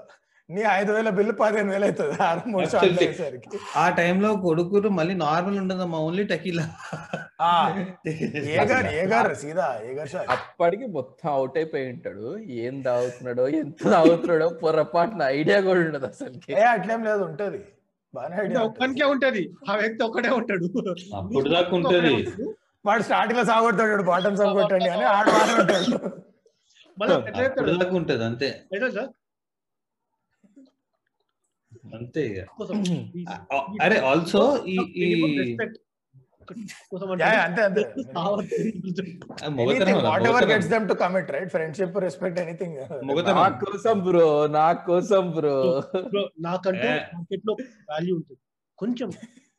నీ 0.49 0.61
ఐదు 0.71 0.91
వేల 0.93 1.09
బిల్లు 1.17 1.33
పదిహేను 1.39 1.69
వేలు 1.73 1.85
అవుతుంది. 1.87 2.15
ఆరు 2.25 2.41
మూడు 2.53 2.65
షాట్లు. 2.71 2.97
అయ్యేసరికి 3.01 3.57
ఆ 3.75 3.85
టైంలో 3.99 4.29
కొడుకులు 4.43 4.89
మళ్ళీ 4.97 5.13
నార్మల్ 5.21 5.57
ఉండదమ్మా 5.61 5.99
ఓన్లీ 6.07 6.23
టకీలా 6.31 6.65
ఆ, 7.41 7.51
ఏగర్ 8.55 8.87
ఏగర్ 8.97 9.29
సీదా 9.39 9.67
ఏగర్ 9.87 10.09
షాట్ 10.11 10.29
అప్పటికి 10.35 10.85
మొత్తం 10.95 11.29
అవుట్ 11.33 11.55
అయిపోయి 11.59 11.85
ఉంటాడు. 11.93 12.27
ఏం 12.61 12.75
తాగుతున్నాడో 12.85 13.45
ఎంత 13.57 13.79
తాగుతున్నాడో 13.95 14.47
పొరపాటున 14.61 15.23
ఐడియా 15.37 15.57
కూడా 15.61 15.79
ఉండదు 15.85 16.07
అసలుకి. 16.11 16.51
ఏ 16.55 16.65
అట్లేం 16.73 17.01
లేదు 17.07 17.23
ఉంటది. 17.29 17.61
ఐడియా 18.41 18.61
ఒక్కనికే 18.67 19.05
ఉంటది. 19.13 19.43
ఆ 19.63 19.75
వ్యక్తి 19.81 20.03
ఒక్కడే 20.07 20.31
ఉంటాడు. 20.39 20.67
అప్పుడు 21.19 21.47
దాకా 21.49 21.73
ఉంటది. 21.79 22.13
వాడు 22.85 23.03
స్టార్టింగ్లో 23.07 23.45
సాగొడతాడు 23.49 24.05
బాటమ్స్ 24.07 24.41
అప్ 24.43 24.55
కొట్టండి 24.57 24.89
అని 24.91 25.05
ఆడు 25.11 25.29
బాగానే 25.31 25.53
ఉంటాడు 25.59 25.99
మళ్ళీ 26.97 27.85
ఉంటది 27.99 28.23
అంతే. 28.23 28.49
సార్ 28.71 28.71
అంతే 28.71 28.79
ఇక. 28.79 28.87
కోసం 28.87 28.93
ఆ, 28.93 28.93
అరే 28.93 28.93
ఆల్సో 28.93 29.01
ఈ 29.01 29.09
ఈ 29.09 29.09
రెస్పెక్ట్ 29.09 29.09
కోసం 29.09 29.11
యా, 31.73 31.82
యా, 31.82 31.82
అంతే 31.82 31.82
అంతే 31.82 31.82
మొగతనం 31.82 31.82
whatever 31.82 31.82
gets 31.82 31.82
them 40.69 40.87
to 40.87 40.93
commit 40.93 41.31
right 41.31 41.49
friendship 41.49 41.97
respect 41.97 42.39
anything 42.39 42.77
నా 42.77 43.49
కోసం 43.49 44.03
బ్రో 44.03 44.47
నా 44.47 44.73
కోసం 44.73 45.31
బ్రో 45.31 45.83
బ్రో 46.01 46.29
నాకంటూ 46.39 46.87
ఏ. 46.87 46.99
మార్కెట్లో 47.13 47.55
వాల్యూ 47.89 48.15
ఉంటుంది. 48.15 48.39
కొంచెం 48.77 49.11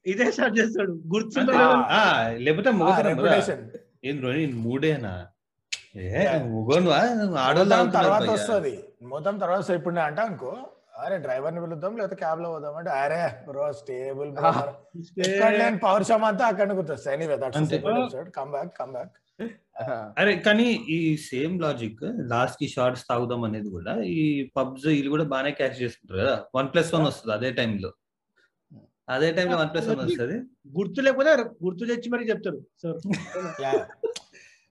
ఇదే 0.07 0.30
స్టార్ట్ 0.30 0.59
చేస్తాడు. 0.59 0.93
లేకపోతే 2.39 2.70
ఏం 4.05 4.62
మూడేనా? 4.62 5.26
ఏ 5.97 6.39
మొగనువా? 6.39 6.99
తర్వాత. 7.89 8.30
వస్తుంది. 8.30 8.85
మొత్తం 9.03 9.39
తర్వాత. 9.39 9.70
ఇప్పుడు 9.70 9.99
అంటా 9.99 10.22
అనుకో 10.22 10.57
అరే 10.95 11.17
డ్రైవర్ని 11.25 11.61
పిలుద్దాం 11.63 11.93
లేకపోతే 11.99 12.17
క్యాబ్లో 12.21 12.49
పోదాం 12.53 12.75
అంటే 12.81 12.91
అరే 12.99 13.21
బ్రో 13.47 13.65
స్టేబుల్ 13.79 14.31
లేని 15.59 15.79
పౌరుషం 15.85 16.25
అంతా 16.29 16.45
అక్కడ 16.51 16.69
anyway. 17.15 17.37
That's 17.43 17.75
come 18.39 18.51
back 18.55 18.73
come 18.81 18.93
back 18.97 19.15
అరే 20.21 20.33
కానీ 20.47 20.67
ఈ 20.97 20.99
సేమ్ 21.27 21.55
లాజిక్ 21.65 22.03
లాస్ట్కి 22.33 22.67
షార్ట్స్ 22.75 23.05
తాగుదాం 23.09 23.43
అనేది 23.49 23.71
కూడా 23.77 23.95
ఈ 24.15 24.23
పబ్స్ 24.57 24.87
వీళ్ళు 24.91 25.11
కూడా 25.15 25.27
బాగానే 25.33 25.53
క్యాష్ 25.61 25.79
చేసుకుంటారు 25.83 26.21
కదా. 26.23 26.35
వన్ 26.57 26.69
ప్లస్ 26.73 26.91
వన్ 26.97 27.07
వస్తుంది 27.09 27.35
అదే 27.39 27.51
టైంలో 27.59 27.91
అదే 29.09 29.29
టైంలో 29.39 29.57
వన్ 29.63 29.71
ప్లస్ 29.73 29.89
వన్ 29.91 30.03
వస్తుంది. 30.05 30.37
గుర్తు 30.77 31.01
లేకపోతే 31.07 31.33
గుర్తు 31.65 31.89
తెచ్చి 31.91 32.09
మరి 32.15 32.31
చెప్తారు 32.31 32.61
sir. 32.83 33.01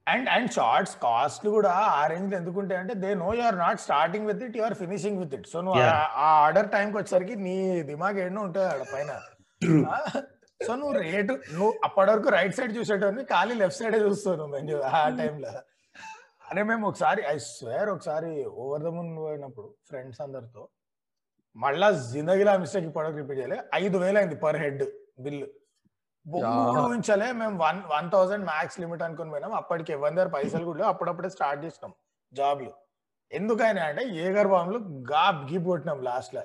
And 0.08 0.28
and 0.30 0.50
shots 0.52 0.96
cost 1.04 1.46
కూడా 1.50 1.72
ఆ 1.92 2.02
రేంజ్ 2.08 2.34
ఎందుకు 2.36 2.58
ఉంటాయి 2.60 2.80
అంటే 2.80 2.94
they 3.04 3.12
know 3.20 3.30
you're 3.34 3.58
not 3.58 3.80
starting 3.80 4.26
with 4.28 4.42
it 4.44 4.56
you're 4.58 4.76
finishing 4.76 5.20
with 5.20 5.34
it 5.36 5.48
so 5.48 5.60
నువ్వు. 5.62 5.82
ఆ- 5.92 6.10
ఆర్డర్ 6.38 6.70
టైంకి 6.70 6.98
వచ్చేసరికి 6.98 7.36
నీ 7.46 7.56
దిమాగ్ 7.84 8.20
ఎన్నో 8.20 8.42
ఉంటుంది 8.42 8.68
ఆడ 8.68 8.84
పైన. 8.94 9.12
సో 10.60 10.72
నువ్వు 10.76 10.96
రేటు 11.02 11.34
నువ్వు 11.54 11.72
అప్పటి 11.84 12.10
వరకు 12.12 12.30
రైట్ 12.30 12.56
సైడ్ 12.56 12.74
చూసేటోని 12.78 13.24
ఖాళీ 13.26 13.56
లెఫ్ట్ 13.56 13.80
సైడ్ 13.80 13.96
చూస్తావు 14.04 14.36
నువ్వు 14.36 14.54
మెన్యూ 14.56 14.78
ఆ 14.92 15.02
టైంలో 15.18 15.52
అరే 16.50 16.64
మేము 16.64 16.84
ఒకసారి 16.88 17.22
ఐ 17.28 17.38
స్వేర్ 17.48 17.90
ఒకసారి 17.90 18.32
ఓవర్ 18.56 18.84
ద 18.84 18.92
మూన్ 18.96 19.12
పోయినప్పుడు 19.18 19.68
ఫ్రెండ్స్ 19.88 20.22
అందరితో 20.22 20.64
మళ్ళా 21.56 21.88
జిందగీలో 22.12 22.54
మిస్టేక్ 22.58 22.86
ఇప్పటివరకు 22.86 23.18
రిపీట్ 23.18 23.40
చేయలే. 23.40 23.58
ఐదు 23.76 23.98
వేలు 23.98 24.18
అయింది 24.18 24.36
పర్ 24.38 24.58
హెడ్ 24.58 24.84
బిల్ 25.20 25.42
ఊహించలే 26.28 27.32
మేము 27.32 27.64
one 27.64 27.80
one 27.86 28.12
thousand 28.12 28.46
max 28.46 28.80
limit 28.80 29.04
అనుకుని 29.04 29.30
పోయినాం. 29.30 29.54
అప్పటికి 29.54 29.94
ఎవరి 29.94 30.16
దగ్గర 30.16 30.28
పైసలు 30.28 30.66
కూడా. 30.66 30.88
అప్పుడప్పుడే 30.88 31.30
స్టార్ట్ 31.30 31.66
చేసినాం 31.66 31.94
జాబ్లు. 32.34 32.72
ఎందుకని 33.32 33.80
అంటే 33.80 34.04
ఏగర్ 34.26 34.48
బాంబులు 34.48 34.80
గాప్ 35.12 35.52
గీప్ 35.52 35.66
కొట్టినాం 35.66 36.04
లాస్ట్లో 36.04 36.42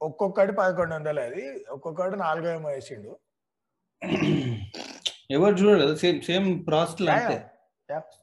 ఒక్కొక్కటి 0.00 0.52
పదకొండు 0.52 0.94
వందలు 0.94 1.20
అది. 1.20 1.64
ఒక్కొక్కటి 1.70 2.16
నాలుగో 2.16 2.48
ఏమో 2.50 2.68
వేసిండు. 2.68 3.18
ఎవరు 5.30 5.54
చూడరు 5.54 5.86
కదా 5.86 5.94
సేమ్ 5.94 6.22
సేమ్ 6.22 6.66
ప్రాస్ట్ 6.66 7.02
అంతే. 7.08 7.38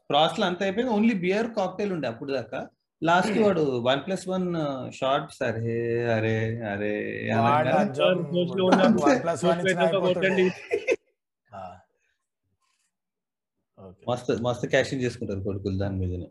ప్రాస్ట్ 0.10 0.40
అంతా 0.42 0.66
అయిపోయింది. 0.66 0.94
ఓన్లీ 0.94 1.14
బియర్ 1.14 1.48
కాక్టైల్ 1.54 1.94
ఉండే 1.94 2.08
అప్పుడు 2.08 2.32
దాకా 2.34 2.68
లాస్ట్ 3.06 3.40
వాడు 3.40 3.62
వన్ 3.62 4.00
ప్లస్ 4.08 4.28
వన్ 4.28 4.56
షార్ట్స్ 4.92 5.42
అరే 5.42 6.06
అరే 6.14 6.62
అరే. 6.62 7.32
మస్తు 14.10 14.32
మస్తు 14.32 14.68
క్యాషింగ్ 14.68 15.02
చేసుకుంటారు 15.02 15.40
కొడుకులు 15.40 15.78
దాని 15.78 15.98
మీదనే. 15.98 16.28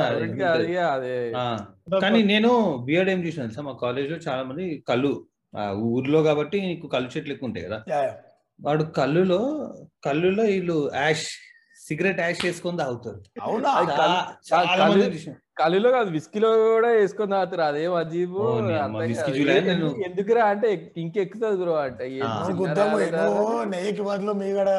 కానీ 2.05 2.21
నేను 2.33 2.51
బియర్డ్ 2.87 3.11
ఏం 3.15 3.21
చూసిన 3.25 3.43
తెలుసా? 3.45 3.63
మా 3.63 3.75
కాలేజ్లో 3.83 4.19
చాలా 4.27 4.43
మంది 4.49 4.67
కళ్ళు 4.91 5.13
ఊర్లో 5.89 6.21
కాబట్టి 6.29 6.59
నీకు 6.65 6.87
కళ్ళు 6.95 7.09
చెట్లు 7.15 7.33
ఎక్కువ 7.35 7.49
ఉంటాయి 7.49 7.67
కదా? 7.67 7.79
వాడు 8.61 8.85
కళ్ళులో 8.99 9.41
కళ్ళులో 10.05 10.45
వీళ్ళు 10.51 10.77
యాష్ 10.99 11.27
సిగరెట్ 11.81 12.21
యాష్ 12.21 12.43
వేసుకొని 12.45 12.79
తాగుతారు. 12.79 13.19
అవునా? 13.45 13.73
చాలా 14.51 14.65
మంది 14.93 15.07
చూసిన. 15.17 15.35
కలిలో 15.57 15.89
కాదు 15.97 16.09
విస్కీలో 16.15 16.49
కూడా 16.63 16.89
వేసుకొని 16.97 17.33
తాగుతారు. 17.35 17.63
అదేం 17.69 17.93
అజీబు. 18.01 18.41
ఎందుకురా 20.07 20.45
అంటే 20.53 20.69
ఇంకెక్కుతుంది 21.03 21.57
బ్రో 21.61 21.75
అంటే. 21.85 22.05
నెయ్యికి 23.75 24.03
బదులు 24.09 24.33
మీగడ 24.43 24.71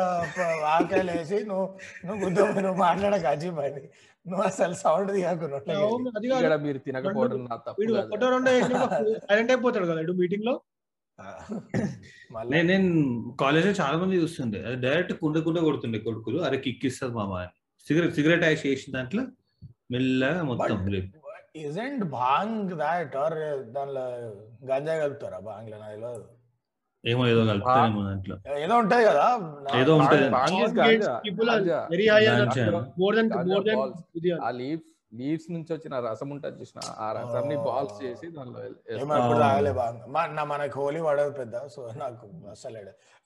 ఆకాయలు 0.76 1.14
వేసి 1.18 1.38
నువ్వు 1.52 1.68
నువ్వు 2.06 2.20
గుద్దము 2.26 2.60
నువ్వు 2.66 2.80
మాట్లాడక 2.88 3.26
అజీబ్ 3.34 3.62
అని. 3.68 3.84
నువ్వు 4.26 4.44
అసలు 4.50 4.76
సౌండ్ 4.84 5.12
తీయకుండా 5.16 5.58
మీరు 6.66 6.80
తినకపోవడం. 6.88 7.42
ఒకటో 8.04 8.30
రెండో 8.36 8.52
సైలెంట్ 9.26 9.52
అయిపోతాడు 9.56 9.88
కదా 9.92 10.00
ఇటు 10.06 10.16
మీటింగ్లో? 10.22 10.56
మళ్ళీ? 12.36 12.52
నేను 12.56 12.68
నేను 12.72 12.90
కాలేజ్లో 13.42 13.74
చాలా 13.82 13.98
మంది 14.02 14.16
చూస్తుండే. 14.24 14.62
డైరెక్ట్ 14.86 15.14
కుండ 15.22 15.38
కుండ 15.46 15.58
కొడుతుండే 15.68 16.00
కొడుకులు. 16.08 16.40
అరే 16.48 16.58
కిక్ 16.66 16.86
ఇస్తుంది 16.90 17.16
మామ 17.20 17.34
అని. 17.44 17.54
సిగరెట్ 17.88 18.16
సిగరెట్ 18.18 18.46
యాష్ 18.48 18.64
చేసిన 18.68 18.92
దాంట్లో 18.98 19.24
మెల్లగా 19.90 20.42
మొత్తం 20.50 20.78
లేపు. 20.94 21.12
ఇజెంట్ 21.60 22.04
భాంగ్ 22.16 22.72
దాట్ 22.80 23.14
ఆర్ 23.16 23.36
దానిలో 23.76 24.06
గంజా 24.70 24.96
కలుపుతారా 25.02 25.38
భాంగ్లో 25.48 25.78
నాకు 25.82 25.94
తెలియదు 25.96 26.26
ఏమో 27.04 27.24
ఏదో 27.32 27.42
కలుపుతారేమో 27.50 28.02
దాంట్లో 28.08 28.36
ఏదో 28.64 28.76
ఉంటది 28.84 29.04
కదా 29.10 29.26
ఏదో 29.82 29.94
ఉంటది. 30.00 30.26
Bang 30.36 30.54
is 30.56 30.64
All 30.64 30.74
gates, 30.80 30.80
ganja. 30.80 31.14
people 31.26 31.50
are 31.50 31.60
Ganja. 31.62 31.80
very 31.92 32.08
high 32.08 32.26
on 32.32 32.40
Ganja. 32.42 32.66
More 33.02 33.16
than 33.18 33.30
Ganja 33.34 33.52
more 33.52 33.66
than 33.68 33.80
balls. 33.82 34.00
ఇది 34.20 34.32
ఆ 34.42 34.52
లీవ్స్ 34.60 34.90
లీవ్స్ 35.18 35.52
నుంచి 35.52 35.74
వచ్చిన 35.74 36.06
రసం 36.06 36.32
ఉంటుంది 36.32 36.62
చూసిన 36.62 36.80
ఆ 36.98 37.12
రసాన్ని 37.12 37.58
బాల్స్ 37.66 38.04
చేసి 38.04 38.32
దానిలో 38.32 38.60
మనకి 40.46 40.80
హోలీ 40.80 41.02
పడదు 41.02 41.32
పెద్ద 41.32 41.68
సో 41.68 41.94
నాకు 41.98 42.52
అసలు 42.52 42.80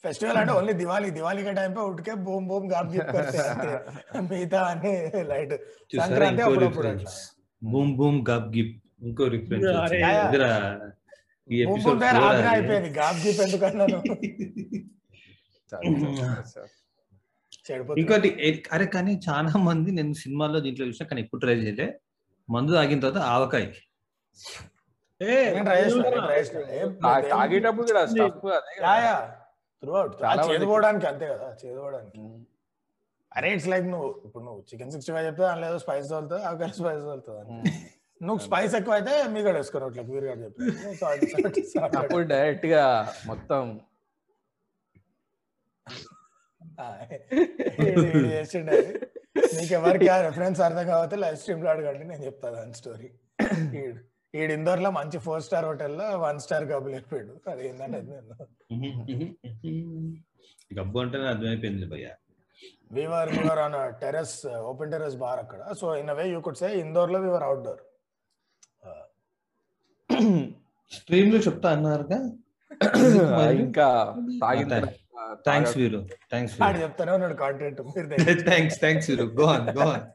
ఫెస్టివల్ 0.04 0.38
అంటే 0.38 0.54
ఓన్లీ 0.54 0.74
దివాళీ 0.74 1.12
దివాళీ 1.12 1.44
కే 1.44 1.54
టైం 1.54 1.74
పే 1.74 1.92
ఉట్కే 1.92 2.14
బూమ్ 2.26 2.48
బూమ్ 2.48 2.72
గాప్ 2.72 2.92
మిగతా 4.30 4.66
అని 4.66 5.12
లైట్ 5.32 5.62
సంక్రాంతి 6.00 6.42
అప్పుడప్పుడు 6.42 6.98
బూమ్ 7.62 7.98
బూమ్ 7.98 8.30
గాప్ 8.30 8.58
గిప్ 8.58 8.82
ఇంకో 9.04 9.28
రిఫరెన్స్ 9.28 9.68
అయిపోయింది 12.50 13.00
గాప్ 13.00 13.26
గిప్ 13.26 13.42
ఎందుకన్నాను 13.42 14.02
ఇంకోటి 18.01 18.30
అరే 18.76 18.86
కానీ 18.95 19.13
చాలా 19.28 19.51
మంది 19.67 19.89
నేను 19.97 20.13
సినిమాల్లో 20.24 20.59
దీంట్లో 20.65 20.86
చూసా 20.91 21.05
కానీ 21.11 21.22
ఎప్పుడు 21.26 21.41
ట్రై 21.43 21.55
చేయలే. 21.63 21.88
మందు 22.49 22.72
తాగిన 22.78 22.99
తర్వాత 23.03 23.22
ఆవకాయ. 23.34 23.65
చేసిన 25.22 26.03
చేసిన. 26.32 26.59
తాగేటప్పుడు 27.34 27.88
కూడా. 27.89 28.03
చేదుకోవడానికి 30.49 31.07
అంతే 31.11 31.26
కదా 31.34 31.47
చేదుకోవడానికి. 31.61 32.20
అరే 33.32 33.49
ఇట్స్ 33.55 33.70
లైక్ 33.74 33.88
నువ్వు 33.93 34.07
ఇప్పుడు 34.26 34.43
నువ్వు 34.45 34.61
చికెన్ 34.70 34.91
సిక్స్టీ 34.93 35.11
ఫైవ్ 35.15 35.26
చెప్తే 35.28 35.43
దానిలో 35.47 35.67
ఏదో 35.72 35.80
స్పైస్ 35.86 36.07
తోలుతుంది 36.13 36.43
ఆవకాయ 36.49 36.72
స్పైస్ 36.80 37.03
తోలుతుంది. 37.09 37.72
నువ్వు 38.22 38.41
స్పైస్ 38.45 38.74
ఎక్కువ 38.80 38.93
అయితే 38.99 39.13
మీ 39.34 39.39
కూడా 39.47 39.57
వేసుకోరు 39.59 39.86
అట్లా 39.89 40.03
మీరు 40.07 40.26
కూడా 40.26 40.41
చెప్పారు 40.45 41.97
అప్పుడు 41.99 42.24
డైరెక్ట్గా 42.34 42.84
మొత్తం 43.30 43.61
మీకు 49.57 49.74
ఎవరికి 49.78 50.07
ఆ 50.14 50.18
రెఫరెన్స్ 50.26 50.60
అర్థం 50.68 50.86
కాకపోతే 50.89 51.16
లైవ్ 51.24 51.38
స్ట్రీమ్లో 51.41 51.70
అడగండి 51.74 52.05
నేను 52.12 52.24
చెప్తాను 52.28 52.55
దాని 52.57 52.76
స్టోరీ 52.80 53.10
ఈడు 54.34 54.51
ఇందోర్లో 54.57 54.89
మంచి 54.97 55.18
ఫోర్ 55.26 55.43
స్టార్ 55.45 55.68
హోటల్లో 55.70 56.07
వన్ 56.24 56.39
స్టార్ 56.45 56.66
కబుల్ 56.72 56.93
చెప్పాడు. 56.97 57.34
అది 57.51 57.62
ఏంటంటే 57.70 57.99
గబ్బు 60.78 60.97
అంటేనే 61.01 61.28
అర్థమైపోయింది 61.32 61.86
భయ్య. 61.91 62.07
We were 62.95 63.30
we were 63.36 63.62
on 63.66 63.78
terrace 64.01 64.36
open 64.70 64.91
terrace 64.93 65.18
bar 65.24 65.39
అక్కడ. 65.43 65.62
So 65.80 65.86
in 66.01 66.12
way 66.20 66.26
you 66.34 66.39
could 66.47 66.60
say 66.62 66.70
ఇందోర్లో 66.84 67.20
we were 67.26 67.45
outdoor 67.49 67.82
స్ట్రీమ్లో 70.91 71.39
చెప్తా 71.47 71.70
అన్నారుగా? 71.78 72.20
ఇంకా 73.64 73.88
తర్వాత 74.43 74.89
థ్యాంక్స్ 75.45 75.73
వీరు 75.80 75.99
థ్యాంక్స్ 76.32 76.53
ఆడు 76.65 76.77
చెప్తానే 76.84 77.11
ఉన్నాడు 77.17 77.36
కాంటెంట్ 77.41 77.80
థ్యాంక్స్ 78.49 78.77
థ్యాంక్స్ 78.84 79.07
వీరు 79.11 79.25
గో 79.39 79.45
ఆన్ 79.53 79.67
గో 79.77 79.86
ఆన్ 79.89 80.05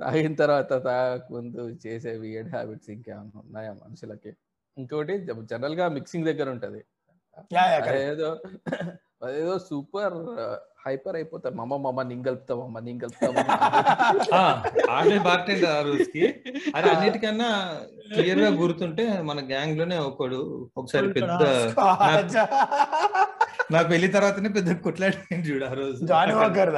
తాగిన 0.00 0.34
తర్వాత 0.42 0.70
తాగకముందు 0.86 1.62
చేసే 1.84 2.10
వియర్డ్ 2.22 2.50
హ్యాబిట్స్ 2.54 2.90
ఇంకేమైనా 2.94 3.38
ఉన్నాయా 3.42 3.72
మనుషులకి? 3.80 4.30
ఇంకోటి 4.76 5.14
జనరల్గా 5.52 5.86
మిక్సింగ్ 5.96 6.26
దగ్గర 6.30 6.48
ఉంటది. 6.54 6.80
యా 7.54 7.64
యా 7.72 7.78
కరెక్ట్ 7.86 8.04
అదేదో 8.04 8.30
అదేదో 9.24 9.54
సూపర్ 9.68 10.16
హైపర్ 10.84 11.16
అయిపోతారు. 11.18 11.54
మమ్మ 11.60 11.76
మమ్మ 11.86 12.02
నేను 12.10 12.22
కలుపుతాం 12.28 12.60
అమ్మ 12.66 12.78
నేను 12.86 13.00
కలుపుతాం 13.04 13.34
ఆడే 14.96 15.16
బార్టెండర్ 15.26 15.72
ఆ 15.72 15.80
రోజుకి? 15.88 16.22
అది 16.76 16.86
అన్నిటికన్నా 16.92 17.50
క్లియర్గా 18.14 18.50
గుర్తుంటే 18.60 19.06
మన 19.30 19.38
గ్యాంగ్లోనే 19.50 19.98
ఒకడు 20.08 20.40
ఒకసారి 20.76 21.08
పెద్ద 21.16 21.42
నా 23.72 23.80
పెళ్ళి 23.90 24.08
తర్వాతనే 24.14 24.50
పెద్ద 24.56 24.74
కొట్లాడి 24.84 25.16
చూడు 25.48 25.64
ఆ 25.66 25.74
రోజు. 25.80 25.98
జానీ 26.10 26.34
వాకర్ 26.38 26.72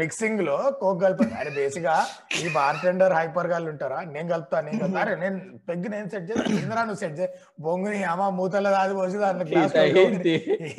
మిక్సింగ్లో 0.00 0.56
కోక్ 0.80 1.00
కలుపు 1.02 1.24
అరే 1.40 1.50
బేసిక్గా 1.56 1.94
ఈ 2.40 2.48
బార్ 2.56 2.76
టెండర్ 2.82 3.14
హైపర్ 3.18 3.48
గాళ్ళు 3.52 3.68
ఉంటారా? 3.72 3.98
నేను 4.14 4.26
కలుపుతా 4.32 4.58
నేను 4.66 4.78
కలుపుతా. 4.82 5.00
అరే 5.02 5.14
నేను 5.22 5.38
పెగ్ 5.68 5.86
నేను 5.94 6.08
సెట్ 6.12 6.26
చేసి 6.30 6.44
ఏంద్రా 6.58 6.82
నువ్వు 6.82 7.00
సెట్ 7.02 7.16
చే? 7.20 7.26
బొంగుని 7.64 8.00
అమ్మ 8.12 8.28
మూతలో 8.38 8.70
దాది 8.76 8.94
పోసి 8.98 9.18
దాంట్లో? 9.24 9.62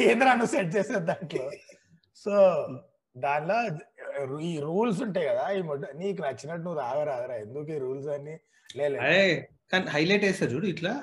ఏంద్రా 0.08 0.32
నువ్వు 0.34 0.52
సెట్ 0.56 0.72
చేసేది 0.78 1.04
దాంట్లో? 1.12 1.46
సో 2.26 2.34
దానిలో 3.16 3.58
ఈ 4.50 4.54
రూల్స్ 4.66 5.02
ఉంటాయి 5.06 5.28
కదా 5.32 5.44
ఈ 5.58 5.62
మొట్ట 5.70 5.84
నీకు 6.02 6.20
నచ్చినట్టు 6.26 6.64
నువ్వు 6.68 6.80
రాగరాగరా 6.82 7.36
ఎందుకు 7.46 7.72
ఈ 7.76 7.82
రూల్స్ 7.86 8.10
అన్ని? 8.16 8.36
లేదు 8.70 8.96
కానీ 9.72 9.86
హైలైట్ 9.96 10.26
వేస్తా 10.28 10.46
చూడు 10.54 10.68
ఇట్లా. 10.74 10.94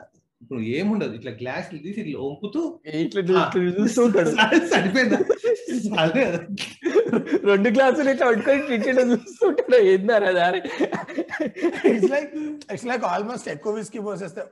ఇప్పుడు 0.45 0.61
ఏముండదు. 0.61 1.15
ఇట్లా 1.15 1.33
గ్లాస్ 1.43 1.71
తీసి 1.71 2.01
ఇట్లా 3.01 3.23
చూస్తూ 3.79 4.05
ఉంటాడు. 4.05 4.31
సరిపోయిందా. 4.69 5.19
రెండు 7.45 7.69
గ్లాసులు 7.69 8.11
ఇట్లా 8.11 8.27
పట్టుకొని 8.27 8.75
ఇట్లా 8.75 9.03
చూస్తుంటాడు 9.03 9.83
ఏందారా 9.85 10.33
దారి 10.33 10.63
it's 11.89 12.11
like 12.11 12.37
it's 12.73 12.87
like 12.87 13.05
almost 13.05 13.49
ఎక్కువ 13.49 13.75
విస్కీ 13.75 13.99
పోసేస్తే 13.99 14.43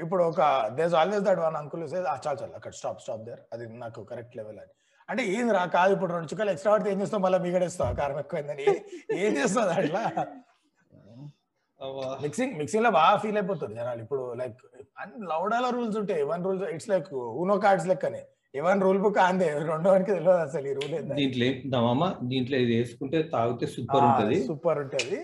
ఇప్పుడు 0.00 0.24
ఒక 0.24 0.40
there's 0.74 0.94
always 0.94 1.22
that 1.22 1.38
one 1.38 1.56
uncle 1.56 1.82
చాలు 1.94 2.28
చాలు 2.28 2.54
అక్కడ 2.54 2.72
స్టాప్ 2.72 3.00
స్టాప్ 3.00 3.24
దేర్ 3.24 3.40
అది 3.52 3.68
నాకు 3.68 4.04
కరెక్ట్ 4.04 4.36
లెవెల్ 4.36 4.58
అని 4.58 4.72
అంటే 5.08 5.24
ఏం 5.26 5.50
రా 5.50 5.66
కాదు 5.66 5.92
ఇప్పుడు 5.92 6.12
రెండు 6.12 6.26
చుక్కలు 6.26 6.50
ఎక్స్ట్రా 6.50 6.72
పడితే 6.72 6.92
ఏం 6.92 7.00
చేస్తావు? 7.00 7.22
మళ్ళీ 7.22 7.38
మీగడేస్తావు 7.38 7.96
కారం 7.96 8.18
ఎక్కువైందని. 8.18 8.62
ఏ- 8.62 8.82
ఏం 9.26 9.36
చేస్తుంది 9.36 9.72
అట్లా. 9.72 10.26
మిక్సింగ్ 12.22 12.54
మిక్సింగ్లో 12.58 12.90
బాగా 12.90 13.16
ఫీల్ 13.16 13.36
అయిపోతుంది 13.36 13.74
జనాలు. 13.74 14.02
ఇప్పుడు 14.02 14.34
లైక్ 14.34 14.58
అన్ని 14.98 15.26
లౌడాల 15.26 15.70
రూల్స్ 15.70 15.98
ఉంటాయి. 15.98 16.22
One 16.22 16.44
rules 16.44 16.64
it's 16.64 16.88
like 16.88 17.14
Uno 17.14 17.56
cards 17.56 17.88
లెక్కనే. 17.88 18.22
ఎవన్ 18.54 18.82
రూల్ 18.82 18.98
బుక్ 18.98 19.18
అందే. 19.18 19.58
రెండో 19.58 19.90
వానికి 19.90 20.10
తెలియదు 20.10 20.30
అసలు 20.30 20.68
ఈ 20.68 20.72
రూల్ 20.72 21.14
దీంట్లో 21.14 22.08
దీంట్లో 22.22 22.58
ఇది 22.58 22.78
వేసుకుంటే 22.78 23.22
తాగితే 23.22 23.66
సూపర్ 23.66 24.04
ఉంటది. 24.04 24.46
సూపర్ 24.46 24.78
ఉంటది. 24.78 25.18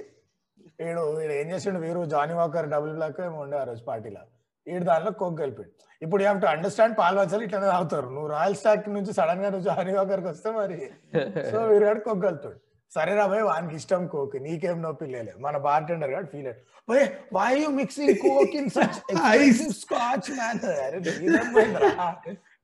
వీడు 0.81 1.17
వీడు 1.17 1.33
ఏం 1.33 1.51
చేసిండు 1.51 1.79
వీరు? 1.79 2.05
జానీ 2.05 2.33
వాకర్ 2.33 2.69
డబుల్ 2.69 2.93
బ్లాక్ 2.93 3.21
ఏమో 3.21 3.41
ఉండే 3.41 3.59
ఆ 3.59 3.65
రోజు 3.65 3.83
పార్టీలో. 3.85 4.21
వీడు 4.67 4.85
దానిలో 4.85 5.11
కోక్ 5.11 5.39
కలిపాడు. 5.39 5.71
ఇప్పుడు 6.03 6.23
యూ 6.23 6.29
హావ్ 6.29 6.41
టు 6.41 6.47
అండర్స్టాండ్ 6.47 6.99
పాల్ 6.99 7.19
వంచాలి 7.19 7.45
ఇట్లనే 7.45 7.67
తాగుతారు. 7.67 8.07
నువ్వు 8.07 8.27
రాయల్ 8.27 8.55
స్టాక్ 8.55 8.89
నుంచి 8.89 9.13
సడన్గా 9.13 9.51
నువ్వు 9.51 9.65
జానీ 9.65 9.93
వాకర్కి 9.93 10.27
వస్తే 10.27 10.51
మరి. 10.51 10.91
సో 11.51 11.67
వీరు 11.67 12.01
కోక్ 12.01 12.23
కలుపుతాడు. 12.23 12.59
సరే 12.93 13.13
రా 13.17 13.25
భయ్ 13.31 13.43
వానికి 13.49 13.75
ఇష్టం 13.79 14.03
కోక్ 14.13 14.35
నీకేం 14.45 14.79
నొప్పి 14.83 15.07
లేదు 15.15 15.33
మన 15.39 15.57
బార్ 15.65 15.85
టెండర్ 15.89 16.13
గాడు 16.15 16.29
ఫీల్ 16.33 16.53
భయ్ 16.89 17.05
why 17.33 17.51
you 17.61 17.69
mixing 17.79 18.15
coke 18.25 18.55
in 18.61 18.71
such 18.77 18.99
expensive 19.13 19.75
scotch 19.81 20.31
man 20.39 20.61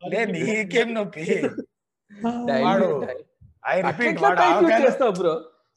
అరే 0.03 0.22
నీకేం 0.33 0.89
నొప్పి? 0.95 1.27
వాడు 2.64 2.89
ఐ 3.64 3.77
రిపీట్ 3.83 4.18
వాడు 4.25 5.11
బ్రో 5.18 5.35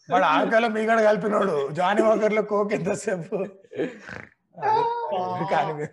వాడు 0.09 0.25
ఆకలో 0.33 0.67
మీగడ 0.75 0.99
కలిపినోడు. 1.07 1.55
జానీ 1.77 2.01
వాకర్లో 2.05 2.41
కోక్ 2.51 2.73
ఎంతసేపు? 2.77 3.37
కానీ 5.51 5.85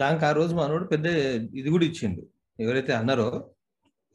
దానికి 0.00 0.24
ఆ 0.24 0.32
రోజు 0.38 0.52
మనోడు 0.54 0.86
పెద్ద 0.92 1.06
ఇది 1.60 1.68
కూడా 1.70 1.84
ఇచ్చిండు. 1.90 2.22
ఎవరైతే 2.58 2.92
అన్నారో 3.00 3.28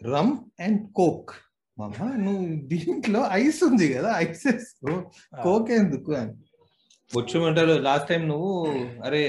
రమ్ 0.01 0.33
అండ్ 0.65 0.81
కోక్ 0.99 1.31
మామ 1.79 2.15
నువ్వు 2.15 2.45
దీంట్లో 2.67 3.27
ఐస్ 3.31 3.63
ఉంది 3.63 3.93
కదా 3.93 4.11
ఐస్ 4.17 4.43
వేసుకో. 4.47 4.91
కోక్ 5.43 5.71
ఎందుకు 5.71 6.11
అని. 6.13 6.33
వచ్చమంటారు 7.11 7.73
లాస్ట్ 7.81 8.09
టైం 8.09 8.27
నువ్వు 8.27 8.51
అరే 9.05 9.23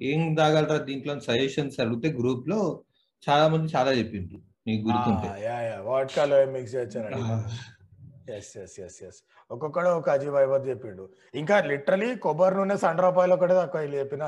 ఏం 0.00 0.34
తాగలరా 0.34 0.76
దీంట్లో 0.78 1.20
సజెషన్స్ 1.20 1.80
అడిగితే 1.80 2.08
గ్రూప్లో 2.18 2.60
చాలా 3.28 3.48
మంది 3.48 3.72
చాలా 3.76 3.92
చెప్పిండ్రు. 3.92 4.40
నీకు 4.66 4.82
గుర్తుంటే. 4.88 5.28
వాట్కాలో 5.84 6.38
మిక్స్ 6.46 6.74
చేయొచ్చాను 6.74 7.18
ఎస్ 8.36 8.52
ఎస్ 8.62 8.76
ఎస్ 8.86 8.98
ఎస్ 9.08 9.18
ఒక్కొక్కడు 9.52 9.90
ఒక 9.98 10.08
అజీబ్ 10.16 10.36
అయిపోద్ది 10.40 10.70
చెప్పిండు. 10.70 11.04
ఇంకా 11.34 11.56
లిటరలీ 11.70 12.08
కొబ్బరి 12.24 12.56
నూనె 12.56 12.76
సండ్ర 12.76 13.04
రూపాయలు 13.08 13.34
ఒకటే 13.34 13.54
తక్కువ 13.54 13.82
చెప్పిన. 14.00 14.22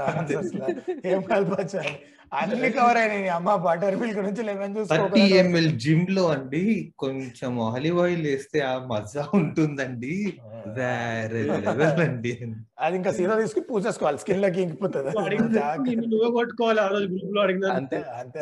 ఏం 1.13 1.21
కలపచ్చాను 1.33 1.93
అన్ని 2.41 2.69
కవర్ 2.71 2.99
అయినాయి. 2.99 3.29
అమ్మ 3.37 3.55
బటర్ 3.65 3.97
మిల్క్ 4.01 4.19
నుంచి 4.27 4.43
లెమన్ 4.49 4.75
జ్యూస్ 4.75 4.93
ఎంఎల్ 5.39 5.73
జిమ్లో 5.85 6.25
అండి 6.35 6.63
కొంచెం 7.03 7.53
ఆలివ్ 7.69 7.99
ఆయిల్ 8.03 8.23
వేస్తే 8.27 8.61
ఆ 8.71 8.75
మజా 8.91 9.25
ఉంటుందండి. 9.39 10.15
వేరే 10.77 11.43
లెవెల్ 11.67 12.03
అండి. 12.07 12.33
అది 12.79 12.97
ఇంకా 13.01 13.13
సీదా 13.19 13.37
తీసుకుని 13.41 13.67
పూసేసుకోవాలి 13.73 14.19
స్కిన్ 14.19 14.43
లకి 14.45 14.63
ఇంకిపోతుంది. 14.67 15.13
నువ్వే 16.13 16.31
కొట్టుకోవాలి 16.39 16.81
ఆ 16.81 16.89
రోజు 16.95 17.09
గ్రూప్లో 17.15 17.43
అడిగిన 17.43 17.73
అంతే 17.81 18.01
అంతే. 18.23 18.41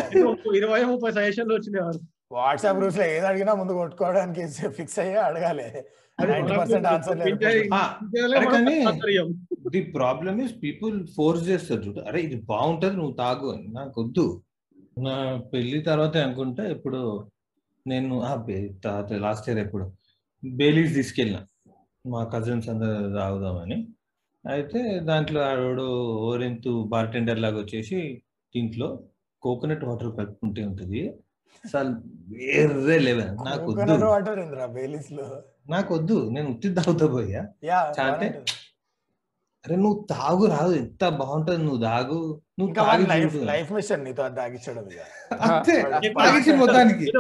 ఇరవై 0.61 0.83
ముప్పై 0.93 1.13
సజెషన్లు 1.19 1.55
వచ్చినాయి. 1.55 2.01
వాట్సాప్ 2.37 2.79
గ్రూప్స్లో 2.79 3.05
ఏది 3.13 3.27
అడిగినా 3.29 3.53
ముందు 3.59 3.73
కొట్టుకోవడానికి 3.79 4.43
ఫిక్స్ 4.79 4.99
అయ్యి 5.03 5.15
అడగాలి. 5.29 5.67
Ninety 6.31 6.55
percent 6.61 6.89
answer. 6.91 7.21
The 9.75 9.81
problem 9.97 10.39
is 10.45 10.55
people 10.65 10.97
force 11.17 11.45
చేస్తారు 11.51 11.81
చూడు. 11.87 12.01
అరే 12.09 12.21
ఇది 12.27 12.37
బాగుంటది 12.53 12.97
నువ్వు 13.01 13.15
తాగు 13.23 13.49
అని. 13.55 13.67
నాకు 13.79 13.95
వద్దు. 14.03 14.25
నా 15.07 15.15
పెళ్ళి 15.53 15.79
తర్వాత 15.91 16.15
అనుకుంటా 16.27 16.65
ఇప్పుడు 16.75 17.01
నేను 17.87 18.17
లాస్ట్ 19.27 19.49
ఇయర్ 19.49 19.61
ఎప్పుడు 19.65 19.85
బేలీస్ 20.43 20.93
తీసుకెళ్ళిన. 20.99 21.39
మా 22.15 22.21
కజిన్స్ 22.35 22.69
అందరు 22.73 22.97
తాగుదామని. 23.19 23.79
అయితే 24.45 24.81
దాంట్లో 25.09 25.41
ఆవిడ 25.51 25.81
ఓరెంతు 26.29 26.73
బార్టెండర్ 26.93 27.41
లాగా 27.45 27.59
వచ్చేసి 27.63 27.99
దీంట్లో 28.55 28.89
కోకోనట్ 29.43 29.87
వాటర్ 29.89 30.13
కలుపుకుంటే 30.19 30.61
ఉంటది. 30.71 31.01
అసలు 31.65 31.91
వేరే 32.29 32.99
లెవెల్. 32.99 33.37
నాకు 33.45 33.73
వద్దు. 33.73 34.05
వాటర్ 34.05 34.39
ఇంద్రా 34.39 34.67
బేలీస్లో 34.67 35.43
నాకు 35.71 35.95
వద్దు. 35.95 36.31
నేను 36.31 36.51
ఉత్తి 36.51 36.75
తాగుతా 36.75 37.07
పోయా. 37.07 37.43
చాటే? 38.01 38.45
అరే 39.67 39.77
నువ్వు 39.77 40.07
తాగు 40.11 40.47
రాదు. 40.47 40.73
ఎంత 40.73 41.09
బాగుంటది 41.09 41.59
నువ్వు 41.59 41.83
తాగు. 41.83 42.41
నువ్వు 42.59 42.75
తాగి 42.75 43.45
లైఫ్ 43.45 43.73
మిషన్ 43.73 44.05
నీతో 44.05 44.29
తాగించడం 44.29 44.89
అంతే. 45.41 45.83
తాగించి 46.09 46.57
మొత్తానికి. 46.57 47.13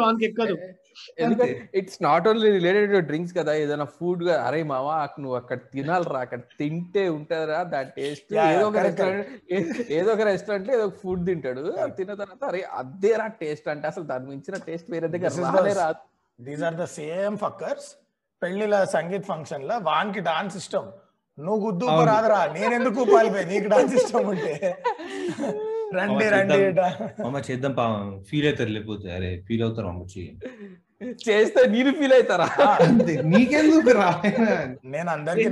It's 1.80 1.98
not 2.06 2.26
only 2.30 2.48
related 2.56 2.92
to 2.96 3.00
drinks 3.10 3.34
కదా 3.38 3.52
ఏదైనా 3.62 3.86
ఫుడ్ 3.96 4.24
అరే 4.46 4.60
మావా 4.72 4.96
నువ్వు 5.22 5.36
అక్కడ 5.40 5.58
తినాలిరా 5.74 6.20
అక్కడ 6.26 6.40
తింటే 6.60 7.04
ఉంటదిరా 7.16 7.60
దాని 7.74 7.90
టేస్ట్ 7.98 8.32
ఏదో 8.48 8.64
ఒక 8.70 8.78
రెస్టారెంట్ 8.86 9.26
ఏదో 9.98 10.08
ఒక 10.16 10.26
రెస్టారెంట్ 10.32 10.70
ఏదో 10.76 10.86
ఫుడ్ 11.02 11.24
తింటాడు. 11.30 11.64
తిన్న 11.98 12.12
తర్వాత 12.22 12.42
అరే 12.50 12.62
అదేరా 12.80 13.26
టేస్ట్ 13.42 13.68
అంటే 13.74 13.86
అసలు 13.92 14.06
దాని 14.12 14.26
మించిన 14.32 14.56
టేస్ట్ 14.68 14.90
వేరే 14.94 15.08
దగ్గర 15.14 15.74
రాదు. 15.82 16.00
These 16.38 16.64
are 16.68 16.78
the 16.82 16.86
same 16.98 17.36
fuckers 17.44 17.88
పెళ్ళిల 18.42 18.76
sangeet 18.96 19.28
ఫంక్షన్లో 19.32 19.76
వానికి 19.90 20.20
డాన్స్ 20.30 20.56
ఇష్టం. 20.62 20.84
నువ్వు 21.38 21.60
గుద్దు. 21.64 21.86
రాదురా 22.10 22.38
నేనెందుకు 22.56 23.00
పాలిపోయి 23.12 23.46
నీకు 23.52 23.68
డాన్స్ 23.72 23.94
ఇష్టం 24.00 24.24
ఉంటే. 24.32 24.54
రండి 25.98 26.24
రండి 26.34 26.56
అమ్మ 27.26 27.38
చేద్దాం 27.46 27.72
పా 27.78 27.84
ఫీల్ 28.28 28.46
అవుతారు 28.48 28.72
లేకపోతే 28.76 29.08
అరే 29.18 29.30
ఫీల్ 29.46 29.62
అవుతారు 29.66 29.88
అమ్మ 29.92 30.02
చేస్తే 31.02 31.66
నేను 31.66 31.92
ఫీల్ 31.92 32.12
అవుతారా? 32.12 32.78
నీకెందుకు 33.22 33.90
రా 33.90 34.22
నేను 34.84 35.10
అందరికి? 35.10 35.48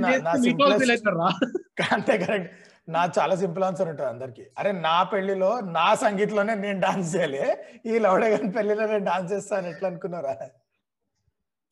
అంతే 1.93 2.17
కరెక్ట్. 2.17 2.57
నా 2.89 3.11
చాలా 3.19 3.35
సింపుల్ 3.35 3.63
ఆన్సర్ 3.63 3.87
ఉంటుంది 3.89 4.09
అందరికి. 4.09 4.45
అరే 4.57 4.71
నా 4.71 5.03
పెళ్ళిలో 5.03 5.59
నా 5.59 5.95
సంగీత్లోనే 5.95 6.55
నేను 6.55 6.79
డాన్స్ 6.79 7.15
చేయాలి. 7.15 7.39
ఈ 7.85 7.99
లౌడే 7.99 8.29
గారి 8.29 8.47
పెళ్ళిలో 8.47 8.85
నేను 8.85 9.05
డాన్స్ 9.05 9.33
చేస్తాను 9.33 9.67
ఎట్లా 9.67 9.89
అనుకున్నారా? 9.89 10.37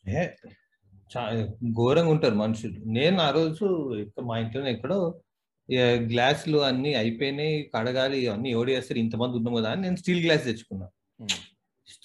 ఏ, 0.07 0.27
చా- 1.17 1.45
ఘోరంగా 1.73 2.09
ఉంటారు 2.09 2.35
మనుషులు. 2.35 2.75
నేను 2.85 3.21
ఆ 3.21 3.29
రోజు 3.29 3.95
మా 4.23 4.37
ఇంట్లోనే 4.37 4.71
ఎక్కడో 4.71 5.21
గ్లాసులు 6.11 6.57
అన్ని 6.57 6.95
అయిపోయినాయి 6.95 7.71
కడగాలి 7.75 8.27
అన్ని 8.27 8.51
ఎవడు 8.51 8.71
చేస్తారు 8.71 8.99
ఇంతమంది 8.99 9.37
ఉన్నాం 9.37 9.55
కదా 9.55 9.71
అని 9.71 9.81
నేను 9.81 9.95
స్టీల్ 9.95 10.25
గ్లాస్ 10.25 10.43
తెచ్చుకున్నా. 10.43 10.87
Hmm. 11.21 11.33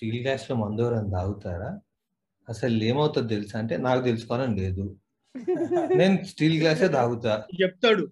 స్టీల్ 0.01 0.21
గ్లాస్లో 0.25 0.57
మందు 0.57 0.83
ఎవరైనా 0.83 1.11
తాగుతారా? 1.11 1.71
అసలు 2.49 2.85
ఏమవుతుంది 2.85 3.29
తెలుసా? 3.35 3.59
అంటే 3.59 3.77
నాకు 3.77 4.03
తెలుసుకోవాలని 4.03 4.57
లేదు. 4.61 4.85
నేను 5.97 6.15
స్టీల్ 6.25 6.57
గ్లాసే 6.63 6.89
తాగుతా. 6.89 7.33
చెప్తాడు. 7.61 8.05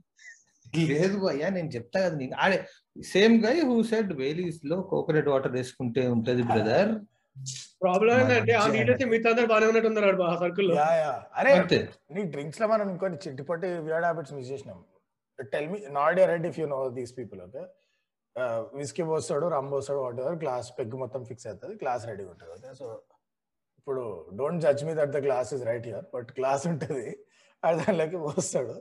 లేదు 0.90 1.18
అయ్యా 1.26 1.48
నేను 1.48 1.68
చెప్తా 1.68 1.98
కదా 2.00 2.16
నీకు. 2.16 2.34
అదే 2.38 2.58
సేమ్ 3.04 3.44
గై 3.44 3.54
హూ 3.60 3.76
సెడ్ 3.82 4.12
వేలీస్లో 4.12 4.76
కోకోనట్ 4.90 5.28
వాటర్ 5.28 5.52
వేసుకుంటే 5.52 6.08
ఉంటది 6.08 6.42
బ్రదర్ 6.42 6.92
ప్రాబ్లం 7.82 8.12
ఏంటంటే 8.20 8.52
ఆ 8.52 8.60
మంచిగా. 8.60 8.74
నీటైతే 8.76 9.04
మిగతా 9.04 9.30
అందరు 9.30 9.46
బాగానే 9.46 9.66
ఉన్నట్టు 9.66 9.88
ఉన్నారు 9.92 10.22
ఆ 10.24 10.36
సర్కిల్లో. 10.36 10.74
Ya 10.74 10.90
ya. 11.00 11.12
అరే 11.36 11.52
నీ 12.16 12.22
డ్రింక్స్లో 12.34 12.68
మనం 12.68 12.86
ఇంకొన్ని 12.90 13.18
చిట్టిపట్టి 13.26 13.70
వియర్డ్ 13.86 14.06
హ్యాబిట్స్ 14.06 14.34
మిస్ 14.34 14.50
చేసినాం. 14.52 14.78
Tell 15.38 15.68
me 15.72 15.80
not 15.98 16.20
right 16.32 16.48
if 16.52 16.60
you 16.60 16.68
know 16.76 16.80
these 16.98 17.14
people 17.20 17.40
okay 17.40 17.64
whisky 18.80 19.04
పోస్తాడు 19.12 19.46
rum 19.54 19.70
పోస్తాడు 19.74 20.00
వాట్ 20.04 20.18
ఎవర్ 20.24 20.36
గ్లాస్ 20.42 20.68
పెగ్ 20.78 20.94
మొత్తం 21.02 21.22
ఫిక్స్ 21.30 21.46
అవుతుంది 21.50 21.74
గ్లాస్ 21.82 22.04
రెడీ 22.10 22.24
ఉంటుంది. 22.32 22.52
ఓకే 22.56 22.70
సో 22.80 22.86
ఇప్పుడు 23.78 24.02
don't 24.40 24.60
judge 24.64 24.82
me 24.88 24.94
that 25.00 25.12
the 25.16 25.20
glass 25.26 25.50
is 25.56 25.64
right 25.70 25.86
here 25.90 26.06
but 26.14 26.30
glass 26.38 26.64
ఉంటుంది. 26.72 27.06
అది 27.62 27.76
దానిలోకి 27.82 28.18
పోస్తాడు. 28.26 28.76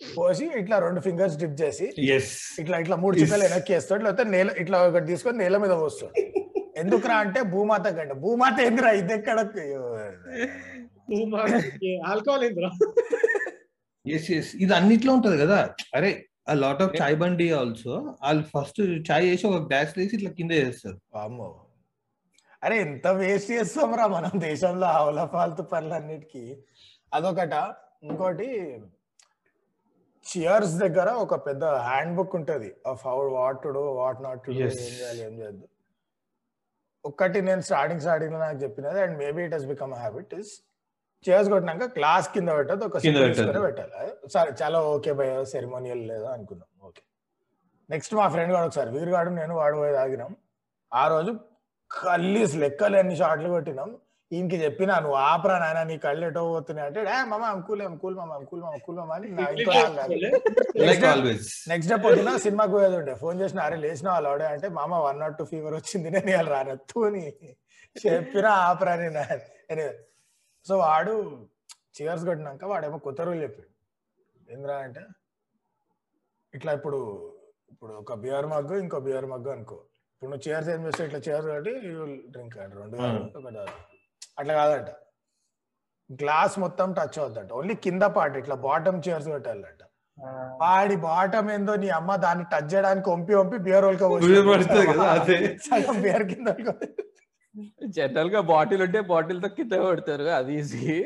పోసి 0.00 0.44
ఇట్లా 0.60 0.76
రెండు 0.86 1.00
ఫింగర్స్ 1.06 1.34
డిప్ 1.40 1.56
చేసి 1.62 1.86
ఇట్లా 2.62 2.76
ఇట్లా 2.82 2.96
మూడు 3.02 3.14
Yes. 3.16 3.22
చిక్కలు 3.22 3.44
వెనక్కి 3.46 3.72
వేస్తాడు 3.76 4.02
లేకపోతే 4.06 4.24
నేల 4.34 4.50
ఇట్లా 4.62 4.76
ఒకటి 4.88 5.06
తీసుకొని 5.12 5.38
నేల 5.44 5.56
మీద 5.64 5.74
పోస్తాడు. 5.82 6.14
ఎందుకురా 6.82 7.16
అంటే 7.24 7.40
భూమాత 7.54 7.86
కంటే 7.96 8.14
భూమాత 8.24 8.56
ఎందుకురా 8.68 8.92
ఇది 9.00 9.12
ఎక్కడ? 9.18 9.38
ఆల్కహాల్ 12.10 12.44
ఏంద్రా? 12.48 12.70
ఎస్ 14.04 14.28
ఎస్ 14.36 14.50
ఇది 14.64 14.72
అన్నిట్లో 14.78 15.12
ఉంటది 15.18 15.38
కదా. 15.44 15.58
అరే 15.98 16.10
ఆ 16.50 16.54
లాట్ 16.54 16.82
ఆఫ్ 16.82 16.94
చాయ్ 17.00 17.16
బండి 17.16 17.52
ఆల్సో 17.52 17.94
వాళ్ళు 18.22 18.42
ఫస్ట్ 18.42 19.10
చాయ్ 19.10 19.24
వేసి 19.30 19.46
ఒక 19.46 19.58
గ్లాస్ 19.62 19.98
వేసి 19.98 20.16
ఇట్లా 20.16 20.30
కింద 20.30 20.52
వేస్తారు 20.52 20.98
వామ్మో. 21.14 21.66
అరే 22.64 22.78
ఎంత 22.80 23.06
వేస్ట్ 23.06 23.50
చేస్తాం 23.50 23.94
రా 23.94 24.06
మనం 24.06 24.40
దేశంలో 24.40 24.86
ఆవుల 24.86 25.24
ఫాల్తు 25.24 25.62
పనులన్నిటికీ. 25.62 26.64
అదొకట. 27.14 27.74
ఇంకోటి 28.02 28.48
చియర్స్ 30.26 30.74
దగ్గర 30.74 31.10
ఒక 31.10 31.34
పెద్ద 31.46 31.64
హ్యాండ్ 31.64 32.16
బుక్ 32.16 32.34
ఉంటది 32.36 32.76
of 32.86 33.06
how 33.06 33.28
what 33.30 33.62
to 33.62 33.68
do 33.68 33.80
what 33.80 34.22
not 34.22 34.44
to. 34.44 34.50
ఏం 34.50 34.58
చేయాలి 34.58 35.22
ఏం 35.24 35.34
చేయద్దు. 35.40 35.66
ఒక్కటి 37.04 37.42
నేను 37.42 37.60
స్టార్టింగ్ 37.60 38.00
స్టార్టింగ్లో 38.00 38.38
నాకు 38.38 38.58
చెప్పినది 38.58 39.00
and 39.00 39.18
maybe 39.18 39.42
it 39.42 39.54
has 39.54 39.66
become 39.66 39.94
habit 39.94 40.34
is 40.34 40.52
cheers 41.24 41.48
కొట్టినాక 41.52 41.86
glass 41.96 42.26
కింద 42.34 42.50
పెట్టదు 42.58 42.84
ఒక 42.88 42.96
పెట్టాలి. 43.66 44.04
సరే 44.34 44.50
చాలా 44.60 44.78
ఓకే 44.92 45.12
భయ 45.18 45.32
సెరిమోనియల్ 45.52 46.02
లేదా 46.10 46.28
అనుకుందాం 46.36 46.68
ఓకే. 46.88 47.02
నెక్స్ట్ 47.92 48.14
మా 48.18 48.26
ఫ్రెండ్ 48.34 48.52
గాడు 48.54 48.66
ఒకసారి 48.68 48.90
వీరు 48.96 49.10
గాడు 49.16 49.30
నేను 49.40 49.54
వాడు 49.60 49.76
పోయి 49.80 49.92
తాగినాం. 49.98 50.30
ఆ 50.92 51.02
రోజు 51.14 51.32
కల్లీస్ 51.90 52.54
లెక్కలు 52.62 52.96
ఎన్ని 53.02 53.16
షాట్లు 53.20 53.50
కొట్టినాం. 53.56 53.90
ఈయనకి 54.30 54.58
చెప్పినా 54.64 54.94
నువ్వు 55.04 55.16
ఆపరా 55.28 55.54
నాయన 55.62 55.80
నీ 55.90 55.94
కళ్ళు 56.04 56.24
ఎటో 56.30 56.42
పోతున్నాయి? 56.54 56.86
అంటే 56.88 57.00
ఏ 57.14 57.16
మామ 57.30 57.44
అంకుల్ 57.54 57.80
అంకుల్ 57.86 58.16
మామ 58.18 58.32
అంకుల్ 58.40 58.60
మామ 58.64 58.72
అంకుల్ 58.76 58.96
మామ 59.00 59.12
అని 59.16 59.28
నెక్స్ట్ 61.70 61.90
డే 61.92 61.96
పొద్దున 62.04 62.34
సినిమాకి 62.44 62.72
పోయేది 62.76 62.96
ఉండే. 63.00 63.14
ఫోన్ 63.22 63.40
చేసిన 63.42 63.60
అరే 63.68 63.78
లేచిన 63.84 64.08
వాళ్ళు 64.14 64.28
ఆడే 64.34 64.46
అంటే 64.54 64.68
మామ 64.78 64.92
వన్ 65.06 65.18
నాట్ 65.22 65.36
టూ 65.40 65.46
ఫీవర్ 65.52 65.74
వచ్చింది 65.80 66.08
నేను 66.16 66.30
ఇవాళ 66.34 66.48
రానత్తు 66.56 67.00
అని 67.08 67.24
చెప్పినా 67.96 68.52
ఆపరా 68.68 68.94
నేను 69.02 69.24
సో 70.66 70.74
వాడు 70.84 71.14
చియర్స్ 71.96 72.24
కొట్టినాక 72.28 72.64
వాడేమో 72.72 72.98
కొత్త 73.06 73.20
రూల్ 73.28 73.40
చెప్పాడు. 73.44 73.70
ఏంద్రా 74.52 74.76
అంటే 74.86 75.02
ఇట్లా 76.54 76.70
ఇప్పుడు 76.78 76.98
ఇప్పుడు 77.72 77.92
ఒక 78.02 78.14
బియర్ 78.24 78.46
మగ్గు 78.52 78.74
ఇంకో 78.84 78.98
బియర్ 79.06 79.26
మగ్గు 79.32 79.50
అనుకో. 79.56 79.76
ఇప్పుడు 80.14 80.30
నువ్వు 80.32 80.44
చైర్స్ 80.46 80.68
ఏం 80.72 80.80
చేస్తావు? 80.86 81.06
ఇట్లా 81.08 81.20
చైర్స్ 81.26 81.48
కట్టి 81.52 81.72
డ్రింక్ 82.32 82.56
అంట 82.64 82.72
రెండు 82.80 82.96
కాదు, 83.02 83.20
ఒకటి. 83.40 83.60
అట్లా 84.40 84.54
కాదంట. 84.60 84.90
గ్లాస్ 86.22 86.54
మొత్తం 86.64 86.88
టచ్ 86.98 87.18
అవుతుందంట. 87.22 87.50
ఓన్లీ 87.60 87.74
కింద 87.86 88.04
పార్ట్ 88.16 88.36
ఇట్లా 88.42 88.56
బాటమ్ 88.66 88.98
చైర్స్ 89.06 89.30
పెట్టాలంట 89.34 89.82
వాడి 90.62 90.96
బాటమ్ 91.04 91.48
ఏందో 91.52 91.74
నీ 91.82 91.88
అమ్మ 91.98 92.16
దాన్ని 92.24 92.44
టచ్ 92.52 92.70
చేయడానికి 92.72 93.08
వంపి 93.12 93.34
వంపి 93.40 93.58
బియర్ 93.66 93.84
Beer 93.86 94.42
పడుతుంది 94.50 94.86
కదా, 94.90 95.06
అదే. 95.18 95.38
సగం 95.68 95.96
బియర్ 96.04 96.24
కింద 96.32 96.48
జనరల్గా 97.86 98.40
బాటిల్ 98.40 98.82
ఉంటే 98.82 99.00
బాటిల్తో 99.00 99.48
కింద 99.48 99.72
పెడతారు 99.72 100.22
అది 100.22 100.54
ఈజీ. 100.54 100.96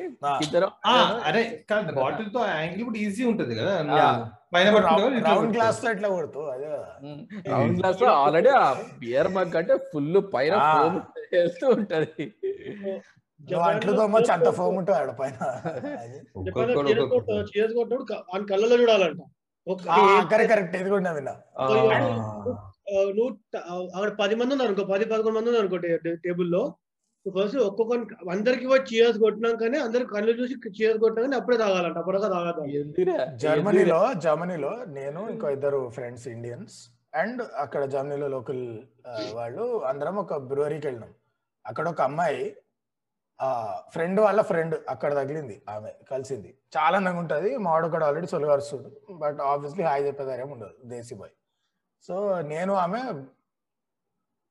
ఇద్దరు 0.43 0.67
అరే 1.25 1.43
బాటిల్తో 1.95 2.47
యాంగిల్ 2.47 2.85
కూడా 2.85 2.99
ఈజీ 2.99 3.25
ఉంటది 3.25 3.55
కదా. 3.55 3.75
పైన 4.55 4.77
రౌండ్ 4.79 5.57
గ్లాస్. 5.57 5.85
లో 5.85 5.91
ఎట్లా 5.91 6.09
కొడుతూ 6.09 6.41
అదే. 6.47 6.67
కదా. 6.67 6.91
రౌండ్ 7.51 7.79
గ్లాస్లో 7.81 8.09
ఆల్రెడీ 8.15 8.49
ఆ 8.49 8.67
బియర్ 8.99 9.29
మగ్ 9.29 9.57
అంటే 9.57 9.77
ఫుల్ 9.93 10.23
పైన 10.35 10.55
foam 10.55 11.01
వేస్తూ 11.33 11.69
ఉంటది. 11.69 12.27
నువ్వు 13.41 13.65
అంట్లు 13.69 13.93
తోమొచ్చి 13.97 14.33
అంత 14.33 14.49
ఫోమ్ 14.51 14.77
ఉంటుంది 14.77 14.99
ఆడ 14.99 15.11
పైన. 15.11 15.39
కొట్టాడు 16.43 18.05
కళ్ళలో 18.45 18.83
చూడాలంట. 18.83 19.21
కరెక్ట్ 20.31 20.77
నువ్వు 22.93 23.37
అక్కడ 23.97 24.17
పది 24.21 24.35
మంది 24.35 24.55
ఉన్నారు 24.55 24.73
అనుకో 24.73 24.93
పది 24.93 25.05
పదకొండు 25.05 25.39
మంది 25.39 25.51
ఉన్నారు 25.51 25.77
టే- 25.77 26.15
టేబుల్లో. 26.15 26.75
ఫస్ట్ 27.43 27.59
ఒక్కొక్క 27.59 28.15
అందరికి 28.31 28.69
పోయి 28.69 28.83
చీయర్స్ 28.83 29.19
కొట్టినాకనే 29.19 29.79
అందరికి 29.79 30.11
కళ్ళు 30.11 30.43
చూసి 30.43 30.55
చీయర్స్ 30.55 31.01
కొట్టినాకనే 31.01 31.37
అప్పుడే 31.37 31.57
తాగాలంట 31.57 31.99
అప్పుడుగా 31.99 32.29
తాగదు? 32.29 32.61
జర్మనీలో 33.37 34.13
జర్మనీలో 34.17 34.85
నేను 34.89 35.29
ఇంకో 35.31 35.49
ఇద్దరు 35.49 35.89
ఫ్రెండ్స్ 35.89 36.29
ఇండియన్స్. 36.29 36.89
అండ్ 37.15 37.43
అక్కడ 37.57 37.85
జర్మనీలో 37.85 38.29
లోకల్ 38.29 38.79
వాళ్ళు 39.33 39.85
అందరం 39.85 40.17
ఒక 40.17 40.37
బ్రూవరీకి 40.37 40.87
వెళ్ళినాం. 40.87 41.11
అక్కడ 41.67 41.89
ఒక 41.89 42.01
అమ్మాయి 42.01 42.57
ఆ 43.43 43.81
ఫ్రెండ్ 43.93 44.21
వాళ్ళ 44.21 44.43
ఫ్రెండ్ 44.43 44.75
అక్కడ 44.89 45.15
తగిలింది 45.15 45.63
ఆమె 45.69 45.91
కలిసింది. 46.11 46.55
చాలా 46.77 46.97
అందంగా 46.97 47.19
ఉంటుంది 47.19 47.57
మావాడు 47.57 47.89
కూడా 47.89 48.07
ఆల్రెడీ 48.07 48.27
సొలుగారుస్తుంది 48.27 48.89
బట్ 49.11 49.41
ఆబ్వియస్లీ 49.41 49.85
హాయ్ 49.85 50.07
చెప్పేదారేం 50.07 50.51
ఉండదు 50.51 50.71
దేశీ 50.85 51.15
బాయ్. 51.15 51.31
సో 52.09 52.15
నేను 52.53 52.73
ఆమె 52.85 53.01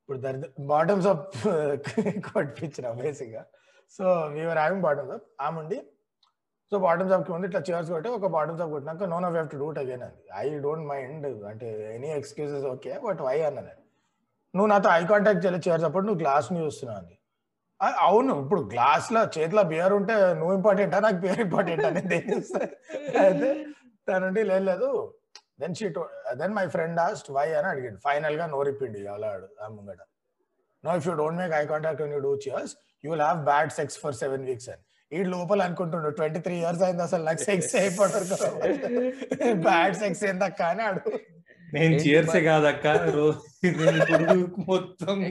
ఇప్పుడు 0.00 0.18
బాటమ్స్ 0.72 1.08
అప్ 1.12 1.34
కొట్టించిన 2.28 2.86
బేసిక్గా 3.00 3.42
so 3.98 4.04
we're 4.34 4.60
having 4.62 4.84
bottoms 4.86 5.12
up 5.16 5.26
ఆముండి 5.46 5.78
so 6.72 6.78
bottoms 6.84 7.12
అప్కి 7.14 7.30
ఉంది 7.30 7.34
ముందు 7.34 7.46
ఇట్లా 7.48 7.60
చేర్స్ 7.68 7.90
కొట్టి 7.94 8.08
ఒక 8.16 8.28
bottoms 8.36 8.62
up 8.64 8.70
కొట్టినాక 8.74 9.06
no 9.12 9.18
no 9.24 9.28
have 9.30 9.48
to 9.52 9.58
do 9.62 9.66
it 9.72 9.80
again 9.82 10.04
అంది. 10.06 10.22
ఐ 10.36 10.44
డోంట్ 10.66 10.86
మైండ్ 10.90 11.26
అంటే 11.50 11.66
any 11.96 12.10
excuses 12.20 12.64
okay 12.72 12.92
but 13.04 13.20
why 13.26 13.36
అన్న 13.48 13.60
నువ్వు 14.54 14.68
నాతో 14.72 14.88
ఐ 14.90 15.02
కాంటాక్ట్ 15.12 15.42
చేయలే 15.44 15.60
చేర్స్ 15.66 15.84
అప్పుడు 15.88 16.04
నువ్వు 16.08 16.20
గ్లాస్ని 16.22 16.58
చూస్తున్నావు 16.64 16.98
అంది. 17.00 17.16
అవును 18.06 18.32
ఇప్పుడు 18.42 18.60
గ్లాస్లో 18.72 19.20
చేతిలో 19.36 19.62
బియర్ 19.72 19.94
ఉంటే 19.96 20.14
నువ్వు 20.40 20.52
ఇంపార్టెంటా 20.58 20.98
నాకు 21.06 21.18
బియర్ 21.24 21.40
ఇంపార్టెంట్ 21.46 21.84
అనేది 21.90 22.18
అయితే 23.24 23.50
తనుండి 24.08 24.42
లేదు 24.70 24.90
then 25.58 25.74
she 25.74 25.88
then 26.40 26.54
my 26.54 26.66
friend 26.66 27.00
asked 27.00 27.30
why 27.30 27.52
అని 27.52 27.66
అడిగాడు. 27.66 27.98
ఫైనల్గా 28.04 28.46
నో 28.46 28.62
రిపిండి 28.62 29.06
అలా 29.06 29.40
ఆ 29.62 29.68
ముంగట. 29.68 29.98
No 30.84 30.96
if 30.96 31.08
you 31.08 31.14
don't 31.14 31.38
make 31.38 31.52
eye 31.52 31.66
contact 31.66 32.02
you 32.02 32.18
do 32.18 32.36
cheers 32.36 32.76
you 33.04 33.10
will 33.10 33.22
have 33.22 33.44
bad 33.44 33.72
sex 33.72 33.98
for 33.98 34.14
seven 34.14 34.44
weeks 34.44 34.68
అని. 34.68 34.82
ఈ 35.12 35.24
లోపల 35.24 35.62
అనుకుంటుండు 35.62 36.10
ట్వంటీ 36.10 36.40
త్రీ 36.40 36.58
ఇయర్స్ 36.58 36.82
అయింది 36.82 37.02
అసలు 37.02 37.24
నాకు 37.24 37.38
సెక్స్ 37.38 37.76
అయిపోతారు 37.76 38.24
బ్యాడ్ 39.62 39.96
సెక్స్ 39.96 40.24
ఏందక్క? 40.24 40.62
అని 40.62 40.82
ఆడు 40.82 41.18
నేను 41.74 41.94
చీర్సే? 41.94 42.42
కాదక్క. 42.42 42.86
మొత్తం 44.68 45.22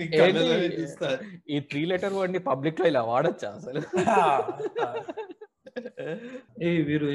ఈ 1.49 1.59
త్రీ 1.59 1.85
లెటర్ 1.85 2.13
వర్డ్ని 2.13 2.39
పబ్లిక్లో 2.39 2.87
ఇలా 2.87 3.03
వాడచ్చా 3.03 3.51
అసలు? 3.51 3.81
ఏ 6.63 6.81
వీరు 6.81 7.05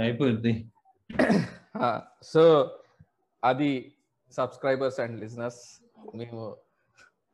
అయిపోయింది. 0.00 0.70
సో 2.22 2.42
అది 3.42 3.94
సబ్స్క్రైబర్స్ 4.32 5.00
అండ్ 5.00 5.20
లిజనర్స్ 5.20 5.62
మేము 6.14 6.56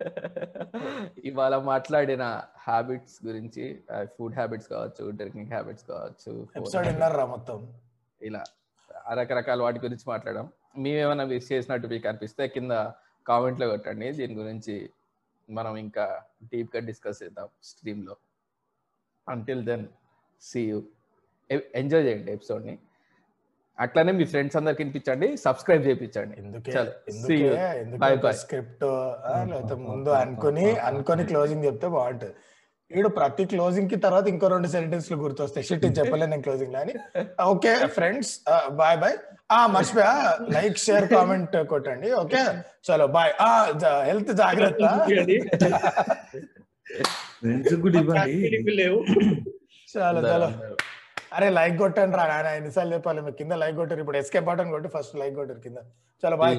ఇవాళ 1.24 1.56
మాట్లాడిన 1.56 2.24
హ్యాబిట్స్ 2.56 3.26
గురించి 3.26 3.64
ఫుడ్ 4.16 4.34
హ్యాబిట్స్ 4.34 4.68
కావచ్చు 4.68 5.10
డ్రింకింగ్ 5.10 5.46
హ్యాబిట్స్ 5.46 5.86
కావచ్చు 5.86 6.32
మొత్తం? 7.26 7.58
ఇలా 8.20 8.42
రకరకాల 9.12 9.62
వాటి 9.62 9.78
గురించి 9.78 10.04
మాట్లాడాం. 10.06 10.52
మేమేమైనా 10.76 11.24
మిస్ 11.24 11.52
చేసినట్టు 11.52 11.86
మీకు 11.86 12.08
అనిపిస్తే 12.08 12.48
కింద 12.48 12.70
కామెంట్లో 13.26 13.68
కొట్టండి. 13.68 14.12
దీని 14.12 14.34
గురించి 14.34 14.90
మనం 15.50 15.76
ఇంకా 15.76 16.24
డీప్గా 16.52 16.80
డిస్కస్ 16.80 17.22
చేద్దాం 17.22 17.48
స్ట్రీమ్లో. 17.62 18.16
Until 19.28 19.64
then 19.66 19.86
see 20.42 20.62
you 20.68 20.82
enjoy 21.50 22.04
చేయండి 22.06 22.32
ఎపిసోడ్ని. 22.32 22.78
అట్లానే 23.78 24.12
మీ 24.12 24.24
ఫ్రెండ్స్ 24.24 24.56
అందరికి 24.56 24.80
వినిపించండి 24.82 25.28
సబ్స్క్రైబ్ 25.36 25.86
చేయించండి. 25.86 26.36
స్క్రిప్ట్ 28.42 28.84
లేకపోతే 29.50 29.74
ముందు 29.88 30.10
అనుకొని 30.22 30.66
అనుకొని 30.90 31.24
క్లోజింగ్ 31.26 31.64
చెప్తే 31.64 31.88
బాగుంటుంది. 31.88 32.34
వీడు 32.90 33.08
ప్రతి 33.08 33.44
క్లోజింగ్కి 33.44 33.96
తర్వాత 33.96 34.26
ఇంకో 34.28 34.48
రెండు 34.48 34.68
సెంటెన్స్లు 34.68 35.16
గుర్తొస్తాయి. 35.16 35.66
షిట్ 35.66 35.84
ఇది 35.86 36.00
చెప్పలే 36.00 36.26
నేను 36.26 36.42
క్లోజింగ్లో 36.42 36.80
అని. 36.80 36.94
ఓకే 37.44 37.86
ఫ్రెండ్స్ 37.86 38.32
బాయ్ 38.72 38.98
బాయ్ 38.98 39.16
ఆ 39.52 39.66
మర్చిపోయా? 39.66 40.38
లైక్ 40.52 40.78
షేర్ 40.78 41.08
కామెంట్ 41.08 41.56
కొట్టండి. 41.66 42.12
ఓకే? 42.12 42.42
చలో 42.86 43.06
బాయ్ 43.06 43.32
ఆ 43.40 43.50
హెల్త్ 44.02 44.32
జాగ్రత్త. 44.32 44.84
చాలా 49.96 50.20
చాలా. 50.28 50.48
అరే 51.36 51.48
లైక్ 51.58 51.76
కొట్టండి 51.78 52.16
రా 52.18 52.24
నాయన 52.30 52.48
ఎన్నిసార్లు 52.58 52.92
చెప్పాలి 52.96 53.20
మీకు 53.26 53.38
కింద 53.40 53.52
లైక్ 53.62 53.76
కొట్టారు. 53.76 54.00
ఇప్పుడు 54.04 54.18
ఎస్కే 54.22 54.40
బటన్ 54.48 54.70
కొట్టి 54.74 54.88
ఫస్ట్ 54.94 55.14
లైక్ 55.22 55.34
కొట్టారు 55.34 55.60
కింద. 55.66 55.78
చలో 56.22 56.36
బాయ్. 56.42 56.56